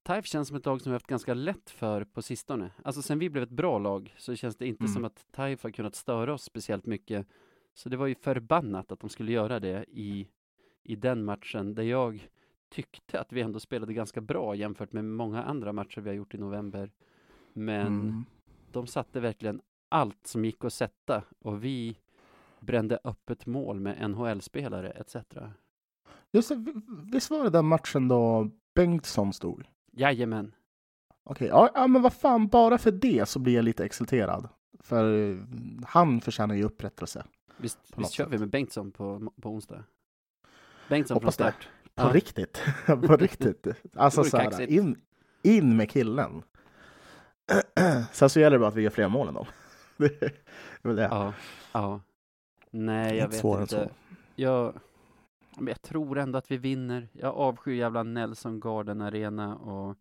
[0.03, 2.71] Taif känns som ett lag som vi haft ganska lätt för på sistone.
[2.83, 4.93] Alltså sen vi blev ett bra lag så känns det inte Mm.
[4.93, 7.27] som att Taif har kunnat störa oss speciellt mycket.
[7.73, 10.27] Så det var ju förbannat att de skulle göra det i,
[10.83, 12.27] i den matchen där jag
[12.69, 16.33] tyckte att vi ändå spelade ganska bra jämfört med många andra matcher vi har gjort
[16.33, 16.91] i november.
[17.53, 18.25] Men Mm.
[18.73, 21.97] De satte verkligen allt som gick att sätta och vi
[22.59, 25.15] brände öppet mål med NHL-spelare etc.
[26.31, 29.63] Just det, vi- visst var det den matchen då Bengtsson stod?
[29.91, 30.51] Jajamän.
[31.23, 34.49] Okej, ja, ja, men vad fan, bara för det så blir jag lite exalterad.
[34.79, 35.37] För eh,
[35.85, 37.25] han förtjänar ju upprättelse.
[37.57, 39.83] Visst, visst kör vi med Bengtsson på, på onsdag?
[40.89, 41.51] Bengtsson Hoppas från det.
[41.53, 41.69] start.
[41.95, 42.13] På Ja.
[42.13, 42.61] riktigt.
[42.85, 43.67] på riktigt.
[43.93, 45.01] Alltså så här, in,
[45.43, 46.43] in med killen.
[48.11, 49.45] Sen så gäller det bara att vi gör fler mål än dem.
[49.97, 51.03] Det är väl det.
[51.11, 51.33] Ja,
[51.71, 52.01] ja.
[52.71, 53.89] Nej, jag vet inte.
[54.35, 54.79] Jag,
[55.57, 57.07] men jag tror ändå att vi vinner.
[57.11, 59.97] Jag avskyr jävla Nelson Garden Arena och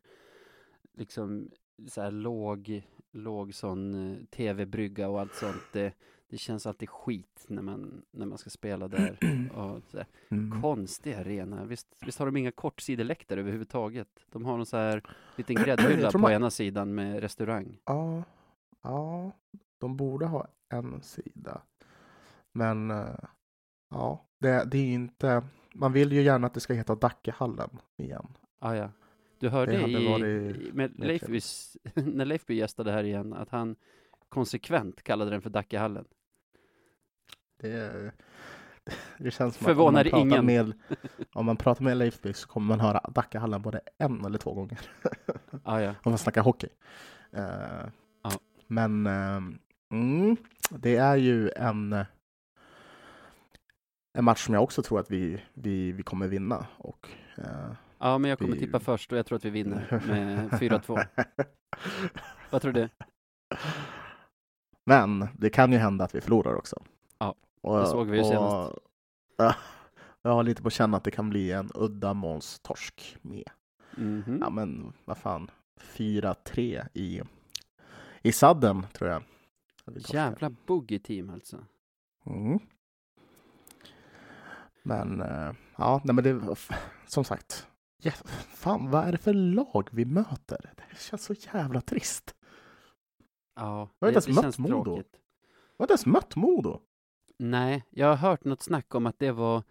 [0.95, 1.51] liksom
[1.89, 2.83] så här låg,
[3.13, 5.63] låg sån eh, tv-brygga och allt sånt.
[5.73, 5.93] Det,
[6.31, 9.19] det känns alltid skit när man, när man ska spela där.
[9.55, 10.63] Och så Mm.
[10.63, 11.65] konstig arena.
[11.65, 14.09] Visst, visst har de inga kortsideläktare överhuvudtaget?
[14.31, 15.03] De har någon så här
[15.37, 17.79] liten gräddhylla på man- ena sidan med restaurang.
[17.85, 18.23] Ja,
[18.83, 19.33] ja,
[19.79, 21.63] de borde ha en sida.
[22.53, 23.07] Men eh,
[23.91, 25.43] ja, det, det är inte...
[25.75, 28.27] Man vill ju gärna att det ska heta Dackehallen igen.
[28.59, 28.91] Ah, ja.
[29.39, 33.77] Du hörde Det i, varit med Leifbys, när Leifby gästade här igen, att han
[34.29, 36.05] konsekvent kallade den för Dackehallen.
[37.59, 38.13] Det,
[39.19, 40.67] det känns som Förvånar att om man, pratar ingen.
[40.67, 40.73] med,
[41.33, 44.81] om man pratar med Leifby så kommer man höra Dackehallen både en eller två gånger.
[45.65, 45.91] Ah, ja.
[46.03, 46.69] om man snackar hockey.
[47.33, 47.45] Eh,
[48.23, 48.31] Ja.
[48.67, 49.41] Men eh,
[49.93, 50.37] mm,
[50.71, 51.93] det är ju en,
[54.19, 56.67] en match som jag också tror att vi, vi, vi kommer vinna.
[56.77, 57.45] Och, eh,
[57.99, 61.07] ja, men jag kommer Vi- tippa först och jag tror att vi vinner med 4-2.
[62.51, 62.89] Vad tror du?
[64.87, 66.83] Men det kan ju hända att vi förlorar också.
[67.61, 68.79] Och, det såg vi ju senast.
[69.37, 69.55] Ja,
[70.23, 73.51] jag har lite på känn att det kan bli en uddamålstorsk med.
[73.97, 74.39] Mhm.
[74.41, 75.51] Ja men vad fan,
[75.81, 77.23] 4-3 i,
[78.23, 79.23] i sadden tror jag.
[79.95, 81.65] Jävla boogie-team alltså.
[82.27, 82.59] Mm.
[84.83, 86.57] Men eh, ja, nej men det
[87.07, 87.67] som sagt.
[88.03, 88.13] Ja,
[88.55, 90.73] fan, vad är det för lag vi möter?
[90.77, 92.35] Det känns så jävla trist.
[93.55, 94.97] Ja, har det, inte ens det mött Modo.
[94.97, 95.05] Jag
[95.79, 96.81] har inte ens mött Modo.
[97.39, 99.63] Nej, jag har hört något snack om att det var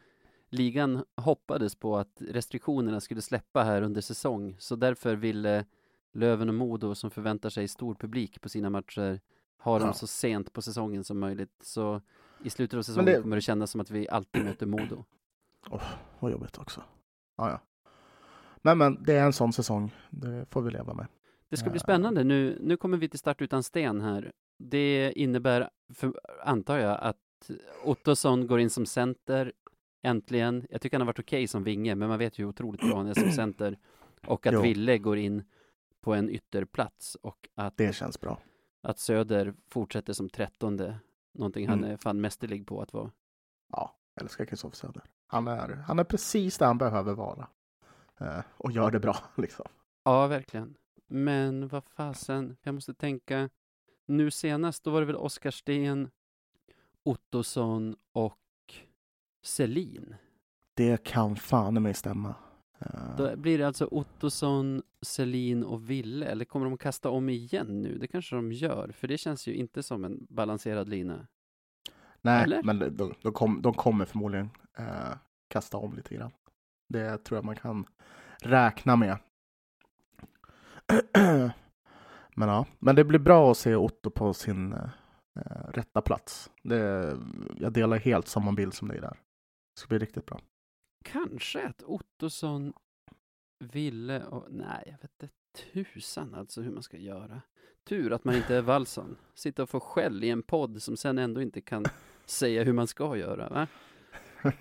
[0.50, 5.66] ligan hoppades på att restriktionerna skulle släppa här under säsong, så därför ville
[6.14, 9.20] Löven och Modo som förväntar sig stor publik på sina matcher
[9.60, 9.94] ha dem Ja.
[9.94, 11.54] så sent på säsongen som möjligt.
[11.64, 12.02] Så
[12.44, 15.04] i slutet av säsongen det- kommer det kännas som att vi alltid möter Modo.
[16.20, 16.84] Vad jobbigt också.
[17.38, 17.60] Ja, ja.
[18.62, 19.94] Men men, det är en sån säsong.
[20.10, 21.08] Det får vi leva med.
[21.50, 21.84] Det ska bli Ja.
[21.84, 22.24] spännande.
[22.24, 24.32] Nu, nu kommer vi till start utan sten här.
[24.58, 26.14] Det innebär, för,
[26.44, 27.18] antar jag, att
[27.84, 29.52] Ottosson går in som center
[30.02, 30.68] äntligen.
[30.70, 32.98] Jag tycker han har varit okej som vinge, men man vet ju hur otroligt bra
[32.98, 33.78] han är som center.
[34.28, 34.62] Och att Jo.
[34.62, 35.44] Ville går in
[36.02, 38.40] på en ytterplats och att, Det känns bra.
[38.82, 41.00] att Söder fortsätter som trettonde.
[41.34, 41.92] Någonting han Mm.
[41.92, 43.12] är fan mästerlig på att vara.
[43.72, 45.04] Ja, älskar Kristoffer Söder.
[45.28, 47.48] Han är, han är precis där han behöver vara.
[48.20, 49.66] Eh, och gör det bra, liksom.
[50.04, 50.76] Ja, verkligen.
[51.08, 53.50] Men vad fasen, jag måste tänka.
[54.06, 56.10] Nu senast, då var det väl Oskar Sten,
[57.08, 58.40] Ottosson och
[59.44, 60.16] Selin.
[60.74, 62.36] Det kan fan i mig stämma.
[62.80, 67.82] Eh, Då blir det alltså Ottosson, Selin och Ville, eller kommer de kasta om igen
[67.82, 67.98] nu?
[67.98, 71.28] Det kanske de gör, för det känns ju inte som en balanserad lina.
[72.22, 72.64] nej, eller?
[72.64, 75.14] men de, de, kom, de kommer förmodligen eh,
[75.48, 76.32] kasta om lite grann.
[76.90, 77.86] Det tror jag man kan
[78.42, 79.18] räkna med.
[82.36, 84.76] men ja, men det blir bra att se Otto på sin
[85.38, 86.52] eh, rätta plats.
[86.64, 87.18] Det,
[87.58, 89.20] jag delar helt samma bild som dig där.
[89.74, 90.42] Det ska bli riktigt bra.
[91.04, 92.74] Kanske att Ottosson,
[93.60, 94.46] Ville och...
[94.50, 95.34] Nej, jag vet inte
[95.74, 97.42] tusan alltså hur man ska göra.
[97.84, 99.18] Tur att man inte är Wallson.
[99.34, 101.86] Sitta och få skäll i en podd som sen ändå inte kan
[102.26, 103.68] säga hur man ska göra, va?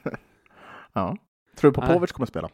[0.92, 1.16] ja.
[1.56, 1.88] Tror du Nej.
[1.88, 2.50] Popovic kommer spela?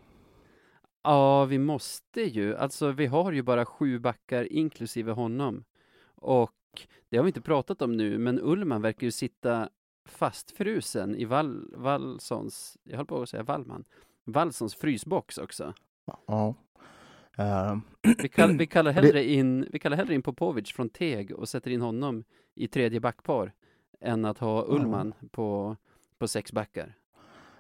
[1.03, 2.57] Ja, vi måste ju.
[2.57, 5.65] Alltså, vi har ju bara sju backar inklusive honom.
[6.15, 6.53] Och
[7.09, 9.69] det har vi inte pratat om nu, men Ullman verkar ju sitta
[10.09, 13.85] fastfrusen i Val, Wallsons, jag höll på att säga Wallman,
[14.25, 15.75] Wallsons frysbox också.
[16.27, 16.55] Ja.
[17.39, 17.79] Uh,
[18.19, 21.71] Vi, kall, vi, kallar hellre in, vi kallar hellre in Popovic från Teg och sätter
[21.71, 22.25] in honom
[22.55, 23.53] i tredje backpar
[24.01, 25.77] än att ha Ullman på,
[26.19, 26.95] på sex backar.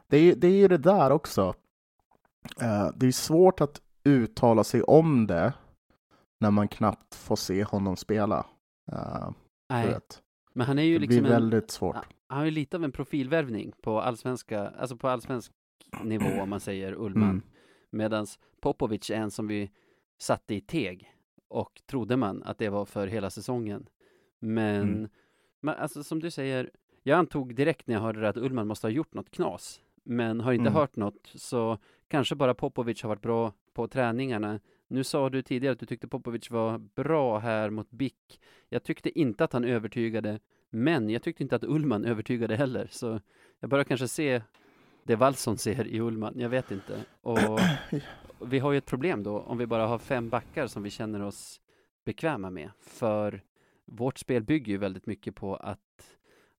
[0.06, 1.54] det, är, det är ju det där också.
[2.60, 5.52] Eh, det är svårt att uttala sig om det
[6.40, 8.46] när man knappt får se honom spela.
[8.92, 9.30] Uh,
[9.68, 9.98] Nej,
[10.52, 11.96] men han är ju Det blir liksom en, väldigt svårt.
[12.26, 15.52] han är ju lite av en profilvärvning på allsvenska, alltså på allsvensk
[16.02, 17.30] nivå om man säger Ullman.
[17.30, 17.42] Mm.
[17.90, 18.26] Medan
[18.60, 19.70] Popovic är en som vi
[20.18, 21.14] satte i teg
[21.48, 23.88] och trodde man att det var för hela säsongen.
[24.38, 25.08] Men, Mm.
[25.60, 26.70] men alltså som du säger,
[27.02, 29.80] jag antog direkt när jag hörde det att Ullman måste ha gjort något knas.
[30.04, 30.72] Men har inte Mm.
[30.74, 31.78] hört något, så
[32.08, 34.60] kanske bara Popovic har varit bra på träningarna.
[34.92, 38.40] Nu sa du tidigare att du tyckte Popovic var bra här mot BIK.
[38.68, 40.38] Jag tyckte inte att han övertygade,
[40.70, 42.88] men jag tyckte inte att Ullman övertygade heller.
[42.90, 43.20] Så
[43.60, 44.42] jag börjar kanske se
[45.04, 47.04] det Wallson ser i Ullman, jag vet inte.
[47.20, 47.38] Och
[48.46, 51.22] vi har ju ett problem då om vi bara har fem backar som vi känner
[51.22, 51.60] oss
[52.04, 52.70] bekväma med.
[52.80, 53.42] För
[53.84, 56.16] vårt spel bygger ju väldigt mycket på att,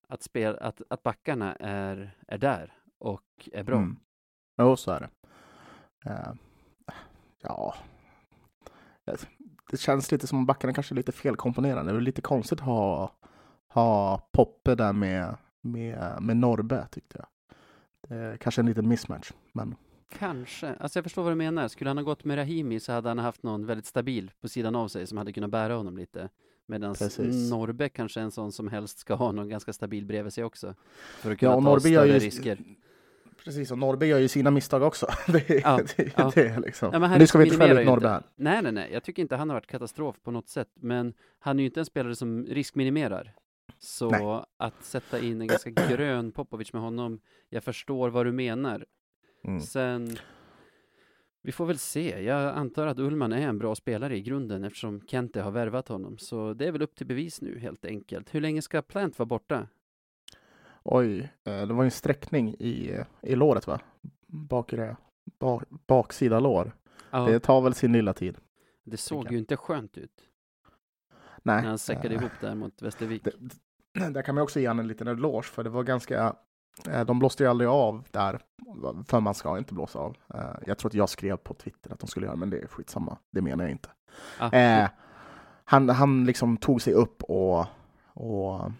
[0.07, 3.77] att, spel, att, att backarna är, är där och är bra.
[3.77, 3.99] Mm.
[4.57, 5.09] Jo, så är det.
[6.09, 6.33] Eh,
[7.41, 7.75] ja.
[9.71, 11.91] Det känns lite som att backarna kanske är lite felkomponerade.
[11.91, 13.11] Det är lite konstigt att ha,
[13.67, 17.27] ha Poppe där med, med, med Norrbe, tyckte jag.
[18.17, 19.75] Är kanske en liten mismatch, men
[20.19, 20.75] Kanske.
[20.79, 21.67] Alltså jag förstår vad du menar.
[21.67, 24.75] Skulle han ha gått med Rahimi så hade han haft någon väldigt stabil på sidan
[24.75, 26.29] av sig som hade kunnat bära honom lite.
[26.65, 26.95] Medan.
[27.49, 30.75] Norbe kanske är en sån som helst ska ha någon ganska stabil bredvid sig också.
[31.21, 32.25] För att kunna ja, ta Norrbe gör större ju...
[32.25, 32.57] risker.
[33.45, 35.07] Precis, och Norrbe gör ju sina misstag också.
[35.27, 36.31] det, är- Ja, det, ja.
[36.35, 36.89] det liksom.
[36.93, 38.07] Ja, men men nu ska vi inte skälla ut inte.
[38.07, 38.23] här.
[38.35, 38.89] Nej, nej, nej.
[38.93, 40.69] Jag tycker inte han har varit katastrof på något sätt.
[40.75, 43.33] Men han är ju inte en spelare som riskminimerar.
[43.79, 44.43] Så Nej.
[44.57, 48.85] att sätta in en ganska grön Popovic med honom, jag förstår vad du menar.
[49.43, 49.59] Mm.
[49.61, 50.17] Sen,
[51.41, 52.23] vi får väl se.
[52.23, 56.17] Jag antar att Ullman är en bra spelare i grunden eftersom Kente har värvat honom.
[56.17, 58.35] Så det är väl upp till bevis nu helt enkelt.
[58.35, 59.67] Hur länge ska Plant vara borta?
[60.83, 63.79] Oj, eh, det var ju en sträckning i, i låret va?
[64.27, 64.73] Bak,
[65.87, 66.71] baksida lår.
[67.11, 68.37] Ja, Det det, tar väl sin lilla tid.
[68.97, 70.11] såg tänker ju inte skönt ut
[71.43, 71.61] Nej.
[71.61, 73.23] när han säckade eh, ihop där mot Västervik.
[73.23, 76.35] det, det- där kan man också ge han en liten eloge för det var ganska
[76.89, 78.39] eh, de blåste ju aldrig av där,
[79.07, 80.17] för man ska inte blåsa av.
[80.65, 83.17] Jag tror att jag skrev på Twitter att de skulle göra, men det är skitsamma.
[83.31, 83.89] Det menar jag inte.
[84.39, 84.89] Ah, Eh,
[85.65, 87.65] han, han liksom tog sig upp och,
[88.13, 88.71] och,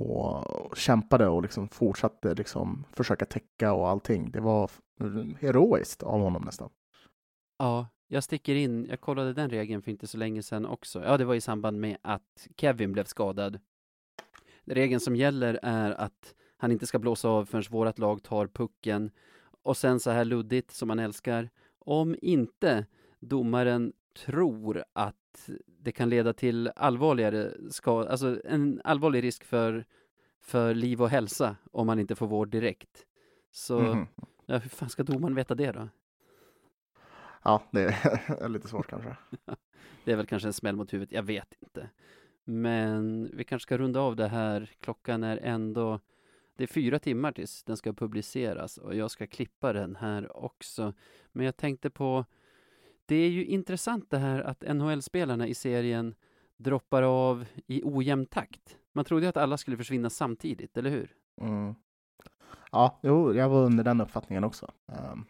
[0.00, 4.30] och kämpade och liksom fortsatte liksom försöka täcka och allting.
[4.30, 4.70] Det var
[5.40, 6.70] heroiskt av honom nästan.
[7.58, 8.86] Ja, jag sticker in.
[8.90, 11.04] Jag kollade den regeln för inte så länge sedan också.
[11.04, 13.60] Ja, det var i samband med att Kevin blev skadad.
[14.64, 19.10] Regeln som gäller är att han inte ska blåsa av förrän vårt lag tar pucken.
[19.62, 21.50] Och sen så här luddigt som man älskar.
[21.78, 22.86] Om inte
[23.20, 23.92] domaren
[24.26, 25.14] tror att
[25.66, 29.84] det kan leda till allvarligare skada, alltså en allvarlig risk för,
[30.40, 33.06] för liv och hälsa om man inte får vård direkt.
[33.50, 34.06] Så, Mhm.
[34.46, 35.88] ja, hur fan ska domaren veta det då?
[37.44, 39.16] Ja, det är lite svårt kanske.
[40.04, 41.90] Det är väl kanske en smäll mot huvudet, jag vet inte.
[42.44, 44.70] Men vi kanske ska runda av det här.
[44.80, 46.00] Klockan är ändå,
[46.56, 50.92] det är fyra timmar tills den ska publiceras och jag ska klippa den här också.
[51.32, 52.24] Men jag tänkte på,
[53.08, 56.14] det är ju intressant det här att NHL-spelarna i serien
[56.56, 58.76] droppar av i ojämn takt.
[58.94, 61.12] Man trodde ju att alla skulle försvinna samtidigt, eller hur?
[61.40, 61.74] Mm.
[62.72, 64.70] Ja, jo, jag var under den uppfattningen också.
[64.92, 65.24] Ehm,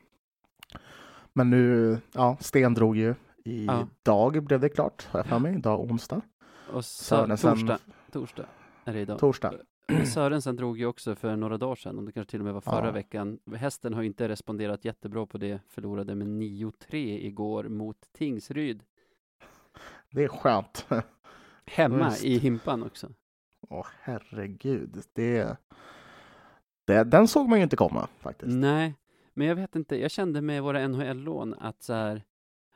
[1.32, 3.14] men nu, ja, Sten drog ju.
[3.44, 3.88] I Ja.
[4.02, 5.54] dag blev det klart, har jag för mig.
[5.54, 6.20] Idag onsdag.
[6.72, 7.78] Och så, Sörensen- torsdag,
[8.12, 8.46] torsdag
[8.84, 9.18] är det idag.
[9.18, 9.54] Torsdag.
[10.14, 12.60] Sörensen drog ju också för några dagar sedan, om det kanske till och med var
[12.60, 12.92] förra Ja.
[12.92, 13.38] veckan.
[13.56, 16.96] Hästen har inte responderat jättebra på det, förlorade med 9-3
[17.26, 18.82] igår mot Tingsryd.
[20.10, 20.86] Det är skönt.
[21.66, 22.24] Hemma Visst.
[22.24, 23.08] i Himpan också.
[23.68, 25.02] Åh herregud.
[25.12, 25.56] Det,
[26.86, 28.56] det, den såg man ju inte komma faktiskt.
[28.56, 28.94] Nej,
[29.34, 32.22] men jag vet inte, jag kände med våra NHL-lån att så här,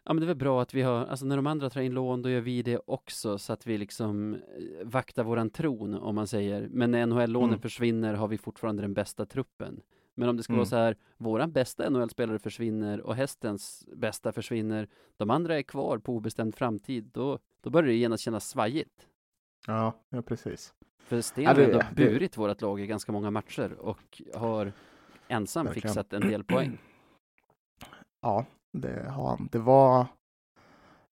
[0.04, 1.94] ja men det är väl bra att vi har, alltså när de andra tar in
[1.94, 4.40] lån, då gör vi det också så att vi liksom eh,
[4.84, 6.68] vaktar våran tron, om man säger.
[6.70, 7.60] Men när NHL-lånen Mm.
[7.60, 9.80] försvinner har vi fortfarande den bästa truppen.
[10.14, 10.58] Men om det ska Mm.
[10.58, 15.98] vara så här, våran bästa NHL-spelare försvinner och hästens bästa försvinner, de andra är kvar
[15.98, 19.08] på obestämd framtid, då, då börjar det genast kännas svajigt.
[19.66, 20.74] Ja, ja precis.
[20.98, 24.72] För Sten har det- ändå det- burit vårt lag i ganska många matcher och har
[25.28, 25.88] ensam Verkligen.
[25.88, 26.78] fixat en del poäng.
[28.22, 29.48] Ja, det har han.
[29.52, 30.06] Det var...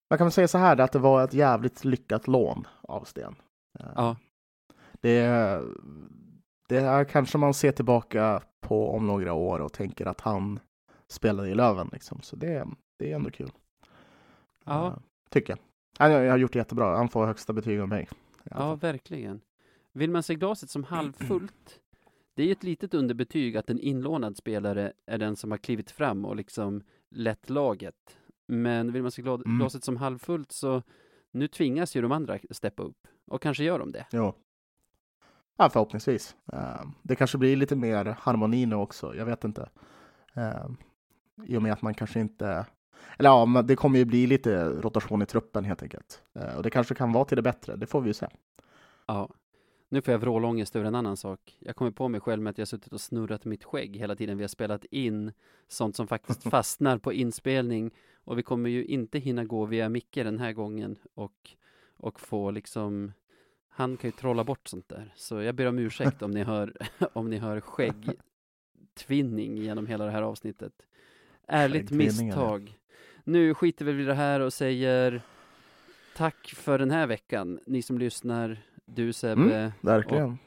[0.09, 3.35] Man kan väl säga så här, att det var ett jävligt lyckat lån av Sten.
[3.79, 4.15] Eh, Ja.
[5.01, 5.27] Det,
[6.69, 10.59] det här kanske man ser tillbaka på om några år och tänker att han
[11.07, 12.21] spelade i Löven liksom.
[12.21, 12.67] Så det,
[12.99, 13.51] det är ändå kul.
[14.65, 14.87] Ja.
[14.87, 15.59] Uh, tycker jag.
[15.97, 16.97] Han har gjort det jättebra.
[16.97, 18.09] Han får högsta betyg av mig.
[18.43, 19.41] Ja, verkligen.
[19.93, 21.79] Vill man se glaset som halvfullt?
[22.35, 26.25] Det är ett litet underbetyg att en inlånad spelare är den som har klivit fram
[26.25, 28.17] och liksom lett laget.
[28.47, 29.57] Men vill man se Mm.
[29.57, 30.83] glaset som halvfullt så
[31.31, 33.07] nu tvingas ju de andra steppa upp.
[33.27, 34.05] Och kanske gör de det.
[34.11, 34.33] Jo.
[35.57, 36.35] Ja, förhoppningsvis.
[36.53, 39.15] Uh, det kanske blir lite mer harmoni nu också.
[39.15, 39.69] Jag vet inte.
[40.37, 40.71] Uh,
[41.45, 42.65] I och med att man kanske inte...
[43.17, 46.21] Eller ja, det kommer ju bli lite rotation i truppen helt enkelt.
[46.39, 47.75] Uh, och det kanske kan vara till det bättre.
[47.75, 48.27] Det får vi ju se.
[49.05, 49.29] Ja.
[49.91, 51.57] Nu får jag vrålångest över en annan sak.
[51.59, 54.37] Jag kommer på mig själv med att jag suttit och snurrat mitt skägg hela tiden
[54.37, 55.31] vi har spelat in
[55.67, 57.91] sånt som faktiskt fastnar på inspelning
[58.23, 61.51] och vi kommer ju inte hinna gå via Micke den här gången och,
[61.97, 63.11] och få liksom
[63.69, 65.13] han kan ju trolla bort sånt där.
[65.15, 66.73] Så jag ber om ursäkt om ni hör,
[67.13, 70.73] om ni hör skäggtvinning genom hela det här avsnittet.
[71.47, 72.77] Ärligt misstag.
[73.23, 75.21] Nu skiter vi i det här och säger
[76.15, 78.57] tack för den här veckan, ni som lyssnar.
[78.85, 80.37] Du Sebbe, Mm, verkligen.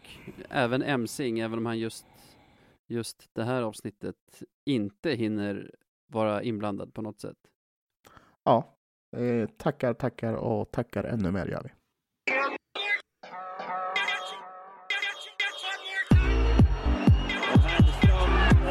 [0.51, 2.07] även Emsing, även om han just,
[2.87, 5.71] just det här avsnittet inte hinner
[6.07, 7.37] vara inblandad på något sätt.
[8.45, 8.77] Ja,
[9.17, 11.71] eh, tackar, tackar och tackar ännu mer gör vi.